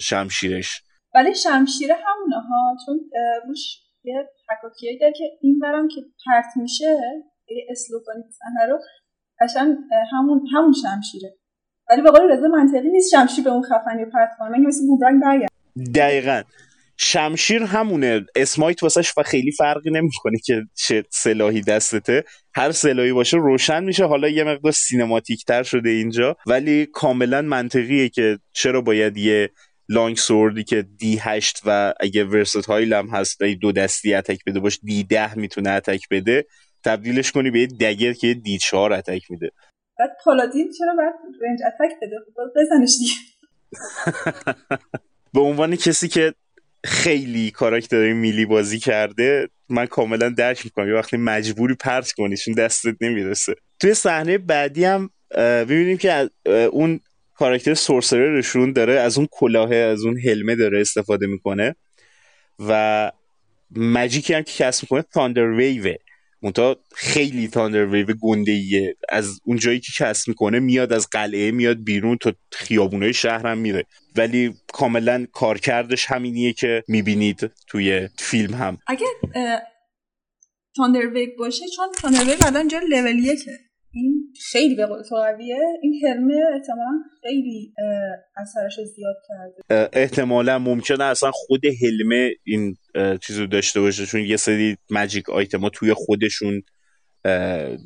شمشیرش. 0.00 0.82
ولی 1.14 1.34
شمشیر 1.34 1.92
همونه 1.92 2.36
ها 2.48 2.76
چون 2.86 3.00
روش 3.46 3.78
یه 4.04 4.28
حکاکیه 4.50 4.98
داره 5.00 5.12
که 5.12 5.24
این 5.42 5.58
برم 5.58 5.88
که 5.88 6.00
پرت 6.26 6.46
میشه 6.56 6.98
یه 7.48 7.66
اسلو 7.70 7.98
کنید 8.06 8.24
صحنه 8.30 8.72
رو 8.72 8.78
قشنگ 9.40 9.76
همون 10.12 10.40
همون 10.54 10.72
شمشیره. 10.72 11.36
ولی 11.90 12.02
به 12.02 12.10
قول 12.10 12.30
رضا 12.30 12.48
منطقی 12.48 12.88
نیست 12.88 13.10
شمشیر 13.10 13.44
به 13.44 13.50
اون 13.50 13.62
خفنی 13.62 14.04
پرت 14.12 14.30
کنه. 14.38 14.48
مگه 14.48 14.66
مثل 14.66 14.86
بومرنگ 14.86 15.22
برگرد. 15.22 15.50
دقیقا. 15.94 16.42
شمشیر 16.96 17.62
همونه. 17.62 18.26
اسمایت 18.36 18.82
واسش 18.82 19.12
و 19.18 19.22
خیلی 19.22 19.52
فرقی 19.52 19.90
نمی‌کنه 19.90 20.38
که 20.44 20.62
چه 20.74 21.04
سلاحی 21.10 21.60
دستته. 21.60 22.24
هر 22.54 22.72
سلاحی 22.72 23.12
باشه 23.12 23.36
روشن 23.36 23.84
میشه. 23.84 24.04
حالا 24.04 24.28
یه 24.28 24.44
مقدار 24.44 24.72
سینماتیک 24.72 25.44
تر 25.44 25.62
شده 25.62 25.90
اینجا. 25.90 26.36
ولی 26.46 26.86
کاملا 26.86 27.42
منطقیه 27.42 28.08
که 28.08 28.38
چرا 28.52 28.80
باید 28.80 29.16
یه 29.16 29.50
لانگ 29.88 30.16
سوردی 30.16 30.64
که 30.64 30.82
دی 30.98 31.18
هشت 31.20 31.62
و 31.66 31.94
اگه 32.00 32.24
ورستایل 32.24 32.92
هم 32.92 33.08
هست 33.08 33.42
دو 33.42 33.72
دستی 33.72 34.14
اتک 34.14 34.44
بده 34.46 34.60
باش 34.60 34.78
دی 34.82 35.04
ده 35.04 35.38
می‌تونه 35.38 35.70
اتک 35.70 36.08
بده. 36.10 36.46
تبدیلش 36.84 37.32
کنی 37.32 37.50
به 37.50 37.60
یه 37.60 37.66
دگر 37.66 38.12
که 38.12 38.34
دی 38.34 38.58
چهار 38.58 38.92
اتک 38.92 39.30
میده. 39.30 39.50
بعد 39.98 40.10
پالادین 40.24 40.70
چرا 40.78 40.94
باید 40.96 41.14
رنج 41.42 41.58
اتک 41.66 41.96
بده؟ 42.02 42.16
خب 42.34 42.60
بزنش 42.60 42.96
دیگه. 42.98 43.14
به 45.34 45.40
عنوان 45.40 45.76
کسی 45.76 46.08
که 46.08 46.34
خیلی 46.84 47.50
کاراکتر 47.50 48.12
میلی 48.12 48.46
بازی 48.46 48.78
کرده 48.78 49.48
من 49.68 49.86
کاملا 49.86 50.28
درک 50.28 50.64
می‌کنم. 50.64 50.88
یه 50.88 50.94
وقتی 50.94 51.16
مجبوری 51.16 51.74
پرت 51.74 52.12
کنی 52.12 52.36
چون 52.36 52.54
دستت 52.54 52.96
نمی‌رسه. 53.00 53.54
توی 53.80 53.94
صحنه 53.94 54.38
بعدی 54.38 54.84
هم 54.84 55.10
ببینیم 55.36 55.96
که 55.96 56.30
اون 56.72 57.00
کاراکتر 57.34 57.74
سورسررشون 57.74 58.72
داره 58.72 58.92
از 58.92 59.18
اون 59.18 59.28
کلاه 59.30 59.74
از 59.74 60.04
اون 60.04 60.18
هلمه 60.18 60.56
داره 60.56 60.80
استفاده 60.80 61.26
می‌کنه 61.26 61.76
و 62.68 63.12
مجیکی 63.76 64.34
هم 64.34 64.42
که 64.42 64.64
کسب 64.64 64.82
می‌کنه 64.82 65.02
تاندر 65.02 65.50
ویوه 65.50 65.94
منتها 66.44 66.76
خیلی 66.94 67.48
تاندر 67.48 67.86
ویو 67.86 68.06
گنده 68.20 68.52
ایه 68.52 68.96
از 69.08 69.40
اون 69.44 69.56
جایی 69.56 69.80
که 69.80 69.92
کسب 69.98 70.28
می‌کنه 70.28 70.58
میاد 70.58 70.92
از 70.92 71.08
قلعه 71.10 71.50
میاد 71.50 71.84
بیرون 71.84 72.16
تا 72.16 72.32
خیابونای 72.52 73.12
شهرم 73.12 73.58
میره. 73.58 73.86
ولی 74.16 74.54
کاملا 74.72 75.26
کارکردش 75.32 76.06
همینیه 76.06 76.52
که 76.52 76.84
می‌بینید 76.88 77.50
توی 77.68 78.08
فیلم 78.18 78.54
هم. 78.54 78.78
اگه 78.86 79.06
تاندر 80.76 81.06
ویو 81.06 81.30
باشه 81.38 81.64
چون 81.76 81.88
تاندر 82.02 82.24
ویو 82.24 82.38
الان 82.46 82.68
جا 82.68 82.78
لول 82.78 83.18
یکه. 83.18 83.58
خیلی 84.52 84.74
به 84.74 84.86
قول 84.86 85.02
تو 85.02 85.16
قویه. 85.16 85.58
این 85.82 86.00
هرمه 86.06 86.34
احتمالا 86.54 87.02
خیلی 87.22 87.72
اثرش 88.36 88.80
زیاد 88.86 89.16
کرده. 89.28 89.88
احتمالا 89.92 90.58
ممکنه 90.58 91.04
اصلا 91.04 91.30
خود 91.34 91.60
هلمه 91.82 92.30
این 92.44 92.76
چیزو 93.20 93.46
داشته 93.46 93.80
باشه 93.80 94.06
چون 94.06 94.20
یه 94.20 94.36
سری 94.36 94.76
مجیک 94.90 95.30
آیتما 95.30 95.68
توی 95.68 95.92
خودشون 95.92 96.62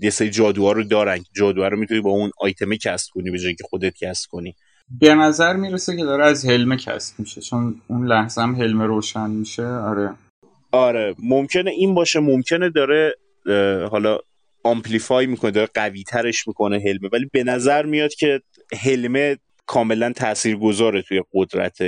یه 0.02 0.10
سری 0.10 0.30
جادوها 0.30 0.72
رو 0.72 0.84
دارن. 0.84 1.18
جادوها 1.36 1.68
رو 1.68 1.78
می‌تونی 1.78 2.00
با 2.00 2.10
اون 2.10 2.30
آیتمه 2.40 2.76
کسب 2.76 3.10
کنی 3.14 3.30
به 3.30 3.38
جایی 3.38 3.54
که 3.54 3.64
خودت 3.64 3.94
کسب 3.94 4.30
کنی. 4.30 4.54
به 5.00 5.14
نظر 5.14 5.56
می‌رسه 5.56 5.96
که 5.96 6.04
داره 6.04 6.24
از 6.24 6.44
هلمه 6.46 6.76
کسب 6.76 7.20
میشه 7.20 7.40
چون 7.40 7.80
اون 7.88 8.06
لحظه 8.06 8.42
هم 8.42 8.54
هلمه 8.54 8.86
روشن 8.86 9.30
میشه. 9.30 9.66
آره. 9.66 10.14
آره 10.72 11.14
ممکنه 11.18 11.70
این 11.70 11.94
باشه. 11.94 12.20
ممکنه 12.20 12.70
داره 12.70 13.14
حالا 13.90 14.18
آمپلیفای 14.64 15.26
می‌کنه 15.26 15.50
داره 15.50 15.68
قوی 15.74 16.02
ترش 16.02 16.48
می‌کنه 16.48 16.78
هلمه. 16.78 17.08
ولی 17.12 17.26
به 17.32 17.44
نظر 17.44 17.86
میاد 17.86 18.14
که 18.14 18.40
هلمه 18.80 19.36
کاملا 19.66 20.12
تاثیرگذاره 20.12 21.02
توی 21.02 21.22
قدرت 21.32 21.78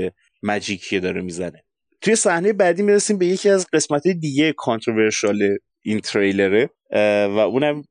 مجیکی 0.43 1.01
داره 1.01 1.23
می‌زنه. 1.23 1.65
توی 2.01 2.17
صحنه 2.17 2.53
بعدی 2.53 2.83
می‌رسیم 2.83 3.19
به 3.19 3.27
یکی 3.27 3.49
از 3.49 3.67
قسمت 3.73 4.09
دیگه 4.09 4.53
کانتروورشال 4.53 5.59
این 5.83 6.01
تریلره 6.01 6.71
و 7.27 7.39
اونم 7.39 7.85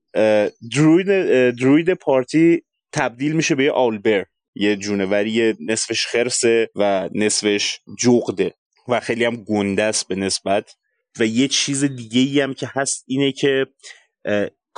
دروید, 0.76 1.08
دروید 1.56 1.94
پارتی 1.94 2.62
تبدیل 2.92 3.34
میشه 3.34 3.56
به 3.56 3.64
یه 3.64 3.72
آلبر 3.72 4.26
یه 4.56 4.76
جونوری 4.76 5.56
نصفش 5.68 6.08
خرسه 6.08 6.70
و 6.76 7.10
نصفش 7.16 7.80
جغده. 8.00 8.54
و 8.88 9.00
خیلی 9.00 9.26
هم 9.26 9.36
گنده 9.36 9.84
است 9.84 10.08
به 10.08 10.16
نسبت. 10.16 10.76
و 11.20 11.26
یه 11.26 11.48
چیز 11.48 11.84
دیگه 11.84 12.22
ای 12.22 12.42
هم 12.42 12.54
که 12.54 12.70
هست 12.74 13.04
اینه 13.08 13.32
که 13.32 13.68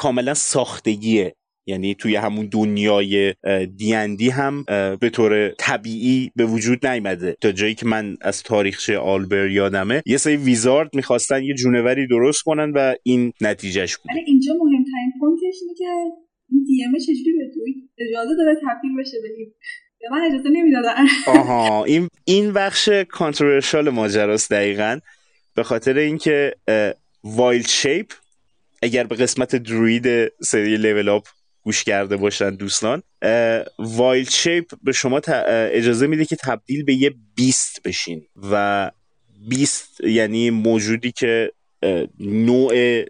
کاملا 0.02 0.34
ساختگیه. 0.34 1.36
یعنی 1.68 1.96
توی 1.96 2.16
همون 2.16 2.46
دنیای 2.46 3.34
دیندی 3.78 4.30
هم 4.30 4.64
به 5.02 5.10
طور 5.14 5.50
طبیعی 5.50 6.32
به 6.36 6.46
وجود 6.46 6.88
نیامده. 6.88 7.38
تا 7.42 7.52
جایی 7.52 7.76
که 7.76 7.86
من 7.86 8.18
از 8.22 8.44
تاریخچه 8.44 8.98
owlbear 8.98 9.50
یادمه 9.50 10.04
یه 10.06 10.18
سری 10.18 10.38
wizard 10.38 10.96
می‌خواستن 10.96 11.44
یه 11.44 11.54
جونوری 11.54 12.08
درست 12.08 12.42
کنن 12.42 12.72
و 12.76 12.96
این 13.04 13.34
نتیجهش 13.42 13.98
بود. 13.98 14.12
اینجا 14.28 14.54
مهمترین 14.54 15.14
point 15.20 15.48
ش 15.48 15.60
اینه 15.62 15.74
که 15.78 15.86
این 16.50 16.64
DM 16.68 17.00
چجوری 17.00 17.34
به 17.38 18.06
اجازه 18.06 18.36
داره 18.38 18.56
تبدیل 18.56 18.92
بشه 19.00 19.18
به 19.22 19.30
به 20.02 20.08
من 20.12 20.22
اجازه 20.22 20.50
نمی‌دادن. 20.50 21.06
آها 21.28 21.84
این 21.84 22.08
این 22.26 22.54
بخش 22.54 22.90
controversial 22.90 23.90
ماجراست 23.90 24.52
دقیقا. 24.52 25.00
به 25.56 25.64
خاطر 25.64 25.98
اینکه 25.98 26.56
Wild 27.24 27.68
Shape 27.68 28.08
اگر 28.82 29.04
به 29.04 29.16
قسمت 29.16 29.56
druid 29.56 30.32
سری 30.44 30.78
level 30.78 31.10
up 31.10 31.28
گوش 31.64 31.84
کرده 31.84 32.18
باشن 32.18 32.50
دوستان 32.50 33.04
Wild 33.80 34.30
Shape 34.30 34.72
به 34.84 34.92
شما 34.92 35.22
اجازه 35.72 36.08
میده 36.08 36.26
که 36.26 36.36
تبدیل 36.36 36.84
به 36.84 36.94
یه 36.94 37.14
beast 37.36 37.82
بشین 37.84 38.26
و 38.52 38.92
beast 39.50 40.02
یعنی 40.04 40.50
موجودی 40.50 41.12
که 41.12 41.52
نوع 42.20 43.04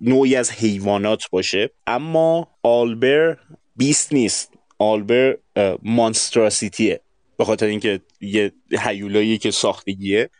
نوعی 0.00 0.36
از 0.36 0.50
حیوانات 0.50 1.22
باشه. 1.30 1.70
اما 1.86 2.48
owlbear 2.62 3.38
beast 3.76 4.12
نیست. 4.12 4.52
owlbear 4.78 5.36
monstrosity 5.82 6.90
ه 6.90 7.00
به 7.38 7.44
خاطر 7.44 7.66
اینکه 7.66 8.00
یه 8.20 8.52
حیولایی 8.78 9.38
که 9.38 9.50
ساختگیه. 9.50 10.30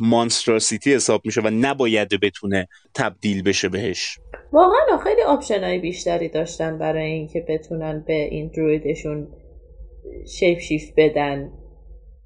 مانستراسیتی 0.00 0.94
حساب 0.94 1.20
میشه 1.24 1.40
و 1.40 1.50
نباید 1.50 2.08
بتونه 2.22 2.68
تبدیل 2.94 3.42
بشه 3.42 3.68
بهش. 3.68 4.18
واقعا 4.52 4.98
خیلی 5.04 5.22
آپشن 5.22 5.80
بیشتری 5.80 6.28
داشتن 6.28 6.78
برای 6.78 7.10
اینکه 7.12 7.46
بتونن 7.48 8.04
به 8.06 8.14
این 8.14 8.50
درویدشون 8.56 9.28
شیپ 10.38 10.58
شیف 10.58 10.92
بدن. 10.96 11.52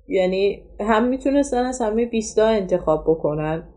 یعنی 0.08 0.62
هم 0.80 1.08
می‌تونستن 1.08 1.64
از 1.64 1.80
همه 1.80 2.06
بیستا 2.06 2.46
انتخاب 2.46 3.04
بکنن 3.08 3.68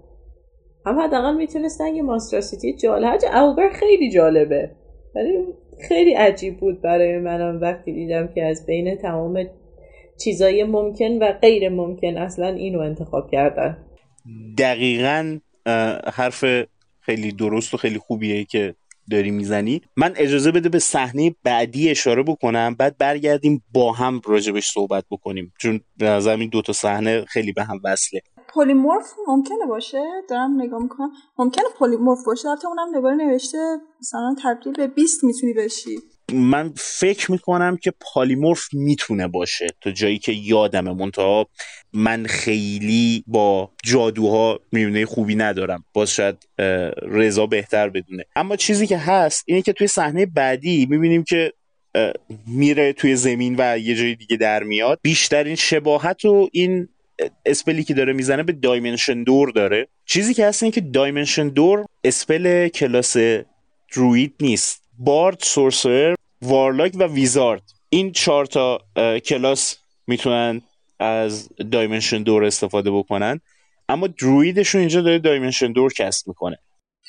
هم 0.86 1.00
حداقل 1.00 1.36
می‌تونستن 1.36 1.96
یه 1.96 2.02
مانستراسیتی 2.02 2.78
جالب 2.78 3.20
اوبر 3.34 3.70
خیلی 3.70 4.12
جالبه. 4.12 4.72
ولی 5.16 5.46
خیلی 5.88 6.14
عجیب 6.14 6.60
بود 6.60 6.82
برای 6.82 7.18
منم 7.18 7.62
وقتی 7.62 7.94
دیدم 7.94 8.28
که 8.36 8.44
از 8.44 8.66
بین 8.66 8.96
تمام 8.96 9.46
چیزای 10.24 10.64
ممکن 10.64 11.18
و 11.18 11.32
غیر 11.32 11.70
ممکن 11.70 12.18
اصلا 12.18 12.48
اینو 12.48 12.80
انتخاب 12.80 13.32
کردن. 13.32 13.78
دقیقا 14.58 15.40
حرف 16.14 16.46
خیلی 17.00 17.32
درست 17.32 17.74
و 17.74 17.78
خیلی 17.78 17.98
خوبیه 17.98 18.46
که 18.46 18.76
داری 19.12 19.32
می‌زنی. 19.32 19.82
من 19.98 20.14
اجازه 20.16 20.52
بده 20.52 20.70
به 20.70 20.80
صحنه 20.80 21.36
بعدی 21.44 21.90
اشاره 21.90 22.24
بکنم 22.24 22.76
بعد 22.80 22.98
برگردیم 22.98 23.64
با 23.74 23.92
هم 23.92 24.22
راجبش 24.26 24.72
صحبت 24.74 25.04
بکنیم. 25.12 25.54
چون 25.60 25.80
به 25.98 26.10
نظر 26.10 26.38
این 26.38 26.50
دوتا 26.50 26.74
صحنه 26.74 27.26
خیلی 27.26 27.52
به 27.52 27.64
هم 27.64 27.80
وصله. 27.84 28.22
پلیمورف 28.54 29.14
ممکنه 29.28 29.66
باشه؟ 29.70 30.04
دارم 30.30 30.62
نگاه 30.62 30.82
می‌کنم. 30.82 31.12
ممکنه 31.38 31.66
پلیمورف 31.80 32.20
باشه؟ 32.26 32.50
البته 32.50 32.68
اونم 32.68 32.98
نگاه 32.98 33.16
نوشته 33.16 33.58
مثلا 34.00 34.36
تبدیل 34.44 34.74
به 34.74 34.88
20 34.88 35.24
می‌تونی 35.24 35.54
بشی. 35.54 35.96
من 36.34 36.74
فکر 36.78 37.32
می‌کنم 37.32 37.78
که 37.78 37.94
پالیمورف 38.00 38.74
می‌تونه 38.74 39.28
باشه 39.28 39.68
تا 39.82 39.92
جایی 39.92 40.18
که 40.18 40.32
یادمه 40.32 40.94
منتها 40.94 41.48
من 41.94 42.26
خیلی 42.26 43.24
با 43.28 43.72
جادوها 43.84 44.60
میونه 44.72 45.06
خوبی 45.06 45.36
ندارم. 45.36 45.86
باز 45.94 46.12
شاید 46.12 46.48
رضا 47.02 47.46
بهتر 47.46 47.90
بدونه. 47.90 48.26
اما 48.36 48.56
چیزی 48.56 48.88
که 48.88 48.98
هست 48.98 49.44
اینه 49.48 49.62
که 49.62 49.74
توی 49.74 49.88
صحنه 49.88 50.26
بعدی 50.26 50.88
می‌بینیم 50.90 51.24
که 51.24 51.54
میره 52.48 52.94
توی 52.94 53.16
زمین 53.16 53.56
و 53.58 53.78
یه 53.78 53.96
جای 53.96 54.16
دیگه 54.16 54.38
در 54.38 54.64
میاد. 54.64 55.00
بیشترین 55.02 55.56
شباهت 55.56 56.26
و 56.26 56.50
این 56.52 56.90
spell 57.46 57.78
ی 57.78 57.84
که 57.84 57.94
داره 57.94 58.14
می‌زنه 58.14 58.44
به 58.44 58.54
Dimension 58.54 59.24
Door 59.24 59.52
داره. 59.52 59.88
چیزی 60.06 60.34
که 60.34 60.46
هست 60.46 60.64
اینه 60.64 60.74
که 60.74 60.82
Dimension 60.82 61.48
Door 61.48 61.86
spell 62.04 62.68
کلاس 62.68 63.18
druid 63.96 64.34
نیست. 64.42 64.82
bard 65.00 65.38
sorcerer 65.42 66.16
warlock 66.42 66.92
و 67.00 67.04
wizard. 67.04 67.62
این 67.90 68.12
چهار 68.12 68.46
تا 68.46 68.80
کلاس 69.26 69.78
می‌تونن 70.08 70.62
از 71.00 71.50
Dimension 71.72 72.24
Door 72.24 72.46
استفاده 72.46 72.92
بکنن. 72.92 73.40
اما 73.90 74.08
druid 74.08 74.48
شون 74.48 74.80
اینجا 74.80 75.02
داره 75.02 75.20
Dimension 75.20 75.72
Door 75.72 75.94
cast 75.94 76.28
می‌کنه. 76.28 76.58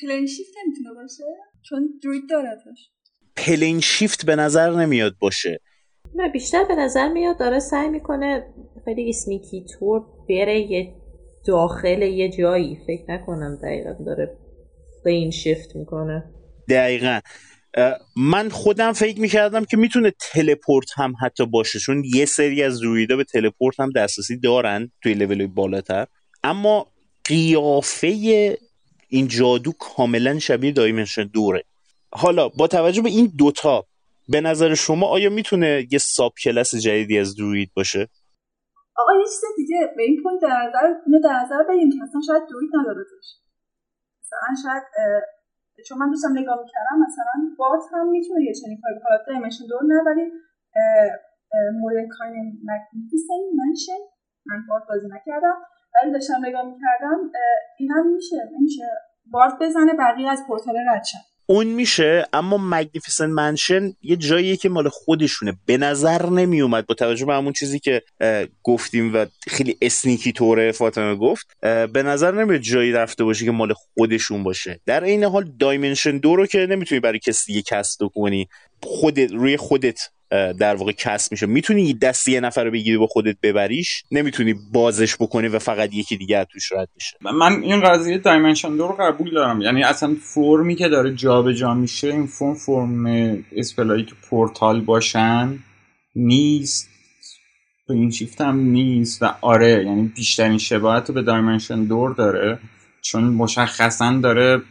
Plane 0.01 0.27
Shift 0.27 0.51
نمی‌تونه 0.65 0.89
باشه؟ 1.01 1.23
چون 1.69 1.89
druid 2.03 2.23
دارتش 2.29 2.89
Plane 3.35 3.79
Shift 3.79 4.25
به 4.25 4.35
نظر 4.35 4.71
نمیاد 4.71 5.15
باشه. 5.19 5.59
نه 6.15 6.29
بیشتر 6.29 6.63
به 6.63 6.75
نظر 6.75 7.07
میاد 7.07 7.39
داره 7.39 7.59
سعی 7.59 7.89
می‌کنه 7.89 8.53
خیلی 8.85 9.09
اسنیکی 9.09 9.65
تور 9.79 10.01
بره 10.29 10.59
یه 10.59 10.95
داخل 11.47 12.01
یه 12.01 12.29
جایی. 12.29 12.79
فکر 12.87 13.03
نکنم 13.07 13.59
دقیقا 13.63 13.95
داره 14.05 14.37
پلین 15.05 15.31
شیفت 15.31 15.75
می‌کنه. 15.75 16.23
دقیقا. 16.69 17.19
من 18.15 18.49
خودم 18.49 18.93
فکر 18.93 19.21
می‌کردم 19.21 19.65
که 19.65 19.77
می‌تونه 19.77 20.13
تلپورت 20.19 20.87
هم 20.95 21.13
حتی 21.21 21.45
باشه 21.45 21.79
چون 21.79 22.03
یه 22.15 22.25
سری 22.25 22.63
از 22.63 22.83
رویدا 22.83 23.15
به 23.15 23.23
تلپورت 23.23 23.79
هم 23.79 23.91
دسترسی 23.95 24.39
دارن 24.39 24.91
توی 25.03 25.13
لول 25.13 25.47
بالاتر. 25.47 26.07
اما 26.43 26.87
قیافه 27.25 28.07
این 29.09 29.27
جادو 29.27 29.71
کاملا 29.71 30.39
شبیه 30.39 30.71
دایمنشن 30.71 31.23
دوره. 31.23 31.63
حالا 32.11 32.49
با 32.49 32.67
توجه 32.67 33.01
به 33.01 33.09
این 33.09 33.33
دوتا 33.37 33.85
به 34.29 34.41
نظر 34.41 34.73
شما 34.73 35.07
آیا 35.07 35.29
می‌تونه 35.29 35.87
یه 35.91 35.99
subclass 35.99 36.75
جدیدی 36.75 37.19
از 37.19 37.35
druid 37.35 37.71
باشه؟ 37.75 38.09
آقا 38.95 39.11
یه 39.19 39.25
چیز 39.25 39.41
دیگه 39.57 39.93
به 39.97 40.03
این 40.03 40.23
point 40.23 40.41
در 40.41 40.47
نظر 40.47 40.93
در 41.23 41.43
نظر 41.45 41.63
بگیم 41.69 41.89
که 41.89 41.97
اصلا 42.03 42.21
شاید 42.27 42.43
druid 42.49 42.69
نداره 42.79 43.05
مثلا 44.21 44.55
شاید 44.63 44.83
چون 45.87 45.97
من 45.97 46.09
دوستم 46.09 46.31
نگاه 46.31 46.59
می‌کردم 46.63 46.97
مثلا 47.07 47.55
bard 47.57 47.83
هم 47.93 48.09
می‌تونه 48.09 48.43
یه 48.43 48.53
چنین 48.53 48.81
کاری 48.83 48.99
کنه. 49.03 49.17
Dimension 49.27 49.65
Door 49.69 49.83
نه 49.83 50.01
ولی 50.05 50.31
Mordenkainen's 51.81 52.45
Magnificent 52.69 53.39
Mansion 53.57 54.01
من 54.45 54.63
bard 54.69 54.83
بازی 54.89 55.07
نکردم. 55.07 55.57
ولی 55.95 56.11
داشتم 56.11 56.45
نگاه 56.45 56.65
می‌کردم 56.65 57.31
اینم 57.79 58.07
میشه. 58.13 58.35
میشه 58.61 58.87
بات 59.31 59.53
بزنه 59.61 59.93
بقیه 59.93 60.31
از 60.31 60.43
پورتال 60.47 60.75
رد 60.89 61.03
اون 61.45 61.67
میشه 61.67 62.25
اما 62.33 62.57
مگنیفیسن 62.57 63.25
منشن 63.25 63.93
یه 64.01 64.15
جاییه 64.15 64.55
که 64.55 64.69
مال 64.69 64.89
خودشونه. 64.89 65.57
به 65.65 65.77
نظر 65.77 66.29
نمی 66.29 66.61
اومد 66.61 66.85
با 66.85 66.95
توجه 66.95 67.25
به 67.25 67.33
همون 67.33 67.53
چیزی 67.53 67.79
که 67.79 68.01
گفتیم 68.63 69.13
و 69.13 69.25
خیلی 69.47 69.77
اسنیکی 69.81 70.31
طوره 70.31 70.71
فاطمه 70.71 71.15
گفت 71.15 71.47
به 71.61 72.03
نظر 72.03 72.31
نمیاد 72.31 72.61
جایی 72.61 72.91
رفته 72.91 73.23
باشه 73.23 73.45
که 73.45 73.51
مال 73.51 73.73
خودشون 73.73 74.43
باشه. 74.43 74.79
در 74.85 75.03
این 75.03 75.23
حال 75.23 75.51
دایمنشن 75.59 76.17
دو 76.17 76.35
رو 76.35 76.45
که 76.45 76.67
نمی‌تونی 76.69 77.01
برای 77.01 77.19
کسی 77.19 77.53
دیگه 77.53 77.63
کسب 77.67 78.07
کنی 78.15 78.47
خودت 78.83 79.31
روی 79.31 79.57
خودت 79.57 79.99
در 80.59 80.75
واقع 80.75 80.91
کسب 80.91 81.31
میشه. 81.31 81.45
می‌تونی 81.45 81.93
دستی 81.93 82.31
یه 82.31 82.39
نفر 82.39 82.63
رو 82.63 82.71
بگیری 82.71 82.97
با 82.97 83.07
خودت 83.07 83.35
ببریش 83.43 84.03
نمی‌تونی 84.11 84.55
بازش 84.73 85.15
بکنی 85.15 85.47
و 85.47 85.59
فقط 85.59 85.93
یکی 85.93 86.17
دیگه 86.17 86.45
توش 86.45 86.71
رد 86.71 86.89
بشه. 86.95 87.17
من 87.21 87.63
این 87.63 87.81
قضیه 87.81 88.17
دایمنشن 88.17 88.77
دو 88.77 88.87
رو 88.87 88.95
قبول 88.99 89.33
دارم. 89.33 89.61
یعنی 89.61 89.83
اصلا 89.83 90.15
فرمی 90.21 90.75
که 90.75 90.87
داره 90.87 91.15
جابجا 91.15 91.53
جا 91.53 91.73
میشه 91.73 92.07
این 92.07 92.27
فرم 92.27 92.53
فرم 92.53 93.05
اسپلایی 93.55 94.05
که 94.05 94.15
پورتال 94.29 94.81
باشن 94.81 95.59
نیست. 96.15 96.89
این 97.89 98.11
شیفت 98.11 98.41
هم 98.41 98.59
نیست. 98.59 99.23
و 99.23 99.35
آره 99.41 99.83
یعنی 99.85 100.11
بیشترین 100.15 100.57
شباهت 100.57 101.09
رو 101.09 101.15
به 101.15 101.21
دایمنشن 101.21 101.83
دور 101.83 102.13
داره 102.13 102.59
چون 103.01 103.23
مشخصا 103.23 104.19
داره 104.23 104.61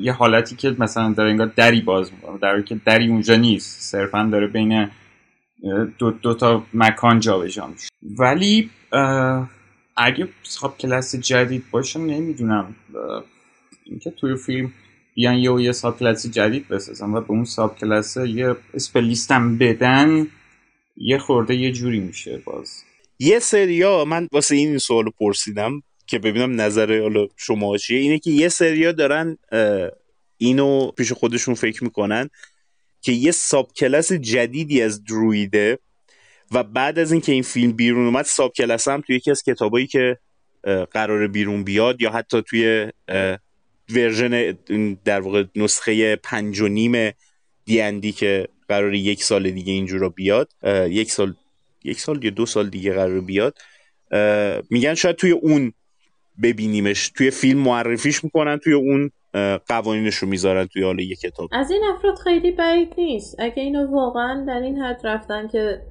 یه 0.00 0.12
حالتی 0.12 0.56
که 0.56 0.76
مثلا 0.78 1.12
داره 1.12 1.30
انگار 1.30 1.52
دری 1.56 1.80
باز 1.80 2.12
می‌کنه 2.12 2.38
در 2.38 2.60
که 2.60 2.80
دری 2.84 3.08
اونجا 3.08 3.36
نیست. 3.36 3.80
صرفا 3.80 4.28
داره 4.32 4.46
بین 4.46 4.88
دو, 5.98 6.10
دو 6.10 6.34
تا 6.34 6.66
مکان 6.74 7.20
جابجا 7.20 7.66
میشه. 7.66 7.88
ولی 8.02 8.70
اگه 9.96 10.28
ساب 10.42 10.78
کلاس 10.78 11.16
جدید 11.16 11.64
باشه 11.70 11.98
نمی‌دونم. 11.98 12.76
اینکه 13.84 14.10
توی 14.10 14.36
فیلم 14.36 14.72
بیان 15.14 15.34
یه 15.34 15.62
یه 15.62 15.72
ساب 15.72 15.98
کلاس 15.98 16.26
جدید 16.26 16.68
بسازن 16.68 17.14
و 17.14 17.20
به 17.20 17.30
اون 17.30 17.44
ساب 17.44 17.78
کلاس 17.78 18.16
یه 18.16 18.56
اسپلیستم 18.74 19.58
بدن 19.58 20.26
یه 20.96 21.18
خورده 21.18 21.54
یه 21.54 21.72
جوری 21.72 22.00
میشه 22.00 22.42
باز. 22.44 22.82
یه 23.18 23.38
سریا 23.38 24.04
من 24.04 24.28
واسه 24.32 24.54
این 24.54 24.78
سوالو 24.78 25.10
پرسیدم 25.10 25.82
که 26.06 26.18
ببینم 26.18 26.60
نظر 26.60 27.10
شما 27.36 27.76
چیه. 27.76 27.98
اینه 28.00 28.18
که 28.18 28.30
یه 28.30 28.48
سریا 28.48 28.92
دارن 28.92 29.38
اینو 30.36 30.90
پیش 30.90 31.12
خودشون 31.12 31.54
فکر 31.54 31.84
می‌کنن. 31.84 32.30
که 33.06 33.12
یه 33.12 33.30
ساب 33.30 33.72
کلاس 33.72 34.12
جدیدی 34.12 34.82
از 34.82 35.04
درویده 35.04 35.78
و 36.52 36.62
بعد 36.62 36.98
از 36.98 37.12
اینکه 37.12 37.32
این 37.32 37.42
فیلم 37.42 37.72
بیرون 37.72 38.06
اومد 38.06 38.24
ساب 38.24 38.52
کلاس 38.52 38.88
هم 38.88 39.00
توی 39.00 39.16
یکی 39.16 39.30
از 39.30 39.42
کتابایی 39.42 39.86
که 39.86 40.18
قرار 40.90 41.26
بیرون 41.26 41.64
بیاد 41.64 42.02
یا 42.02 42.10
حتی 42.10 42.42
توی 42.42 42.92
ورژن 43.94 44.58
در 45.04 45.20
واقع 45.20 45.44
نسخه 45.56 46.16
پنج 46.16 46.60
و 46.60 46.68
نیم 46.68 47.12
دیندی 47.64 48.12
که 48.12 48.48
قرار 48.68 48.94
یک 48.94 49.22
سال 49.24 49.50
دیگه 49.50 49.72
اینجورا 49.72 50.08
بیاد 50.08 50.52
یک 50.88 51.12
سال 51.12 51.34
یک 51.84 52.00
سال 52.00 52.24
یا 52.24 52.30
دو 52.30 52.46
سال 52.46 52.68
دیگه 52.68 52.92
قرار 52.92 53.20
بیاد 53.20 53.58
میگن 54.70 54.94
شاید 54.94 55.16
توی 55.16 55.30
اون 55.30 55.72
ببینیمش. 56.42 57.08
توی 57.08 57.30
فیلم 57.30 57.58
معرفیش 57.58 58.24
می‌کنن 58.24 58.56
توی 58.58 58.72
اون 58.72 59.10
قوانینش 59.68 60.14
رو 60.14 60.28
می‌ذارن 60.28 60.66
توی 60.66 60.82
حال 60.82 60.98
یک 60.98 61.20
کتاب. 61.20 61.48
از 61.52 61.70
این 61.70 61.82
افراد 61.96 62.18
خیلی 62.18 62.50
بعید 62.50 62.94
نیست. 62.98 63.36
اگه 63.38 63.62
اینو 63.62 63.86
واقعا 63.86 64.44
در 64.48 64.60
این 64.60 64.78
حد 64.78 65.00
رفتن 65.04 65.48
که 65.48 65.82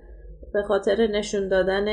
به 0.53 0.63
خاطر 0.63 1.07
نشون 1.07 1.49
دادن 1.49 1.87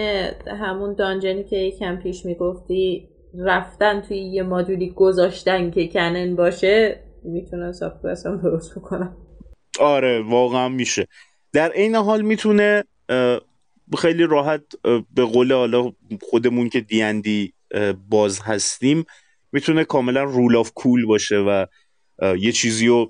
همون 0.47 0.95
دانجنی 0.95 1.45
که 1.45 1.57
یکم 1.57 1.97
پیش 1.97 2.27
می‌گفتی 2.27 3.09
رفتن 3.39 4.01
توی 4.01 4.19
یه 4.19 4.43
مادولی 4.43 4.91
گذاشتن 4.91 5.71
که 5.71 5.87
کنن 5.87 6.37
باشه 6.37 7.01
می‌تونن 7.25 7.73
سافت 7.73 8.05
هم 8.27 8.41
درست 8.41 8.79
بکنن. 8.79 9.17
آره 9.81 10.23
واقعا 10.23 10.69
میشه. 10.69 11.07
در 11.53 11.73
این 11.73 11.95
حال 11.95 12.23
می‌تونه 12.23 12.85
خیلی 13.99 14.27
راحت 14.27 14.63
به 15.15 15.25
قول 15.25 15.53
حالا 15.53 15.93
خودمون 16.23 16.69
که 16.69 16.81
دیندی 16.81 17.53
باز 18.11 18.41
هستیم 18.41 19.05
می‌تونه 19.53 19.85
کاملا 19.85 20.25
رول 20.25 20.57
آف 20.57 20.73
کول 20.75 21.07
باشه 21.07 21.37
و 21.37 21.67
یه 22.39 22.53
چیزی 22.53 22.87
رو 22.87 23.09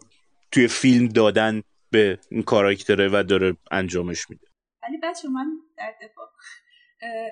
توی 0.52 0.68
فیلم 0.68 1.08
دادن 1.08 1.62
به 1.90 2.18
این 2.30 2.42
کاراکتره 2.42 3.08
و 3.12 3.22
داره 3.22 3.56
انجامش 3.70 4.30
میده. 4.30 4.46
ولی 4.82 4.98
بچه 5.02 5.28
من 5.28 5.46
در 5.78 5.94
دفاع 6.02 6.26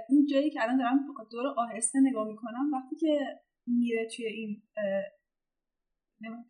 اون 0.08 0.26
جایی 0.26 0.50
که 0.50 0.62
الان 0.62 0.78
دارم 0.78 0.98
دور 1.30 1.46
آهسته 1.46 1.98
نگاه 2.00 2.28
می‌کنم 2.28 2.72
وقتی 2.72 2.96
که 2.96 3.18
میره 3.66 4.08
توی 4.16 4.26
این 4.26 4.62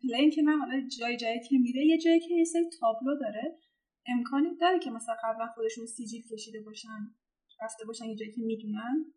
پلین 0.01 0.31
که 0.31 0.41
نه 0.41 0.57
حالا 0.57 0.87
جای 0.99 1.17
جایی 1.17 1.39
که 1.39 1.57
میره 1.57 1.85
یه 1.85 1.97
جایی 1.97 2.19
که 2.19 2.33
یه 2.33 2.43
سری 2.43 2.65
تابلو 2.79 3.19
داره 3.19 3.57
امکانی 4.07 4.57
داره 4.61 4.79
که 4.79 4.91
مثلا 4.91 5.15
قبلا 5.23 5.47
خودشون 5.47 5.85
سیجیل 5.85 6.21
کشیده 6.31 6.61
باشن 6.61 7.15
رفته 7.61 7.85
باشن 7.85 8.05
یه 8.05 8.15
جایی 8.15 8.31
که 8.31 8.41
می‌دونن. 8.41 9.13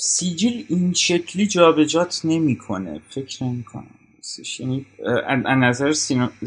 سیجیل 0.00 0.66
این 0.68 0.92
شکلی 0.92 1.46
جابجات 1.46 2.20
نمی‌کنه. 2.24 3.00
فکر 3.10 3.44
نمی‌کنم. 3.44 3.90
یعنی 4.58 4.86
از 5.26 5.58
نظر 5.58 5.92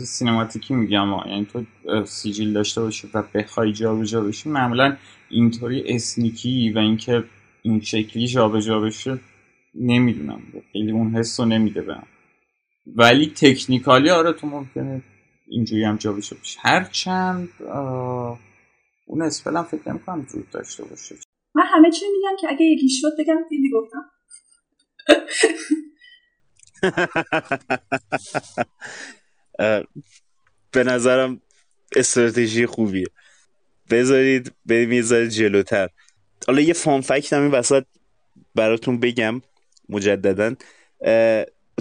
سینماتیکی 0.05 0.73
میگم 0.73 1.07
یعنی 1.25 1.45
تو 1.45 1.65
سیجیل 2.05 2.53
داشته 2.53 2.81
باشی 2.81 3.09
و 3.13 3.23
بخوای 3.33 3.73
جابجا 3.73 4.21
بشی 4.21 4.49
معمولا 4.49 4.97
اینطوری 5.29 5.83
اسنیکی 5.87 6.69
و 6.69 6.77
اینکه 6.79 7.23
این 7.61 7.81
شکلی 7.81 8.27
جابجا 8.27 8.79
بشه 8.79 9.19
نمی‌دونم. 9.75 10.41
خیلی 10.73 10.91
اون 10.91 11.15
حس 11.15 11.39
رو 11.39 11.45
نمیده 11.45 11.81
بهم 11.81 12.07
ولی 12.95 13.33
تکنیکالی 13.35 14.09
آره 14.09 14.33
تو 14.33 14.47
ممکنه 14.47 15.01
اینجوری 15.47 15.83
هم 15.83 15.97
جابجا 15.97 16.37
بشه 16.41 16.59
هرچند 16.61 17.49
اون 19.05 19.21
اسپل 19.21 19.57
هم 19.57 19.63
فکر 19.63 19.89
نمی‌کنم 19.89 20.19
وجود 20.19 20.49
داشته 20.49 20.83
باشه. 20.83 21.15
همه 21.71 21.91
چی 21.91 22.05
میگم 22.11 22.35
که 22.41 22.47
اگه 22.49 22.65
یکی 22.65 22.89
شد 22.89 23.11
بگم 23.19 23.37
دیدی 23.49 23.69
گفتم. 23.69 24.11
به 30.71 30.83
نظرم 30.83 31.41
استراتژی 31.95 32.65
خوبیه. 32.65 33.05
بذارید 33.89 34.51
بریم 34.65 35.01
جلوتر. 35.27 35.89
حالا 36.47 36.61
یه 36.61 36.73
فان 36.73 37.01
فکت 37.01 37.33
هم 37.33 37.41
این 37.41 37.51
وسط 37.51 37.83
براتون 38.55 38.99
بگم 38.99 39.41
مجددا. 39.89 40.55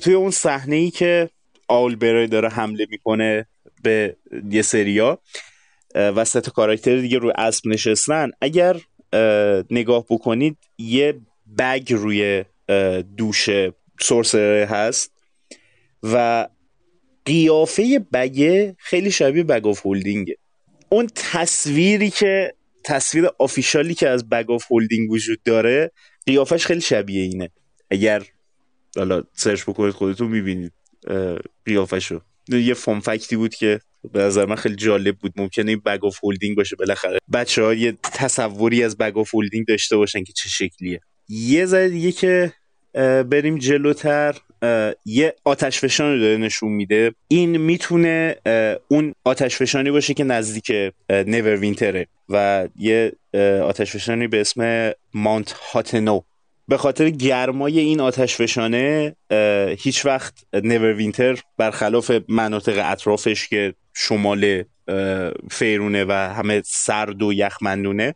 توی 0.03 0.15
اون 0.15 0.31
صحنه 0.31 0.77
ای 0.77 0.91
که 0.91 1.31
آول 1.69 1.97
برای 1.97 2.27
داره 2.27 2.49
حمله 2.49 2.87
می‌کنه 2.91 3.47
به 3.83 4.17
یه 4.51 4.63
سریا 4.63 5.19
وسط 5.95 6.49
کاراکتر 6.49 6.97
دیگه 6.97 7.19
روی 7.19 7.33
اسب 7.37 7.67
نشستن 7.67 8.31
اگر 8.41 8.81
نگاه 9.71 10.07
بکنید 10.11 10.57
یه 10.79 11.21
bag 11.59 11.93
روی 11.93 12.45
دوش 13.17 13.49
sorcerer 14.01 14.65
هست 14.65 15.13
و 16.03 16.49
قیافه 17.25 18.07
bag 18.13 18.61
ه 18.61 18.77
خیلی 18.79 19.11
شبیه 19.11 19.43
Bag 19.43 19.67
of 19.67 19.87
Holding 19.87 20.26
ه. 20.26 20.37
اون 20.89 21.09
تصویری 21.15 22.11
که 22.11 22.55
تصویر 22.85 23.29
official 23.39 23.88
ی 23.88 23.95
که 23.95 24.09
از 24.09 24.29
Bag 24.29 24.51
of 24.51 24.65
Holding 24.71 25.11
وجود 25.11 25.43
داره 25.43 25.93
قیافش 26.27 26.67
خیلی 26.67 26.81
شبیه 26.81 27.23
اینه. 27.23 27.51
اگر 27.91 28.23
حالا 28.97 29.23
search 29.33 29.63
بکنید 29.63 29.95
خودتون 29.95 30.29
می‌بینید 30.29 30.73
قیافشو. 31.65 32.21
یه 32.49 32.75
fact 32.75 33.24
ی 33.24 33.37
بود 33.37 33.55
که 33.55 33.81
به 34.13 34.21
نظر 34.21 34.47
من 34.47 34.57
خیلی 34.57 34.77
جالب 34.77 35.17
بود. 35.17 35.33
ممکنه 35.37 35.71
این 35.71 35.81
Bag 35.87 36.05
of 36.05 36.19
Holding 36.25 36.57
باشه. 36.57 36.77
بالاخره 36.77 37.19
بچه 37.33 37.63
ها 37.63 37.75
یه 37.75 37.99
تصوری 38.03 38.85
از 38.85 38.99
Bag 38.99 39.19
of 39.19 39.35
Holding 39.35 39.67
داشته 39.67 39.97
باشن 39.97 40.25
که 40.25 40.33
چه 40.33 40.49
شکلیه. 40.49 41.01
یه 41.29 41.67
ذره 41.67 41.89
دیگه 41.89 42.13
که 42.13 42.53
بریم 43.23 43.59
جلوتر. 43.59 44.37
یه 45.05 45.35
آتش 45.45 45.81
فشانی 45.81 46.21
داره 46.21 46.37
نشون 46.37 46.73
میده. 46.73 47.13
این 47.29 47.57
می‌تونه 47.57 48.37
اون 48.89 49.15
آتش 49.25 49.57
فشانی 49.57 49.91
باشه 49.91 50.15
که 50.15 50.25
نزدیک 50.25 50.73
نیور 51.11 51.57
وینتره 51.57 52.07
و 52.29 52.69
یه 52.77 53.13
آتش 53.63 53.91
فشانی 53.93 54.27
به 54.27 54.41
اسم 54.41 54.93
مانت 55.15 55.53
هاتنو 55.53 56.21
به 56.69 56.77
خاطر 56.77 57.11
گرمای 57.11 57.81
این 57.81 58.01
آتش 58.01 58.37
فشانه 58.37 59.17
هیچ 59.79 60.07
وقت 60.07 60.35
نیور 60.55 60.93
وینتر 60.93 61.41
برخلاف 61.59 62.13
مناطق 62.29 62.83
اطرافش 62.85 63.49
که 63.49 63.75
شمال 64.01 64.65
فیرونه 65.51 66.05
و 66.05 66.13
همه 66.13 66.63
سرد 66.65 67.23
و 67.23 67.33
یخمندونه. 67.33 68.15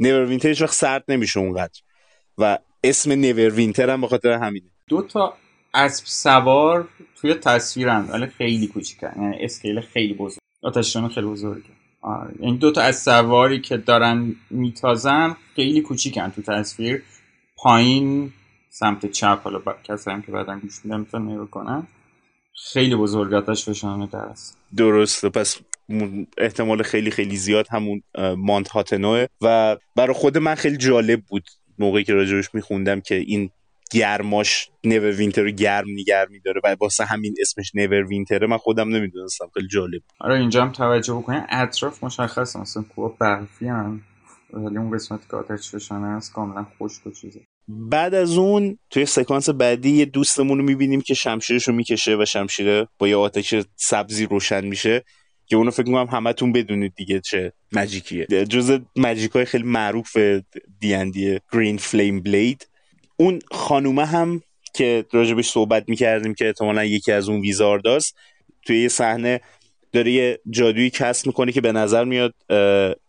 Neverwinter 0.00 0.62
وقت 0.62 0.74
سرد 0.74 1.04
نمیشه 1.08 1.40
اونقدر. 1.40 1.80
و 2.38 2.58
اسم 2.84 3.12
Neverwinter 3.12 3.90
هم 3.90 4.00
به 4.00 4.06
خاطر 4.06 4.32
همینه. 4.32 4.66
دو 4.88 5.02
تا 5.02 5.36
اسب 5.74 6.04
سوار 6.06 6.88
توی 7.20 7.34
تصویرن. 7.34 8.08
ولی 8.08 8.26
خیلی 8.26 8.66
کوچیکن. 8.66 9.12
یعنی 9.16 9.44
scale 9.44 9.80
خیلی 9.80 10.14
بزرگ. 10.14 10.38
آتشفشان 10.62 11.08
خیلی 11.08 11.26
بزرگه. 11.26 11.70
آره. 12.00 12.34
این 12.40 12.56
دو 12.56 12.72
تا 12.72 12.80
اسب 12.80 13.02
سواری 13.02 13.60
که 13.60 13.76
دارن 13.76 14.36
میتازن 14.50 15.36
خیلی 15.56 15.80
کوچیکن 15.80 16.28
تو 16.28 16.42
تصویر. 16.42 17.02
پایین 17.56 18.32
سمت 18.70 19.06
چپ 19.06 19.40
حالا 19.44 19.58
با... 19.58 19.74
هم 20.06 20.22
که 20.22 20.32
بعدا 20.32 20.58
گوش 20.58 20.84
میدن 20.84 21.00
می‌تونن 21.00 21.32
نگاه 21.32 21.50
کنن. 21.50 21.86
خیلی 22.64 22.96
بزرگ 22.96 23.34
آتش 23.34 23.68
فشانه 23.68 24.14
است 24.14 24.58
درسته. 24.76 25.28
پس 25.28 25.58
احتمال 26.38 26.82
خیلی 26.82 27.10
خیلی 27.10 27.36
زیاد 27.36 27.66
همون 27.70 28.02
مانت 28.36 28.68
هاتنوه. 28.68 29.26
و 29.42 29.76
برای 29.96 30.14
خود 30.14 30.38
من 30.38 30.54
خیلی 30.54 30.76
جالب 30.76 31.20
بود 31.20 31.44
موقعی 31.78 32.04
که 32.04 32.12
راجبش 32.12 32.54
میخوندم 32.54 33.00
که 33.00 33.14
این 33.14 33.50
گرماش 33.90 34.68
نور 34.84 35.10
وینتر 35.10 35.42
رو 35.42 35.50
گرم 35.50 35.86
نگر 35.88 36.26
میداره 36.26 36.60
و 36.64 36.76
واسه 36.80 37.04
همین 37.04 37.34
اسمش 37.40 37.74
نور 37.74 38.04
وینتره. 38.04 38.46
من 38.46 38.56
خودم 38.56 38.88
نمی‌دونستم. 38.88 39.48
خیلی 39.54 39.68
جالب 39.68 40.02
آره 40.20 40.38
اینجا 40.38 40.62
هم 40.62 40.72
توجه 40.72 41.14
بکنین. 41.14 41.42
اطراف 41.48 42.04
مشخص 42.04 42.56
مثلا 42.56 42.84
کوه 42.94 43.16
برفی 43.20 43.68
هم 43.68 44.02
ولی 44.52 44.76
اون 44.76 44.90
قسمت 44.90 45.20
که 45.30 45.36
آتش 45.36 45.70
فشانه 45.70 46.06
هست 46.06 46.32
کاملا 46.32 46.66
خشک 46.78 47.06
و 47.06 47.10
چیزه. 47.10 47.40
بعد 47.68 48.14
از 48.14 48.38
اون 48.38 48.78
توی 48.90 49.06
سکانس 49.06 49.48
بعدی 49.48 49.90
یه 49.90 50.04
دوستمون 50.04 50.58
رو 50.58 50.64
می‌بینیم 50.64 51.00
که 51.00 51.14
شمشیرش 51.14 51.68
رو 51.68 51.74
می‌کشه 51.74 52.16
و 52.16 52.24
شمشیره 52.24 52.88
با 52.98 53.08
یه 53.08 53.16
آتش 53.16 53.54
سبزی 53.76 54.26
روشن 54.26 54.66
میشه 54.66 55.04
که 55.46 55.56
اونو 55.56 55.70
فکر 55.70 55.86
می‌کنم 55.86 56.06
همتون 56.06 56.52
بدونید 56.52 56.94
دیگه 56.96 57.20
چه 57.20 57.52
magic 57.72 58.06
یه. 58.06 58.26
جز 58.26 58.78
magic 58.96 59.30
های 59.30 59.44
خیلی 59.44 59.64
معروف 59.64 60.16
D&D 60.80 61.38
Green-Flame 61.52 62.22
Blade 62.22 62.68
اون 63.16 63.38
خانومه 63.50 64.06
هم 64.06 64.42
که 64.74 65.04
راجبش 65.12 65.50
صحبت 65.50 65.88
می‌کردیم 65.88 66.34
که 66.34 66.46
احتمالا 66.46 66.84
یکی 66.84 67.12
از 67.12 67.28
اون 67.28 67.40
wizard 67.40 67.91
هاست 67.91 68.16
توی 68.66 68.82
یه 68.82 68.88
صحنه 68.88 69.40
داره 69.96 70.12
یه 70.12 70.40
جادویی 70.50 70.90
cast 70.90 71.26
می‌کنه 71.26 71.52
که 71.52 71.60
به 71.60 71.72
نظر 71.72 72.04
میاد 72.04 72.34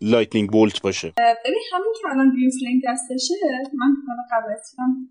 Lightning 0.02 0.50
Bolt 0.50 0.82
باشه. 0.82 1.14
ببین 1.46 1.62
همین 1.74 1.94
که 2.02 2.08
الان 2.10 2.30
Green-Flame 2.36 2.82
دستشه 2.86 3.34
من 3.74 3.96
حالا 4.08 4.24
قبل 4.32 4.52
از 4.54 4.76
فیلم 4.76 5.10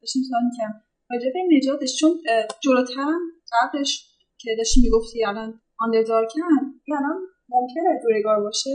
داشتم 0.00 0.20
سوال 0.30 0.42
می‌کنم 0.50 0.82
راجع 1.10 1.26
به 1.34 1.56
نجاتش 1.56 1.96
چون 2.00 2.22
جلوترم 2.60 3.20
قبلش 3.52 4.06
که 4.38 4.50
داشتی 4.58 4.80
می‌گفتی 4.82 5.24
الان 5.24 5.60
آندردارکن 5.78 6.40
الان 6.88 7.16
ممکنه 7.48 8.00
دورگار 8.02 8.40
باشه؟ 8.40 8.70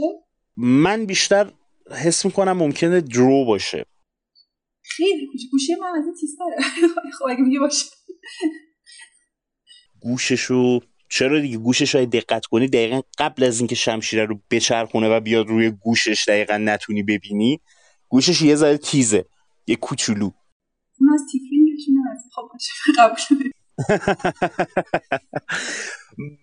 من 0.56 1.06
بیشتر 1.06 1.52
حس 2.04 2.24
می‌کنم 2.24 2.52
ممکنه 2.52 3.00
درو 3.00 3.44
باشه. 3.44 3.84
خیلی 4.82 5.28
گوشه 5.52 5.72
من 5.80 5.98
از 5.98 6.04
این 6.04 6.14
تیزتره 6.20 6.56
خب 7.18 7.24
اگه 7.30 7.40
میگه 7.40 7.58
باشه. 7.58 7.86
گوششو 10.00 10.80
چرا 11.10 11.40
دیگه 11.40 11.58
گوشش 11.58 11.94
رو 11.94 12.06
دقت 12.06 12.46
کنی 12.46 12.68
دقیقا 12.68 13.00
قبل 13.18 13.44
از 13.44 13.58
اینکه 13.58 13.74
شمشیره 13.74 14.24
رو 14.24 14.40
بچرخونه 14.50 15.08
و 15.08 15.20
بیاد 15.20 15.48
روی 15.48 15.70
گوشش 15.70 16.24
دقیقا 16.28 16.56
نتونی 16.56 17.02
ببینی 17.02 17.60
گوشش 18.08 18.42
یه 18.42 18.54
ذره 18.54 18.76
تیزه 18.76 19.24
یه 19.66 19.76
کوچولو. 19.76 20.30
اون 21.00 21.10
از 21.12 21.20
خب 22.34 22.48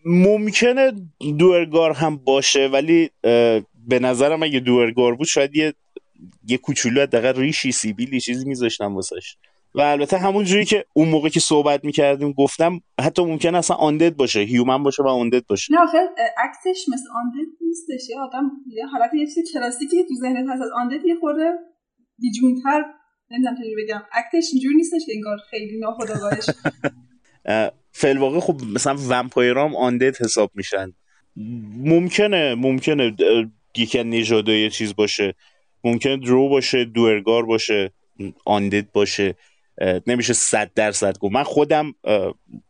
ممکنه 0.05 0.91
دورگار 1.39 1.91
هم 1.91 2.17
باشه 2.17 2.67
ولی 2.67 3.09
به 3.87 3.99
نظرم 4.01 4.43
اگه 4.43 4.59
دورگار 4.59 5.15
بود 5.15 5.27
شاید 5.27 5.55
یه 5.55 5.73
یه 6.47 6.57
کوچولو 6.57 7.01
حداقل 7.01 7.33
ریشی 7.39 7.71
سیبیلی 7.71 8.21
چیزی 8.21 8.45
میذاشتم 8.45 8.95
واسش. 8.95 9.37
و 9.75 9.81
البته 9.81 10.17
همون 10.17 10.43
جوری 10.43 10.65
که 10.65 10.85
اون 10.93 11.09
موقع 11.09 11.29
که 11.29 11.39
صحبت 11.39 11.85
می‌کردیم 11.85 12.31
گفتم 12.31 12.81
حتی 13.01 13.25
ممکن 13.25 13.55
اصلا 13.55 13.77
آندد 13.77 14.15
باشه 14.15 14.39
هیومن 14.39 14.83
باشه 14.83 15.03
و 15.03 15.07
آندد 15.07 15.45
باشه. 15.45 15.73
نه 15.73 15.79
آخه 15.79 15.97
عکسش 16.37 16.85
مثل 16.93 17.05
آندد 17.15 17.49
نیستش. 17.61 18.09
یه 18.09 18.19
آدم 18.19 18.51
یه 18.67 18.85
حالت 18.85 19.13
یه 19.13 19.25
چیزی 19.25 19.43
کلاسیکی 19.53 20.03
تو 20.03 20.15
ذهنت 20.21 20.49
هست 20.49 20.61
از 20.61 20.71
آندد 20.75 21.05
یه 21.05 21.15
خورده 21.19 21.51
بیجونتر. 22.19 22.85
نمی‌دونم 23.31 23.55
چجوری 23.55 23.75
بگم. 23.83 24.01
عکسش 24.11 24.49
اینجوری 24.53 24.75
نیستش 24.75 25.01
که 25.05 25.11
انگار 25.15 25.37
خیلی 25.49 25.79
ناخودآگاهش. 25.79 26.45
فلواقع 27.91 28.39
خب 28.39 28.61
مثلا 28.73 28.95
ومپایرام 29.09 29.75
آندد 29.75 30.21
حساب 30.21 30.51
میشن. 30.55 30.93
ممکنه 31.85 32.55
ممکنه 32.55 33.15
یکی 33.77 33.99
یه 34.47 34.69
چیز 34.69 34.95
باشه. 34.95 35.35
ممکنه 35.83 36.17
درو 36.17 36.49
باشه 36.49 36.85
دورگار 36.85 37.45
باشه 37.45 37.91
آندد 38.45 38.91
باشه. 38.91 39.35
نمیشه 40.07 40.33
صد 40.33 40.71
درصد 40.75 41.17
گفت. 41.17 41.33
من 41.33 41.43
خودم 41.43 41.93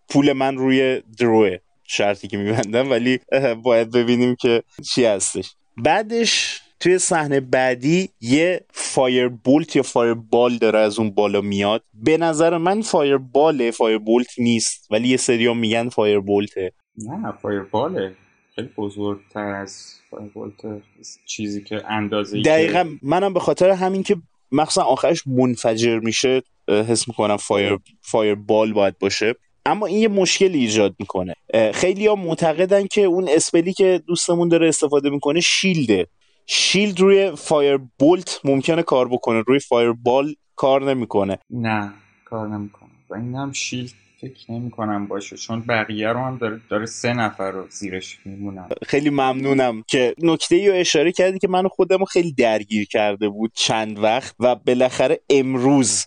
پول 0.10 0.34
من 0.34 0.58
روی 0.58 1.02
دروه 1.18 1.58
شرطی 1.84 2.28
که 2.28 2.38
میبندم 2.38 2.90
ولی 2.92 3.20
باید 3.64 3.92
ببینیم 3.92 4.36
که 4.36 4.64
چی 4.94 5.06
هستش. 5.06 5.56
بعدش 5.78 6.62
توی 6.80 7.00
صحنه 7.00 7.40
بعدی 7.40 8.10
یه 8.22 8.62
Fire 8.72 9.28
Bolt 9.28 9.76
یا 9.76 9.84
Fireball 9.84 10.58
داره 10.58 10.80
از 10.80 11.00
اون 11.00 11.12
بالا 11.12 11.42
میاد. 11.42 11.84
به 11.94 12.18
نظر 12.18 12.58
من 12.58 12.82
Fireball 12.82 13.18
ه 13.18 13.72
Fire 13.72 13.98
Bolt 13.98 14.28
نیست 14.38 14.88
ولی 14.92 15.08
یه 15.08 15.18
سری 15.18 15.54
میگن 15.54 15.90
Fire 15.90 16.20
Bolt 16.20 16.61
ه 16.61 16.72
نه 16.98 17.32
Fireball 17.42 17.62
ه 17.62 18.16
خیلی 18.56 18.70
بزرگتر 18.78 19.40
از 19.40 19.94
Fire 20.10 20.30
Bolt 20.30 20.82
چیزی 21.26 21.64
که 21.64 21.92
اندازه 21.92 22.42
دقیقا 22.42 22.90
منم 23.02 23.34
به 23.34 23.40
خاطر 23.40 23.70
همین 23.70 24.04
که 24.04 24.18
مخصوصا 24.52 24.84
آخرش 24.84 25.28
منفجر 25.28 26.00
میشه 26.00 26.42
حس 26.70 27.08
می‌کنم 27.08 27.38
fire, 27.38 27.78
Fireball 28.02 28.74
باید 28.74 29.00
باشه. 29.00 29.36
اما 29.66 29.86
این 29.86 29.98
یه 29.98 30.08
مشکلی 30.08 30.60
ایجاد 30.60 30.96
می‌کنه. 31.00 31.34
خیلی 31.74 32.08
ها 32.08 32.16
معتقدن 32.16 32.88
که 32.88 33.02
اون 33.02 33.30
spell 33.30 33.66
ی 33.66 33.74
که 33.74 34.02
دوستمون 34.08 34.48
داره 34.48 34.68
استفاده 34.68 35.10
می‌کنه 35.10 35.40
Shield 35.40 36.08
ه. 36.46 36.59
Shield 36.59 37.00
روی 37.00 37.32
Fire 37.36 37.80
Bolt 38.00 38.40
ممکنه 38.44 38.84
کار 38.84 39.08
بکنه. 39.08 39.44
روی 39.48 39.60
Fireball 39.60 40.36
کار 40.56 40.94
نمی‌کنه. 40.94 41.40
نه 41.50 41.94
کار 42.26 42.48
نمی‌کنه. 42.48 42.90
و 43.10 43.16
این 43.16 43.36
هم 43.36 43.52
Shield 43.52 43.92
فکر 44.22 44.52
نمی 44.52 44.72
کنم 44.72 45.08
باشه 45.08 45.38
چون 45.38 45.62
بقیه 45.62 46.08
رو 46.08 46.20
هم 46.20 46.38
داره, 46.38 46.62
داره 46.70 46.86
سه 46.86 47.14
نفر 47.14 47.52
رو 47.52 47.68
زیرش 47.70 48.18
میمونن 48.26 48.70
خیلی 48.86 49.10
ممنونم 49.10 49.84
که 49.88 50.16
نکته 50.24 50.56
ای 50.56 50.68
رو 50.68 50.76
اشاره 50.76 51.12
کردی 51.12 51.40
که 51.40 51.48
منو 51.48 51.70
خودم 51.70 52.06
خیلی 52.06 52.34
درگیر 52.34 52.88
کرده 52.88 53.30
بود 53.30 53.52
چند 53.54 54.00
وقت 54.00 54.36
و 54.40 54.56
بالاخره 54.56 55.20
امروز 55.30 56.06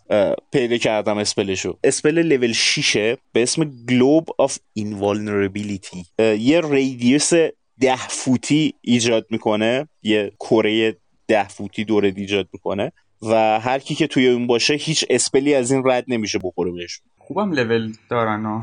پیدا 0.52 0.76
کردم 0.76 1.18
spell 1.18 1.51
شو. 1.51 1.78
spell 1.84 2.18
level 2.18 2.52
6 2.52 2.96
به 3.32 3.42
اسم 3.42 3.64
Globe 3.88 4.28
of 4.38 4.58
Invulnerability 4.72 6.04
یه 6.18 6.60
radius 6.60 7.32
ده 7.80 8.08
فوتی 8.08 8.74
ایجاد 8.80 9.26
می‌کنه 9.30 9.88
یه 10.02 10.32
کره 10.40 10.96
ده 11.28 11.48
فوتی 11.48 11.84
دورت 11.84 12.18
ایجاد 12.18 12.48
می‌کنه 12.52 12.92
و 13.22 13.60
هر 13.60 13.78
کی 13.78 13.94
که 13.94 14.06
توی 14.06 14.28
اون 14.28 14.46
باشه 14.46 14.74
هیچ 14.74 15.04
spell 15.10 15.47
ی 15.47 15.54
از 15.54 15.72
این 15.72 15.82
رد 15.84 16.04
نمیشه 16.08 16.38
بخوره 16.42 16.70
بهش 16.70 17.00
خوبم 17.32 17.52
لول 17.52 17.92
دارن 18.10 18.44
ها. 18.44 18.62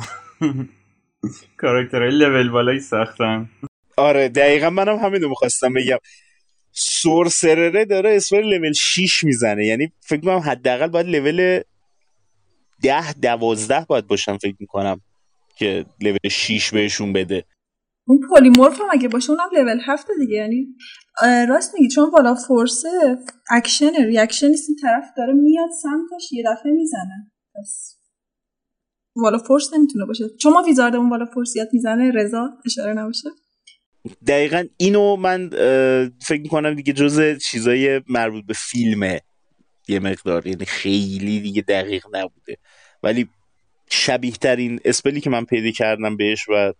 کاراکترهای 1.57 2.11
لول 2.11 2.49
بالایی 2.49 2.79
سختن. 2.79 3.49
آره 3.97 4.29
دقیقا 4.29 4.69
منم 4.69 4.95
همین 4.95 5.21
رو 5.21 5.29
می‌خواستم 5.29 5.73
بگم. 5.73 5.97
sorcerer 6.71 7.73
ه 7.73 7.85
داره 7.85 8.15
spell 8.15 8.41
level 8.41 8.73
6 8.73 9.23
می‌زنه. 9.23 9.65
یعنی 9.65 9.91
فکر 10.01 10.19
می‌کنم 10.19 10.37
حداقل 10.37 10.87
باید 10.87 11.07
لول 11.07 11.61
ده 12.81 13.13
دوازده 13.13 13.85
باید 13.89 14.07
باشم 14.07 14.37
فکر 14.37 14.55
می‌کنم 14.59 15.01
که 15.55 15.85
لول 16.01 16.17
6 16.31 16.73
بهشون 16.73 17.13
بده. 17.13 17.43
اون 18.07 18.19
پلیمورف 18.35 18.81
هم 18.81 18.87
اگه 18.91 19.07
باشه 19.07 19.29
اونم 19.29 19.49
لول 19.53 19.79
هفته 19.85 20.13
دیگه. 20.19 20.35
یعنی 20.35 20.67
راست 21.49 21.73
میگی 21.73 21.87
چون 21.87 22.09
والا 22.09 22.35
فورسه 22.35 23.17
اکشن 23.49 24.05
ریاکشن 24.05 24.45
این 24.45 24.77
طرف 24.81 25.05
داره 25.17 25.33
میاد 25.33 25.69
سمتش 25.81 26.31
یه 26.31 26.43
دفعه 26.43 26.71
می‌زنه. 26.71 27.31
پس 27.55 27.96
والا 29.23 29.37
فورس 29.37 29.73
نمی‌تونه 29.73 30.05
باشه. 30.05 30.23
چون 30.41 30.53
ما 30.53 30.63
ویزاردمون 30.63 31.09
والا 31.09 31.25
فورسیت 31.25 31.67
می‌زنه 31.73 32.11
رضا 32.11 32.49
اشاره 32.65 32.93
نباشه. 32.93 33.29
دقیقا 34.27 34.63
اینو 34.77 35.15
من 35.15 35.49
فکر 36.21 36.41
می‌کنم 36.41 36.73
دیگه 36.73 36.93
جز 36.93 37.37
چیزای 37.37 38.01
مربوط 38.09 38.45
به 38.45 38.53
فیلمه 38.53 39.21
یه 39.87 39.99
مقدار 39.99 40.47
یعنی 40.47 40.65
خیلی 40.65 41.39
دیگه 41.39 41.61
دقیق 41.61 42.05
نبوده. 42.13 42.57
ولی 43.03 43.29
شبیه 43.89 44.31
ترین 44.31 44.79
اسپلی 44.85 45.21
که 45.21 45.29
من 45.29 45.45
پیدا 45.45 45.71
کردم 45.71 46.17
بهش 46.17 46.49
و 46.49 46.73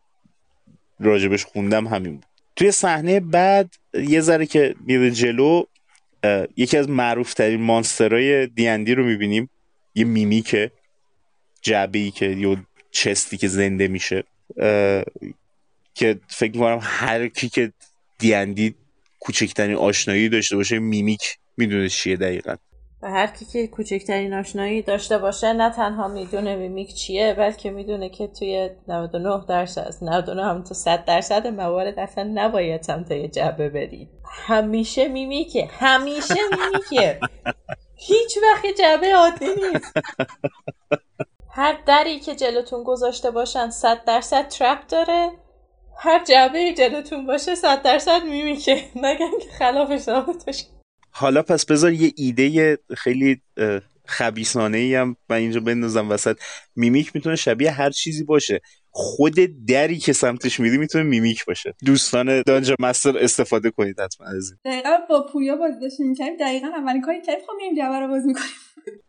راجبش 0.99 1.45
خوندم 1.45 1.88
همین 1.88 2.13
بود. 2.13 2.25
توی 2.55 2.71
صحنه 2.71 3.19
بعد 3.19 3.75
یه 3.93 4.21
ذره 4.21 4.45
که 4.45 4.75
میره 4.85 5.11
جلو 5.11 5.63
یکی 6.57 6.77
از 6.77 6.89
معروف 6.89 7.33
ترین 7.33 7.61
مانسترهای 7.61 8.47
دیندی 8.47 8.95
رو 8.95 9.05
می‌بینیم 9.05 9.49
یه 9.95 10.05
میمیکه. 10.05 10.71
جعبه 11.68 11.99
ای 11.99 12.11
که 12.11 12.26
یا 12.26 12.57
چستی 12.91 13.38
که 13.38 13.47
زنده 13.47 13.88
میشه 13.88 14.24
که 15.93 16.20
فکر 16.28 16.51
می‌کنم 16.53 16.80
هر 16.82 17.28
کی 17.28 17.49
که 17.49 17.74
دیندی 18.20 18.76
کوچکترین 19.20 19.76
آشنایی 19.76 20.30
داشته 20.30 20.55
باشه 20.55 20.80
mimic 20.80 21.38
می‌دونه 21.57 21.89
چیه 21.89 22.15
دقیقا. 22.18 22.55
و 23.01 23.11
هر 23.11 23.28
کی 23.28 23.45
که 23.45 23.68
کوچکترین 23.68 24.34
آشنایی 24.34 24.82
داشته 24.82 25.18
باشه 25.18 25.53
نه 25.53 25.70
تنها 25.70 26.07
می‌دونه 26.07 26.55
mimic 26.55 26.95
چیه 26.95 27.34
بلکه 27.38 27.72
می‌دونه 27.72 28.09
که 28.09 28.28
توی 28.28 28.70
99 28.88 29.45
درصد 29.49 29.93
99 30.01 30.45
هم 30.45 30.63
تو 30.63 30.74
100 30.74 31.05
درصد 31.05 31.47
موارد 31.47 31.99
اصلا 31.99 32.32
نباید 32.34 32.82
سمت 32.82 33.11
یه 33.11 33.28
جعبه 33.28 33.70
برید 33.70 34.09
همیشه 34.47 35.07
mimic 35.07 35.59
ه 35.59 35.70
همیشه 35.80 36.36
mimic 36.51 37.00
ه. 37.00 37.20
هیچ 38.07 38.38
وقت 38.43 38.65
جعبه 38.80 39.13
عادی 39.15 39.45
نیست. 39.45 39.93
هر 41.58 41.78
دری 41.86 42.20
که 42.20 42.36
جلوتون 42.36 42.84
گذاشته 42.84 43.32
باشن 43.32 43.70
100 43.70 44.03
درصد 44.05 44.47
trap 44.47 44.88
داره. 44.88 45.32
هر 45.99 46.24
جعبه 46.24 46.74
جلوتون 46.74 47.26
باشه 47.26 47.55
100 47.55 47.82
درصد 47.82 48.24
mimic 48.24 48.66
ه. 48.66 48.84
مگه 49.03 49.32
که 49.41 49.49
خلافش 49.60 49.99
ثابت 49.99 50.45
بشه 50.45 50.66
حالا 51.12 51.41
پس 51.41 51.66
بذار 51.66 51.93
یه 51.93 52.14
ایده 52.16 52.78
خیلی 52.97 53.41
خبیثانه 54.05 54.78
ای 54.78 54.95
هم 54.95 55.16
من 55.30 55.36
اینجا 55.36 55.60
بندازم 55.60 56.10
وسط. 56.10 56.38
mimic 56.76 57.11
می‌تونه 57.16 57.36
شبیه 57.36 57.72
هر 57.72 57.89
چیزی 57.89 58.24
باشه. 58.24 58.62
خود 58.89 59.36
دری 59.68 59.97
که 59.97 60.14
سمتش 60.14 60.60
میری 60.60 60.78
می‌تونه 60.78 61.03
mimic 61.03 61.45
باشه. 61.45 61.74
دوستان 61.86 62.41
Dungeon 62.41 62.76
Master 62.80 63.18
استفاده 63.18 63.72
کنید 63.72 63.99
حتما 63.99 64.28
از 64.28 64.51
این. 64.51 64.74
دقیقا 64.74 64.97
با 65.10 65.26
پویا 65.34 65.55
بازی 65.55 65.80
داشتیم 65.80 66.10
می‌کنیم 66.10 66.38
دقیقا 66.38 66.68
اولین 66.68 67.01
کاری 67.01 67.22
که 67.22 67.38
خب 67.47 67.53
میریم 67.58 67.76
جعبه 67.76 67.99
رو 67.99 68.08
بازی 68.08 68.28
می‌کنیم. 68.28 68.51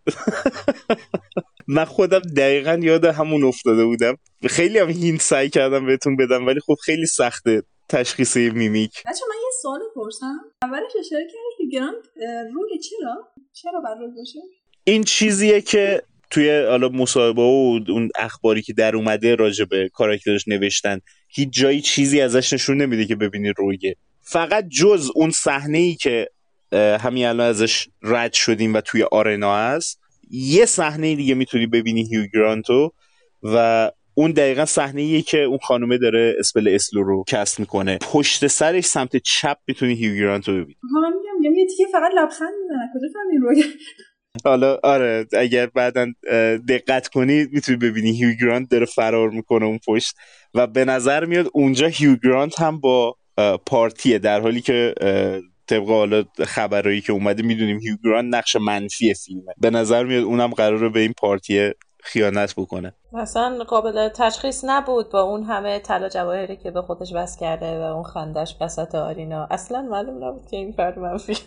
من 1.68 1.84
خودم 1.84 2.18
دقیقا 2.18 2.78
یاد 2.82 3.04
همون 3.04 3.44
افتاده 3.44 3.84
بودم. 3.84 4.16
خیلی 4.46 4.78
هم 4.78 4.90
hint 4.90 5.18
سعی 5.18 5.50
کردم 5.50 5.86
بهتون 5.86 6.16
بدم 6.16 6.46
ولی 6.46 6.60
خب 6.60 6.74
خیلی 6.84 7.06
سخته 7.06 7.62
تشخیص 7.88 8.36
mimic. 8.36 8.92
بچه 9.00 9.24
من 9.28 9.36
یه 9.42 9.50
سوال 9.62 9.80
پرسم. 9.94 10.38
اولش 10.62 10.92
اشاره 10.98 11.24
کردی 11.24 11.64
Hugh 11.64 11.81
Grant 11.81 12.02
rogue 12.54 12.78
چرا؟ 12.78 13.28
چرا 13.52 13.80
باید 13.80 13.94
rogue 13.94 14.16
باشه؟ 14.16 14.38
این 14.84 15.04
چیزیه 15.04 15.60
که 15.60 16.02
توی 16.30 16.64
حالا 16.64 16.88
مصاحبه 16.88 17.42
و 17.42 17.78
اون 17.88 18.08
اخباری 18.18 18.62
که 18.62 18.72
در 18.72 18.96
اومده 18.96 19.34
راجع 19.34 19.64
به 19.64 19.88
کاراکترش 19.88 20.48
نوشتن 20.48 21.00
هیچ 21.28 21.48
جایی 21.52 21.80
چیزی 21.80 22.20
ازش 22.20 22.52
نشون 22.52 22.76
نمیده 22.76 23.04
که 23.04 23.16
ببینی 23.16 23.52
rogue 23.56 23.85
ه. 23.85 23.96
فقط 24.22 24.68
جز 24.68 25.10
اون 25.14 25.30
صحنه 25.30 25.78
ای 25.78 25.94
که 25.94 26.28
همین 26.72 27.26
الان 27.26 27.46
ازش 27.48 27.88
رد 28.02 28.32
شدیم 28.32 28.74
و 28.74 28.80
توی 28.80 29.02
arena 29.02 29.56
هست 29.56 30.00
یه 30.30 30.66
صحنه 30.66 31.14
دیگه 31.14 31.34
می‌تونی 31.34 31.66
ببینی 31.66 32.08
هیو 32.08 32.26
گرانتو 32.34 32.92
و 33.42 33.90
اون 34.14 34.30
دقیقا 34.30 34.64
صحنه 34.64 35.00
ایه 35.00 35.22
که 35.22 35.42
اون 35.42 35.58
خانومه 35.62 35.98
داره 35.98 36.36
spell 36.38 36.68
Slow 36.68 37.02
رو 37.02 37.24
cast 37.28 37.60
می‌کنه. 37.60 37.98
پشت 38.12 38.46
سرش 38.46 38.84
سمت 38.84 39.16
چپ 39.16 39.56
می‌تونی 39.66 39.94
هیو 39.94 40.14
گرانتو 40.14 40.52
ببینی. 40.52 40.76
من 41.02 41.12
میگم 41.40 41.54
یه 41.54 41.66
تیکه 41.66 41.84
فقط 41.92 42.10
لبخند 42.16 42.52
می‌زنه. 42.62 42.90
کجا 42.94 43.08
فهمیدین 43.14 43.42
روی؟ 43.42 43.64
حالا 44.44 44.78
آره 44.82 45.26
اگر 45.32 45.66
بعدا 45.66 46.06
دقت 46.68 47.08
کنی 47.08 47.46
می‌تونی 47.52 47.78
ببینی 47.78 48.10
هیو 48.10 48.34
گرانت 48.40 48.70
داره 48.70 48.86
فرار 48.86 49.30
می‌کنه 49.30 49.64
اون 49.64 49.78
پشت 49.86 50.14
و 50.54 50.66
به 50.66 50.84
نظر 50.84 51.24
میاد 51.24 51.50
اونجا 51.52 51.86
هیو 51.86 52.16
گرانت 52.24 52.60
هم 52.60 52.80
با 52.80 53.16
party 53.66 54.10
ه 54.10 54.18
در 54.18 54.40
حالی 54.40 54.60
که 54.60 54.94
طبق 55.68 55.88
حالا 55.88 56.24
خبرایی 56.46 57.00
که 57.00 57.12
اومده 57.12 57.42
می‌دونیم 57.42 57.78
هیو 57.78 57.96
گرانت 58.04 58.34
نقش 58.34 58.56
منفی 58.56 59.14
فیلمه. 59.14 59.54
به 59.58 59.70
نظر 59.70 60.04
میاد 60.04 60.24
اونم 60.24 60.50
قراره 60.50 60.88
به 60.88 61.00
این 61.00 61.12
پارتی 61.12 61.70
خیانت 62.02 62.54
بکنه. 62.56 62.94
مثلا 63.12 63.64
قابل 63.64 64.08
تشخیص 64.08 64.64
نبود 64.64 65.10
با 65.10 65.20
اون 65.20 65.42
همه 65.42 65.78
طلا 65.78 66.08
جواهری 66.08 66.56
که 66.56 66.70
به 66.70 66.82
خودش 66.82 67.12
بس 67.12 67.36
کرده 67.36 67.78
و 67.78 67.82
اون 67.82 68.02
خندش 68.02 68.54
بسط 68.60 68.94
آرینا. 68.94 69.46
اصلا 69.50 69.82
معلوم 69.82 70.24
نبود 70.24 70.46
که 70.50 70.56
این 70.56 70.72
فرد 70.72 70.98
منفی. 70.98 71.36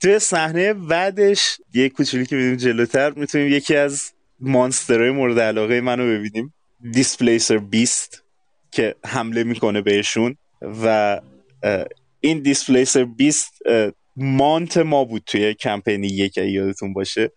توی 0.00 0.18
صحنه 0.18 0.74
بعدش 0.74 1.60
یه 1.74 1.88
کوچولی 1.88 2.26
که 2.26 2.36
ببینیم 2.36 2.56
جلوتر 2.56 3.10
می‌تونیم 3.10 3.48
یکی 3.48 3.76
از 3.76 4.12
مانسترهای 4.40 5.10
مورد 5.10 5.40
علاقه 5.40 5.80
منو 5.80 6.02
ببینیم. 6.02 6.54
دیسپلیسر 6.92 7.58
بیست 7.58 8.24
که 8.70 8.94
حمله 9.04 9.44
می‌کنه 9.44 9.80
بهشون. 9.80 10.36
و 10.84 11.20
این 12.20 12.42
دیسپلیسر 12.42 13.04
بیست 13.04 13.58
مانت 14.16 14.76
ما 14.76 15.04
بود 15.04 15.22
توی 15.26 15.54
کمپینی 15.54 16.06
یک 16.06 16.36
یادتون 16.36 16.92
باشه. 16.92 17.32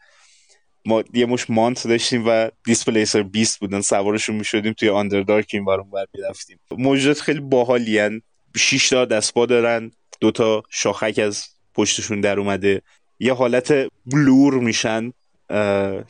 ما 0.86 1.04
یه 1.14 1.26
مش 1.26 1.50
مانت 1.50 1.88
داشتیم 1.88 2.24
و 2.28 2.50
دیسپلیسر 2.66 3.24
بیست 3.24 3.60
بودن. 3.60 3.82
سوارشون 3.82 4.36
می‌شدیم 4.36 4.74
توی 4.74 4.90
آندردارک 4.90 5.50
این 5.54 5.66
بارون 5.66 5.90
بر 5.90 6.06
می‌رفتیم. 6.14 6.60
موجودات 6.72 7.22
خیلی 7.22 7.40
باحالی 7.40 8.22
6 8.56 8.90
تا 8.90 9.06
دستپا 9.06 9.46
دارن. 9.46 9.92
دوتا 10.20 10.64
شاخک 10.70 11.20
از 11.24 11.44
پشتشون 11.74 12.22
در 12.22 12.40
اومده. 12.40 12.82
یه 13.20 13.34
حالت 13.34 13.74
بلور 14.06 14.54
میشن 14.54 15.12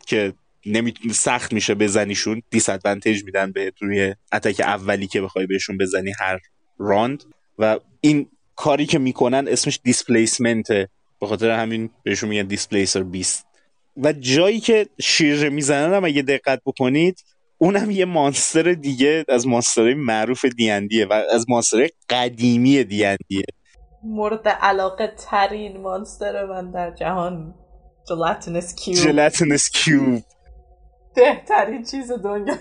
که 0.08 0.34
نمی... 0.66 0.94
سخت 1.14 1.54
میشه 1.54 1.76
بزنیشون. 1.76 2.42
دیس 2.50 2.70
میدن 3.06 3.52
به 3.52 3.72
روی 3.80 4.16
اتک 4.34 4.60
اولی 4.60 5.08
که 5.08 5.22
بخوای 5.22 5.46
بهشون 5.46 5.78
بزنی 5.78 6.14
هر 6.20 6.40
راند 6.78 7.24
و 7.60 7.80
این 8.02 8.28
کاری 8.56 8.86
که 8.86 9.00
می‌کنن 9.00 9.48
اسمش 9.48 9.80
دیسپلیسمنته 9.84 10.90
به 11.20 11.28
خاطر 11.28 11.50
همین 11.50 11.90
بهشون 12.04 12.30
میگن 12.30 12.48
دیسپلیسر 12.48 13.04
بیست 13.04 13.46
و 13.98 14.14
جایی 14.14 14.60
که 14.60 14.88
شیرجه 15.02 15.50
می‌زنن 15.50 15.94
هم 15.94 16.06
اگه 16.06 16.22
دقت 16.22 16.62
بکنید 16.66 17.24
اونم 17.58 17.92
یه 17.92 18.06
مانستر 18.06 18.74
دیگه 18.74 19.26
از 19.30 19.48
مانسترهای 19.48 19.94
معروف 19.94 20.46
دیندیه 20.46 21.06
و 21.06 21.14
از 21.32 21.50
مانستر 21.50 21.88
قدیمی 22.10 22.84
دیندیه 22.84 23.46
مورد 24.04 24.48
علاقه 24.48 25.14
ترین 25.18 25.82
مانستر 25.82 26.46
من 26.46 26.72
در 26.72 26.92
جهان 26.92 27.56
gelatinous 28.10 28.76
cube 28.76 28.98
gelatinous 28.98 29.70
cube 29.70 30.24
بهترین 31.16 31.84
چیز 31.84 32.12
دنیا. 32.12 32.56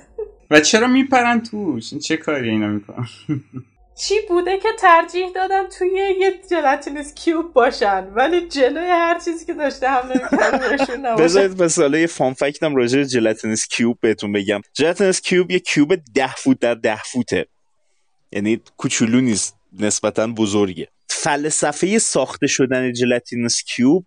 و 0.51 0.61
چرا 0.61 0.87
میپرن 0.87 1.41
توش؟ 1.43 1.93
این 1.93 2.01
چه 2.01 2.17
کاری 2.17 2.51
اینا 2.51 2.67
می‌کنن؟ 2.67 3.07
چی 3.97 4.15
بوده 4.29 4.59
که 4.59 4.69
ترجیح 4.79 5.29
دادن 5.35 5.69
توی 5.69 5.89
یه 6.21 6.35
gelatinous 6.51 7.15
cube 7.15 7.53
باشن؟ 7.53 8.13
ولی 8.15 8.49
جلوی 8.49 8.91
هر 8.91 9.19
چیزی 9.19 9.47
که 9.47 9.55
داشته 9.55 9.89
هم 9.89 10.13
نباشن. 10.13 11.17
بذارید 11.17 11.63
مثلا 11.63 11.99
یه 11.99 12.07
fun 12.07 12.35
راجع 12.63 12.99
به 12.99 13.07
gelatinous 13.07 13.69
cube 13.69 13.99
بهتون 14.01 14.33
بگم. 14.33 14.61
gelatinous 14.75 15.21
cube 15.21 15.51
یه 15.51 15.59
cube 15.59 15.95
ده 16.15 16.35
فوت 16.35 16.59
در 16.61 16.75
ده 16.75 17.03
فوته. 17.03 17.47
یعنی 18.33 18.61
کوچولو 18.77 19.21
نیست 19.21 19.57
نسبتا 19.81 20.27
بزرگه. 20.27 20.89
فلسفه 21.09 21.99
ساخته 21.99 22.47
شدن 22.47 22.93
gelatinous 22.93 23.63
cube 23.63 24.07